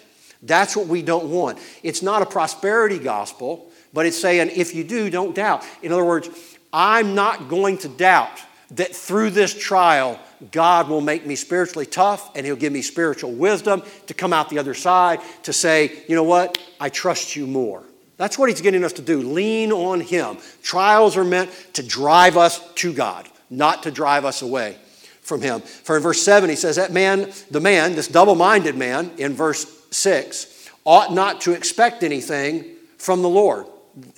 That's 0.44 0.76
what 0.76 0.88
we 0.88 1.02
don't 1.02 1.30
want. 1.30 1.60
It's 1.84 2.02
not 2.02 2.22
a 2.22 2.26
prosperity 2.26 3.00
gospel, 3.00 3.70
but 3.94 4.06
it's 4.06 4.20
saying 4.20 4.52
if 4.56 4.74
you 4.74 4.84
do, 4.84 5.10
don't 5.10 5.36
doubt. 5.36 5.66
In 5.82 5.92
other 5.92 6.06
words, 6.06 6.30
I'm 6.72 7.16
not 7.16 7.50
going 7.50 7.80
to 7.80 7.90
doubt 7.90 8.42
that 8.76 8.96
through 8.96 9.32
this 9.32 9.58
trial, 9.58 10.20
God 10.52 10.88
will 10.88 11.02
make 11.02 11.26
me 11.26 11.36
spiritually 11.36 11.86
tough 11.86 12.36
and 12.36 12.46
He'll 12.46 12.56
give 12.56 12.74
me 12.74 12.82
spiritual 12.82 13.32
wisdom 13.32 13.84
to 14.08 14.14
come 14.14 14.34
out 14.34 14.50
the 14.50 14.60
other 14.60 14.74
side 14.74 15.20
to 15.44 15.54
say, 15.54 16.04
you 16.08 16.16
know 16.16 16.24
what, 16.24 16.58
I 16.80 16.90
trust 16.90 17.36
you 17.36 17.46
more. 17.48 17.84
That's 18.18 18.38
what 18.38 18.50
He's 18.50 18.62
getting 18.62 18.84
us 18.84 18.94
to 18.94 19.02
do. 19.02 19.22
Lean 19.22 19.72
on 19.72 20.00
Him. 20.00 20.38
Trials 20.64 21.18
are 21.18 21.24
meant 21.24 21.52
to 21.74 21.84
drive 21.84 22.38
us 22.38 22.62
to 22.76 22.94
God, 22.94 23.28
not 23.50 23.84
to 23.84 23.92
drive 23.92 24.26
us 24.26 24.42
away 24.42 24.78
from 25.22 25.42
Him. 25.42 25.62
For 25.62 25.98
in 25.98 26.04
verse 26.04 26.22
7, 26.22 26.50
He 26.50 26.56
says, 26.56 26.76
That 26.78 26.92
man, 26.92 27.32
the 27.50 27.60
man, 27.60 27.96
this 27.96 28.08
double 28.08 28.36
minded 28.36 28.76
man, 28.76 29.12
in 29.18 29.34
verse 29.34 29.66
6, 29.92 30.70
ought 30.86 31.14
not 31.14 31.42
to 31.42 31.54
expect 31.54 32.04
anything 32.04 32.66
from 32.98 33.22
the 33.22 33.30
Lord. 33.30 33.66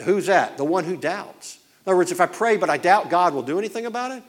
Who's 0.04 0.28
that? 0.28 0.58
The 0.58 0.64
one 0.64 0.84
who 0.84 0.98
doubts. 0.98 1.58
In 1.86 1.90
other 1.90 1.98
words, 1.98 2.12
if 2.12 2.22
I 2.22 2.28
pray 2.28 2.58
but 2.58 2.70
I 2.70 2.78
doubt 2.78 3.10
God 3.10 3.34
will 3.34 3.42
do 3.42 3.58
anything 3.58 3.86
about 3.86 4.12
it, 4.12 4.24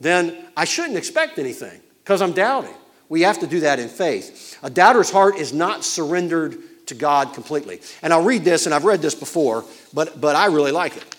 then 0.00 0.36
I 0.56 0.64
shouldn't 0.64 0.96
expect 0.96 1.38
anything 1.38 1.80
because 2.02 2.20
I'm 2.20 2.32
doubting. 2.32 2.74
We 3.08 3.22
have 3.22 3.38
to 3.40 3.46
do 3.46 3.60
that 3.60 3.78
in 3.78 3.88
faith. 3.88 4.58
A 4.62 4.70
doubter's 4.70 5.10
heart 5.10 5.36
is 5.36 5.52
not 5.52 5.84
surrendered 5.84 6.56
to 6.86 6.94
God 6.94 7.34
completely. 7.34 7.80
And 8.02 8.12
I'll 8.12 8.24
read 8.24 8.44
this, 8.44 8.66
and 8.66 8.74
I've 8.74 8.84
read 8.84 9.02
this 9.02 9.14
before, 9.14 9.64
but, 9.92 10.20
but 10.20 10.36
I 10.36 10.46
really 10.46 10.72
like 10.72 10.96
it. 10.96 11.16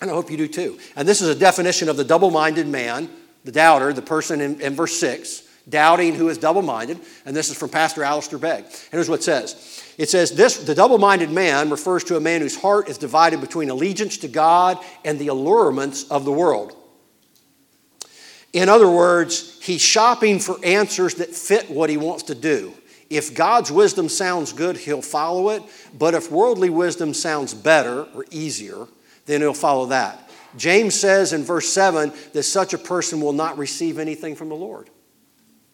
And 0.00 0.10
I 0.10 0.14
hope 0.14 0.30
you 0.30 0.36
do 0.36 0.48
too. 0.48 0.78
And 0.94 1.08
this 1.08 1.22
is 1.22 1.28
a 1.28 1.34
definition 1.34 1.88
of 1.88 1.96
the 1.96 2.04
double 2.04 2.30
minded 2.30 2.66
man, 2.66 3.08
the 3.44 3.52
doubter, 3.52 3.92
the 3.92 4.02
person 4.02 4.40
in, 4.40 4.60
in 4.60 4.74
verse 4.74 4.98
6, 4.98 5.42
doubting 5.68 6.14
who 6.14 6.28
is 6.28 6.38
double 6.38 6.62
minded. 6.62 6.98
And 7.24 7.34
this 7.34 7.48
is 7.48 7.56
from 7.56 7.70
Pastor 7.70 8.02
Alistair 8.02 8.38
Begg. 8.38 8.64
And 8.64 8.92
here's 8.92 9.08
what 9.08 9.20
it 9.20 9.24
says 9.24 9.82
it 9.96 10.10
says, 10.10 10.32
this, 10.32 10.58
The 10.58 10.74
double 10.74 10.98
minded 10.98 11.30
man 11.30 11.70
refers 11.70 12.04
to 12.04 12.16
a 12.16 12.20
man 12.20 12.42
whose 12.42 12.60
heart 12.60 12.88
is 12.88 12.98
divided 12.98 13.40
between 13.40 13.70
allegiance 13.70 14.18
to 14.18 14.28
God 14.28 14.78
and 15.04 15.18
the 15.18 15.28
allurements 15.28 16.10
of 16.10 16.24
the 16.24 16.32
world. 16.32 16.76
In 18.56 18.70
other 18.70 18.88
words, 18.88 19.62
he's 19.62 19.82
shopping 19.82 20.38
for 20.38 20.56
answers 20.64 21.16
that 21.16 21.34
fit 21.34 21.70
what 21.70 21.90
he 21.90 21.98
wants 21.98 22.22
to 22.24 22.34
do. 22.34 22.72
If 23.10 23.34
God's 23.34 23.70
wisdom 23.70 24.08
sounds 24.08 24.54
good, 24.54 24.78
he'll 24.78 25.02
follow 25.02 25.50
it. 25.50 25.62
But 25.92 26.14
if 26.14 26.32
worldly 26.32 26.70
wisdom 26.70 27.12
sounds 27.12 27.52
better 27.52 28.04
or 28.14 28.24
easier, 28.30 28.86
then 29.26 29.42
he'll 29.42 29.52
follow 29.52 29.84
that. 29.88 30.30
James 30.56 30.98
says 30.98 31.34
in 31.34 31.44
verse 31.44 31.68
7 31.68 32.10
that 32.32 32.44
such 32.44 32.72
a 32.72 32.78
person 32.78 33.20
will 33.20 33.34
not 33.34 33.58
receive 33.58 33.98
anything 33.98 34.34
from 34.34 34.48
the 34.48 34.54
Lord. 34.54 34.88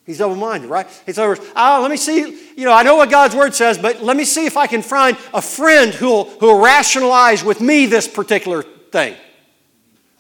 He's 0.05 0.19
double 0.19 0.35
minded, 0.35 0.69
right? 0.69 0.89
He's 1.07 1.21
over, 1.21 1.41
oh, 1.41 1.53
ah, 1.55 1.79
let 1.81 1.91
me 1.93 1.97
see, 1.97 2.19
you 2.57 2.65
know, 2.65 2.73
I 2.73 2.83
know 2.83 2.97
what 2.97 3.11
God's 3.11 3.37
word 3.37 3.55
says, 3.55 3.79
but 3.79 4.03
let 4.03 4.17
me 4.17 4.25
see 4.25 4.45
if 4.45 4.57
I 4.57 4.67
can 4.67 4.83
find 4.83 5.17
a 5.33 5.41
friend 5.41 5.95
who'll, 5.95 6.25
who'll 6.25 6.61
rationalize 6.61 7.45
with 7.45 7.61
me 7.61 7.87
this 7.87 8.09
particular 8.09 8.65
thing. 8.65 9.15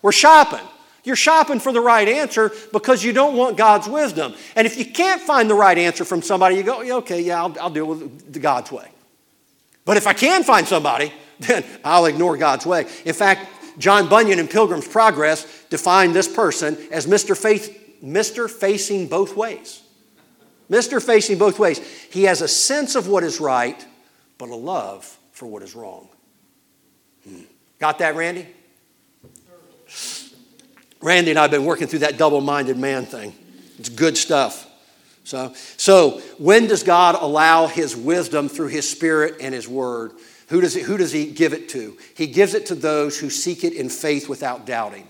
We're 0.00 0.12
shopping. 0.12 0.64
You're 1.04 1.16
shopping 1.16 1.58
for 1.58 1.72
the 1.72 1.80
right 1.80 2.06
answer 2.06 2.52
because 2.72 3.02
you 3.02 3.12
don't 3.12 3.36
want 3.36 3.56
God's 3.56 3.88
wisdom. 3.88 4.34
And 4.54 4.66
if 4.66 4.78
you 4.78 4.84
can't 4.84 5.20
find 5.20 5.50
the 5.50 5.54
right 5.54 5.76
answer 5.76 6.04
from 6.04 6.22
somebody, 6.22 6.56
you 6.56 6.62
go, 6.62 6.98
okay, 6.98 7.20
yeah, 7.20 7.42
I'll, 7.42 7.56
I'll 7.60 7.70
deal 7.70 7.86
with 7.86 8.40
God's 8.40 8.70
way. 8.70 8.88
But 9.84 9.96
if 9.96 10.06
I 10.06 10.12
can 10.12 10.44
find 10.44 10.66
somebody, 10.66 11.12
then 11.40 11.64
I'll 11.84 12.06
ignore 12.06 12.36
God's 12.36 12.64
way. 12.66 12.86
In 13.04 13.14
fact, 13.14 13.48
John 13.78 14.08
Bunyan 14.08 14.38
in 14.38 14.48
Pilgrim's 14.48 14.86
Progress 14.86 15.64
defined 15.70 16.14
this 16.14 16.28
person 16.28 16.78
as 16.92 17.06
Mr. 17.06 17.36
Faith, 17.36 17.98
Mr. 18.02 18.48
Facing 18.48 19.08
both 19.08 19.36
ways. 19.36 19.82
Mr. 20.70 21.02
Facing 21.02 21.36
both 21.36 21.58
ways. 21.58 21.78
He 22.10 22.24
has 22.24 22.42
a 22.42 22.48
sense 22.48 22.94
of 22.94 23.08
what 23.08 23.24
is 23.24 23.40
right, 23.40 23.84
but 24.38 24.50
a 24.50 24.54
love 24.54 25.18
for 25.32 25.46
what 25.46 25.62
is 25.62 25.74
wrong. 25.74 26.08
Hmm. 27.24 27.42
Got 27.80 27.98
that, 27.98 28.14
Randy? 28.14 28.46
Randy 31.02 31.30
and 31.30 31.38
I 31.38 31.42
have 31.42 31.50
been 31.50 31.64
working 31.64 31.88
through 31.88 32.00
that 32.00 32.16
double 32.16 32.40
minded 32.40 32.78
man 32.78 33.04
thing. 33.04 33.34
It's 33.78 33.88
good 33.88 34.16
stuff. 34.16 34.68
So, 35.24 35.52
so, 35.76 36.20
when 36.38 36.66
does 36.66 36.82
God 36.82 37.16
allow 37.20 37.66
His 37.66 37.94
wisdom 37.96 38.48
through 38.48 38.68
His 38.68 38.88
Spirit 38.88 39.36
and 39.40 39.54
His 39.54 39.68
Word? 39.68 40.12
Who 40.48 40.60
does, 40.60 40.74
he, 40.74 40.82
who 40.82 40.96
does 40.96 41.12
He 41.12 41.30
give 41.30 41.52
it 41.52 41.68
to? 41.70 41.96
He 42.16 42.26
gives 42.26 42.54
it 42.54 42.66
to 42.66 42.74
those 42.74 43.18
who 43.18 43.30
seek 43.30 43.62
it 43.62 43.72
in 43.72 43.88
faith 43.88 44.28
without 44.28 44.66
doubting. 44.66 45.06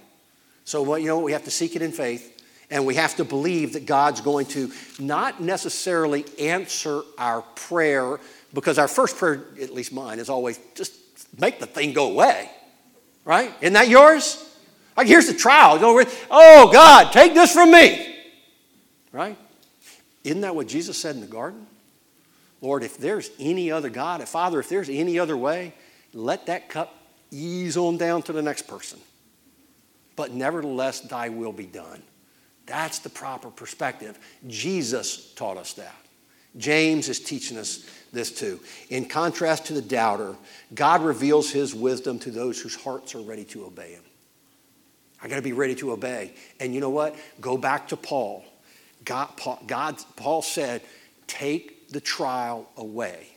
So, 0.64 0.82
what, 0.82 1.00
you 1.00 1.08
know, 1.08 1.20
we 1.20 1.32
have 1.32 1.44
to 1.44 1.50
seek 1.50 1.76
it 1.76 1.82
in 1.82 1.92
faith, 1.92 2.42
and 2.70 2.84
we 2.84 2.94
have 2.96 3.16
to 3.16 3.24
believe 3.24 3.72
that 3.72 3.86
God's 3.86 4.20
going 4.20 4.46
to 4.46 4.70
not 4.98 5.40
necessarily 5.40 6.26
answer 6.38 7.02
our 7.16 7.42
prayer, 7.54 8.20
because 8.52 8.78
our 8.78 8.88
first 8.88 9.16
prayer, 9.16 9.44
at 9.60 9.72
least 9.72 9.92
mine, 9.92 10.18
is 10.18 10.28
always 10.28 10.60
just 10.74 10.92
make 11.40 11.58
the 11.58 11.66
thing 11.66 11.94
go 11.94 12.10
away. 12.10 12.50
Right? 13.24 13.50
Isn't 13.62 13.74
that 13.74 13.88
yours? 13.88 14.51
Like, 14.96 15.06
here's 15.06 15.26
the 15.26 15.34
trial. 15.34 15.78
Oh, 16.30 16.70
God, 16.72 17.12
take 17.12 17.34
this 17.34 17.52
from 17.52 17.70
me. 17.70 18.24
Right? 19.10 19.38
Isn't 20.24 20.42
that 20.42 20.54
what 20.54 20.68
Jesus 20.68 20.98
said 20.98 21.14
in 21.14 21.20
the 21.20 21.26
garden? 21.26 21.66
Lord, 22.60 22.84
if 22.84 22.96
there's 22.96 23.30
any 23.40 23.70
other 23.70 23.90
God, 23.90 24.20
if 24.20 24.28
Father, 24.28 24.60
if 24.60 24.68
there's 24.68 24.88
any 24.88 25.18
other 25.18 25.36
way, 25.36 25.74
let 26.12 26.46
that 26.46 26.68
cup 26.68 26.94
ease 27.30 27.76
on 27.76 27.96
down 27.96 28.22
to 28.22 28.32
the 28.32 28.42
next 28.42 28.68
person. 28.68 29.00
But 30.14 30.32
nevertheless, 30.32 31.00
thy 31.00 31.30
will 31.30 31.52
be 31.52 31.66
done. 31.66 32.02
That's 32.66 33.00
the 33.00 33.08
proper 33.08 33.50
perspective. 33.50 34.18
Jesus 34.46 35.32
taught 35.34 35.56
us 35.56 35.72
that. 35.72 35.96
James 36.56 37.08
is 37.08 37.18
teaching 37.18 37.56
us 37.56 37.84
this 38.12 38.30
too. 38.30 38.60
In 38.90 39.06
contrast 39.06 39.66
to 39.66 39.72
the 39.72 39.82
doubter, 39.82 40.36
God 40.74 41.02
reveals 41.02 41.50
his 41.50 41.74
wisdom 41.74 42.18
to 42.20 42.30
those 42.30 42.60
whose 42.60 42.76
hearts 42.76 43.14
are 43.14 43.22
ready 43.22 43.44
to 43.46 43.64
obey 43.64 43.92
him. 43.92 44.04
I 45.22 45.28
got 45.28 45.36
to 45.36 45.42
be 45.42 45.52
ready 45.52 45.74
to 45.76 45.92
obey. 45.92 46.32
And 46.58 46.74
you 46.74 46.80
know 46.80 46.90
what? 46.90 47.14
Go 47.40 47.56
back 47.56 47.88
to 47.88 47.96
Paul. 47.96 48.44
God, 49.04 49.28
Paul, 49.36 49.62
God, 49.66 49.96
Paul 50.16 50.42
said, 50.42 50.82
Take 51.26 51.90
the 51.90 52.00
trial 52.00 52.68
away. 52.76 53.28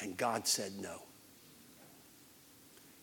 And 0.00 0.16
God 0.16 0.46
said, 0.46 0.72
No. 0.80 1.02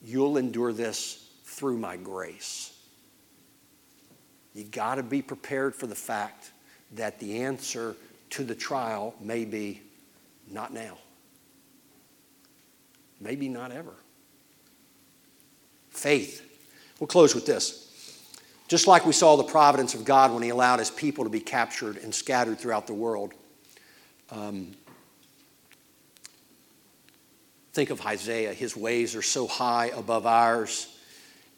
You'll 0.02 0.38
endure 0.38 0.74
this 0.74 1.30
through 1.44 1.78
my 1.78 1.98
grace. 1.98 2.74
You 4.54 4.64
got 4.64 4.96
to 4.96 5.04
be 5.04 5.22
prepared 5.22 5.76
for 5.76 5.86
the 5.86 5.96
fact 5.96 6.52
that 6.94 7.20
the 7.20 7.44
answer 7.44 7.96
to 8.32 8.44
the 8.44 8.56
trial 8.56 9.14
may 9.22 9.46
be 9.46 9.82
not 10.50 10.74
now. 10.74 10.98
Maybe 13.20 13.50
not 13.50 13.72
ever. 13.72 13.94
Faith. 15.90 16.44
We'll 17.00 17.08
close 17.08 17.36
with 17.36 17.46
this. 17.46 17.87
Just 18.68 18.86
like 18.86 19.06
we 19.06 19.14
saw 19.14 19.38
the 19.38 19.44
providence 19.44 19.94
of 19.94 20.04
God 20.04 20.34
when 20.34 20.44
He 20.44 20.50
allowed 20.50 20.80
His 20.80 20.92
people 20.92 21.24
to 21.24 21.30
be 21.30 21.40
captured 21.40 21.98
and 21.98 22.14
scattered 22.14 22.60
throughout 22.60 22.88
the 22.88 22.94
world. 22.94 23.34
Um, 24.30 24.76
think 27.72 27.90
of 27.90 28.06
Isaiah. 28.06 28.54
His 28.54 28.76
ways 28.76 29.16
are 29.16 29.22
so 29.22 29.48
high 29.48 29.88
above 29.88 30.26
ours. 30.26 30.94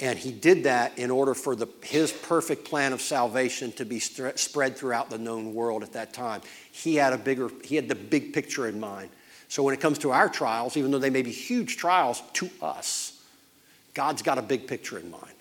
And 0.01 0.18
he 0.18 0.32
did 0.32 0.64
that 0.64 0.97
in 0.97 1.12
order 1.12 1.34
for 1.34 1.55
the, 1.55 1.68
his 1.82 2.12
perfect 2.12 2.64
plan 2.64 2.93
of 2.93 3.01
salvation 3.01 3.74
to 3.74 3.86
be 3.86 3.99
spread 3.99 4.78
throughout 4.78 5.10
the 5.10 5.18
known 5.18 5.53
world 5.53 5.84
at 5.84 5.93
that 5.93 6.14
time. 6.14 6.41
He 6.72 6.95
had 6.95 7.12
a 7.12 7.18
bigger, 7.18 7.49
he 7.66 7.76
had 7.76 7.89
the 7.89 7.95
big 7.95 8.32
picture 8.34 8.68
in 8.68 8.80
mind. 8.80 9.10
So 9.49 9.64
when 9.64 9.74
it 9.74 9.82
comes 9.82 9.97
to 9.99 10.12
our 10.12 10.30
trials, 10.30 10.78
even 10.78 10.91
though 10.91 10.99
they 10.99 11.10
may 11.10 11.22
be 11.22 11.32
huge 11.32 11.76
trials 11.76 12.22
to 12.34 12.49
us, 12.62 13.22
God's 13.93 14.22
got 14.22 14.38
a 14.38 14.41
big 14.41 14.68
picture 14.68 14.99
in 14.99 15.12
mind 15.12 15.34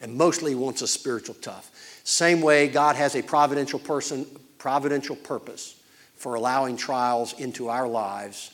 and 0.00 0.14
mostly 0.14 0.54
wants 0.54 0.82
us 0.82 0.90
spiritual 0.90 1.34
tough. 1.36 1.70
Same 2.04 2.40
way, 2.40 2.68
God 2.68 2.96
has 2.96 3.14
a 3.14 3.22
providential 3.22 3.78
person, 3.78 4.26
providential 4.58 5.16
purpose 5.16 5.80
for 6.16 6.34
allowing 6.34 6.76
trials 6.76 7.32
into 7.38 7.68
our 7.68 7.88
lives. 7.88 8.50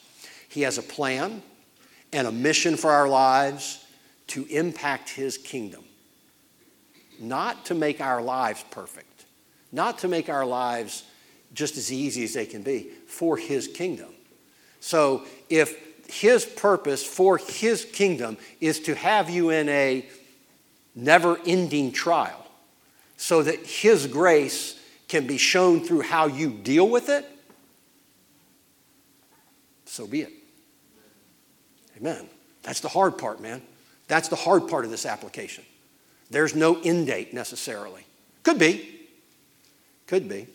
He 0.48 0.62
has 0.62 0.78
a 0.78 0.82
plan 0.82 1.42
and 2.12 2.26
a 2.26 2.32
mission 2.32 2.76
for 2.76 2.90
our 2.90 3.08
lives 3.08 3.84
to 4.28 4.44
impact 4.46 5.10
His 5.10 5.38
kingdom, 5.38 5.84
not 7.20 7.64
to 7.66 7.74
make 7.74 8.00
our 8.00 8.22
lives 8.22 8.64
perfect, 8.70 9.24
not 9.72 9.98
to 10.00 10.08
make 10.08 10.28
our 10.28 10.46
lives 10.46 11.04
just 11.54 11.76
as 11.76 11.92
easy 11.92 12.24
as 12.24 12.34
they 12.34 12.46
can 12.46 12.62
be, 12.62 12.88
for 13.06 13.36
His 13.36 13.68
kingdom. 13.68 14.10
So 14.80 15.24
if 15.48 15.76
His 16.08 16.44
purpose 16.44 17.04
for 17.04 17.38
His 17.38 17.84
kingdom 17.84 18.36
is 18.60 18.80
to 18.80 18.94
have 18.94 19.30
you 19.30 19.50
in 19.50 19.68
a 19.68 20.08
never 20.96 21.38
ending 21.46 21.92
trial 21.92 22.44
so 23.16 23.42
that 23.42 23.64
His 23.64 24.06
grace 24.06 24.80
can 25.08 25.26
be 25.26 25.38
shown 25.38 25.80
through 25.80 26.00
how 26.00 26.26
you 26.26 26.50
deal 26.50 26.88
with 26.88 27.08
it, 27.08 27.24
so 29.84 30.06
be 30.06 30.22
it. 30.22 30.32
Amen. 31.96 32.28
That's 32.62 32.80
the 32.80 32.88
hard 32.88 33.16
part, 33.16 33.40
man. 33.40 33.62
That's 34.08 34.28
the 34.28 34.36
hard 34.36 34.68
part 34.68 34.84
of 34.84 34.90
this 34.90 35.06
application. 35.06 35.64
There's 36.30 36.54
no 36.54 36.80
end 36.82 37.06
date 37.06 37.32
necessarily. 37.32 38.04
Could 38.42 38.58
be. 38.58 39.08
Could 40.06 40.28
be. 40.28 40.48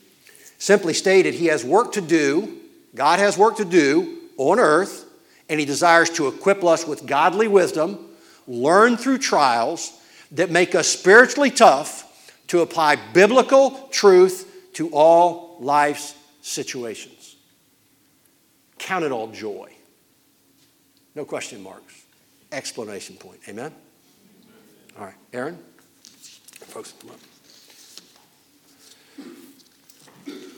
Simply 0.57 0.93
stated, 0.93 1.33
He 1.33 1.47
has 1.47 1.63
work 1.63 1.93
to 1.93 2.01
do, 2.01 2.59
God 2.93 3.19
has 3.19 3.37
work 3.37 3.57
to 3.57 3.65
do 3.65 4.17
on 4.37 4.59
earth, 4.59 5.05
and 5.49 5.59
He 5.59 5.65
desires 5.65 6.09
to 6.11 6.27
equip 6.27 6.63
us 6.63 6.85
with 6.85 7.05
godly 7.05 7.47
wisdom, 7.47 8.09
learn 8.47 8.97
through 8.97 9.17
trials, 9.17 9.91
that 10.31 10.49
make 10.49 10.75
us 10.75 10.87
spiritually 10.87 11.51
tough 11.51 12.07
to 12.47 12.61
apply 12.61 12.97
biblical 13.13 13.87
truth 13.91 14.71
to 14.73 14.89
all 14.89 15.57
life's 15.59 16.15
situations. 16.41 17.35
Count 18.77 19.05
it 19.05 19.11
all 19.11 19.27
joy. 19.27 19.71
No 21.15 21.25
question 21.25 21.61
marks. 21.61 22.05
Explanation 22.51 23.15
point. 23.15 23.39
Amen? 23.47 23.73
All 24.97 25.05
right. 25.05 25.15
Aaron? 25.33 25.57
Folks, 26.67 26.93
come 26.99 27.11
up. 27.11 27.19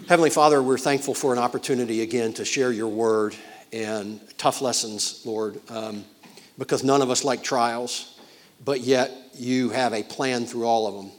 Heavenly 0.07 0.29
Father, 0.29 0.61
we're 0.61 0.77
thankful 0.77 1.13
for 1.13 1.33
an 1.33 1.39
opportunity 1.39 2.01
again 2.01 2.33
to 2.33 2.45
share 2.45 2.71
your 2.71 2.89
word 2.89 3.35
and 3.71 4.19
tough 4.37 4.61
lessons, 4.61 5.21
Lord, 5.25 5.59
um, 5.69 6.03
because 6.57 6.83
none 6.83 7.01
of 7.01 7.09
us 7.09 7.23
like 7.23 7.43
trials 7.43 8.13
but 8.63 8.81
yet 8.81 9.11
you 9.35 9.69
have 9.69 9.93
a 9.93 10.03
plan 10.03 10.45
through 10.45 10.65
all 10.65 10.87
of 10.87 10.95
them. 10.95 11.11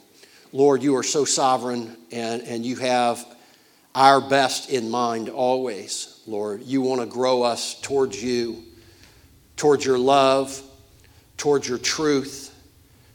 Lord, 0.53 0.83
you 0.83 0.97
are 0.97 1.03
so 1.03 1.25
sovereign 1.25 1.97
and, 2.12 2.43
and 2.43 2.65
you 2.65 2.77
have 2.77 3.25
our 3.95 4.21
best 4.21 4.71
in 4.71 4.91
mind 4.91 5.29
always, 5.29 6.21
Lord. 6.27 6.62
You 6.62 6.81
want 6.81 7.01
to 7.01 7.07
grow 7.07 7.43
us 7.43 7.81
towards 7.81 8.23
you, 8.23 8.62
towards 9.57 9.85
your 9.85 9.99
love, 9.99 10.61
towards 11.37 11.69
your 11.69 11.79
truth, 11.79 12.55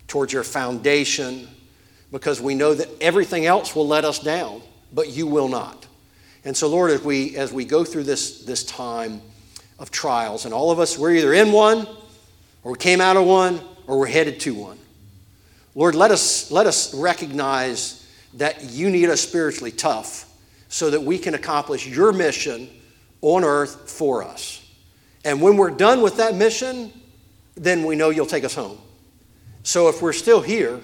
towards 0.08 0.34
your 0.34 0.43
foundation, 0.43 1.47
because 2.12 2.41
we 2.41 2.56
know 2.56 2.74
that 2.74 2.89
everything 3.02 3.45
else 3.45 3.76
will 3.76 3.88
let 3.88 4.06
us 4.06 4.20
down, 4.20 4.62
but 4.93 5.10
you 5.10 5.28
will 5.28 5.47
not. 5.47 5.86
And 6.45 6.56
so, 6.56 6.68
Lord, 6.68 6.91
as 6.91 7.04
we, 7.04 7.36
as 7.38 7.54
we 7.54 7.66
go 7.66 7.84
through 7.84 8.04
this, 8.04 8.43
this 8.43 8.64
time 8.64 9.22
of 9.78 9.91
trials, 9.91 10.45
and 10.45 10.54
all 10.54 10.72
of 10.72 10.80
us, 10.80 10.97
we're 10.97 11.12
either 11.12 11.34
in 11.34 11.52
one 11.52 11.88
or 12.64 12.74
we 12.74 12.78
came 12.78 13.02
out 13.02 13.18
of 13.18 13.26
one 13.26 13.62
or 13.88 14.00
we're 14.00 14.08
headed 14.08 14.39
to 14.41 14.54
one. 14.54 14.80
Lord, 15.80 15.96
let 15.96 16.12
us, 16.12 16.52
let 16.52 16.68
us 16.68 16.94
recognize 16.94 18.06
that 18.34 18.66
you 18.66 18.90
need 18.90 19.08
us 19.08 19.22
spiritually 19.22 19.72
tough 19.72 20.30
so 20.68 20.90
that 20.90 21.02
we 21.02 21.18
can 21.18 21.36
accomplish 21.36 21.88
your 21.88 22.12
mission 22.12 22.70
on 23.22 23.46
earth 23.46 23.90
for 23.90 24.22
us. 24.22 24.62
And 25.24 25.42
when 25.42 25.56
we're 25.56 25.70
done 25.70 26.02
with 26.02 26.18
that 26.18 26.36
mission, 26.36 26.92
then 27.56 27.86
we 27.86 27.96
know 27.96 28.10
you'll 28.10 28.26
take 28.26 28.44
us 28.44 28.56
home. 28.56 28.78
So 29.64 29.88
if 29.88 30.02
we're 30.02 30.12
still 30.12 30.42
here, 30.42 30.82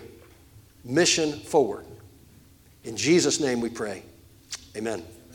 mission 0.86 1.34
forward. 1.40 1.86
In 2.86 2.96
Jesus' 2.96 3.42
name 3.42 3.60
we 3.60 3.70
pray. 3.70 4.02
Amen. 4.78 5.04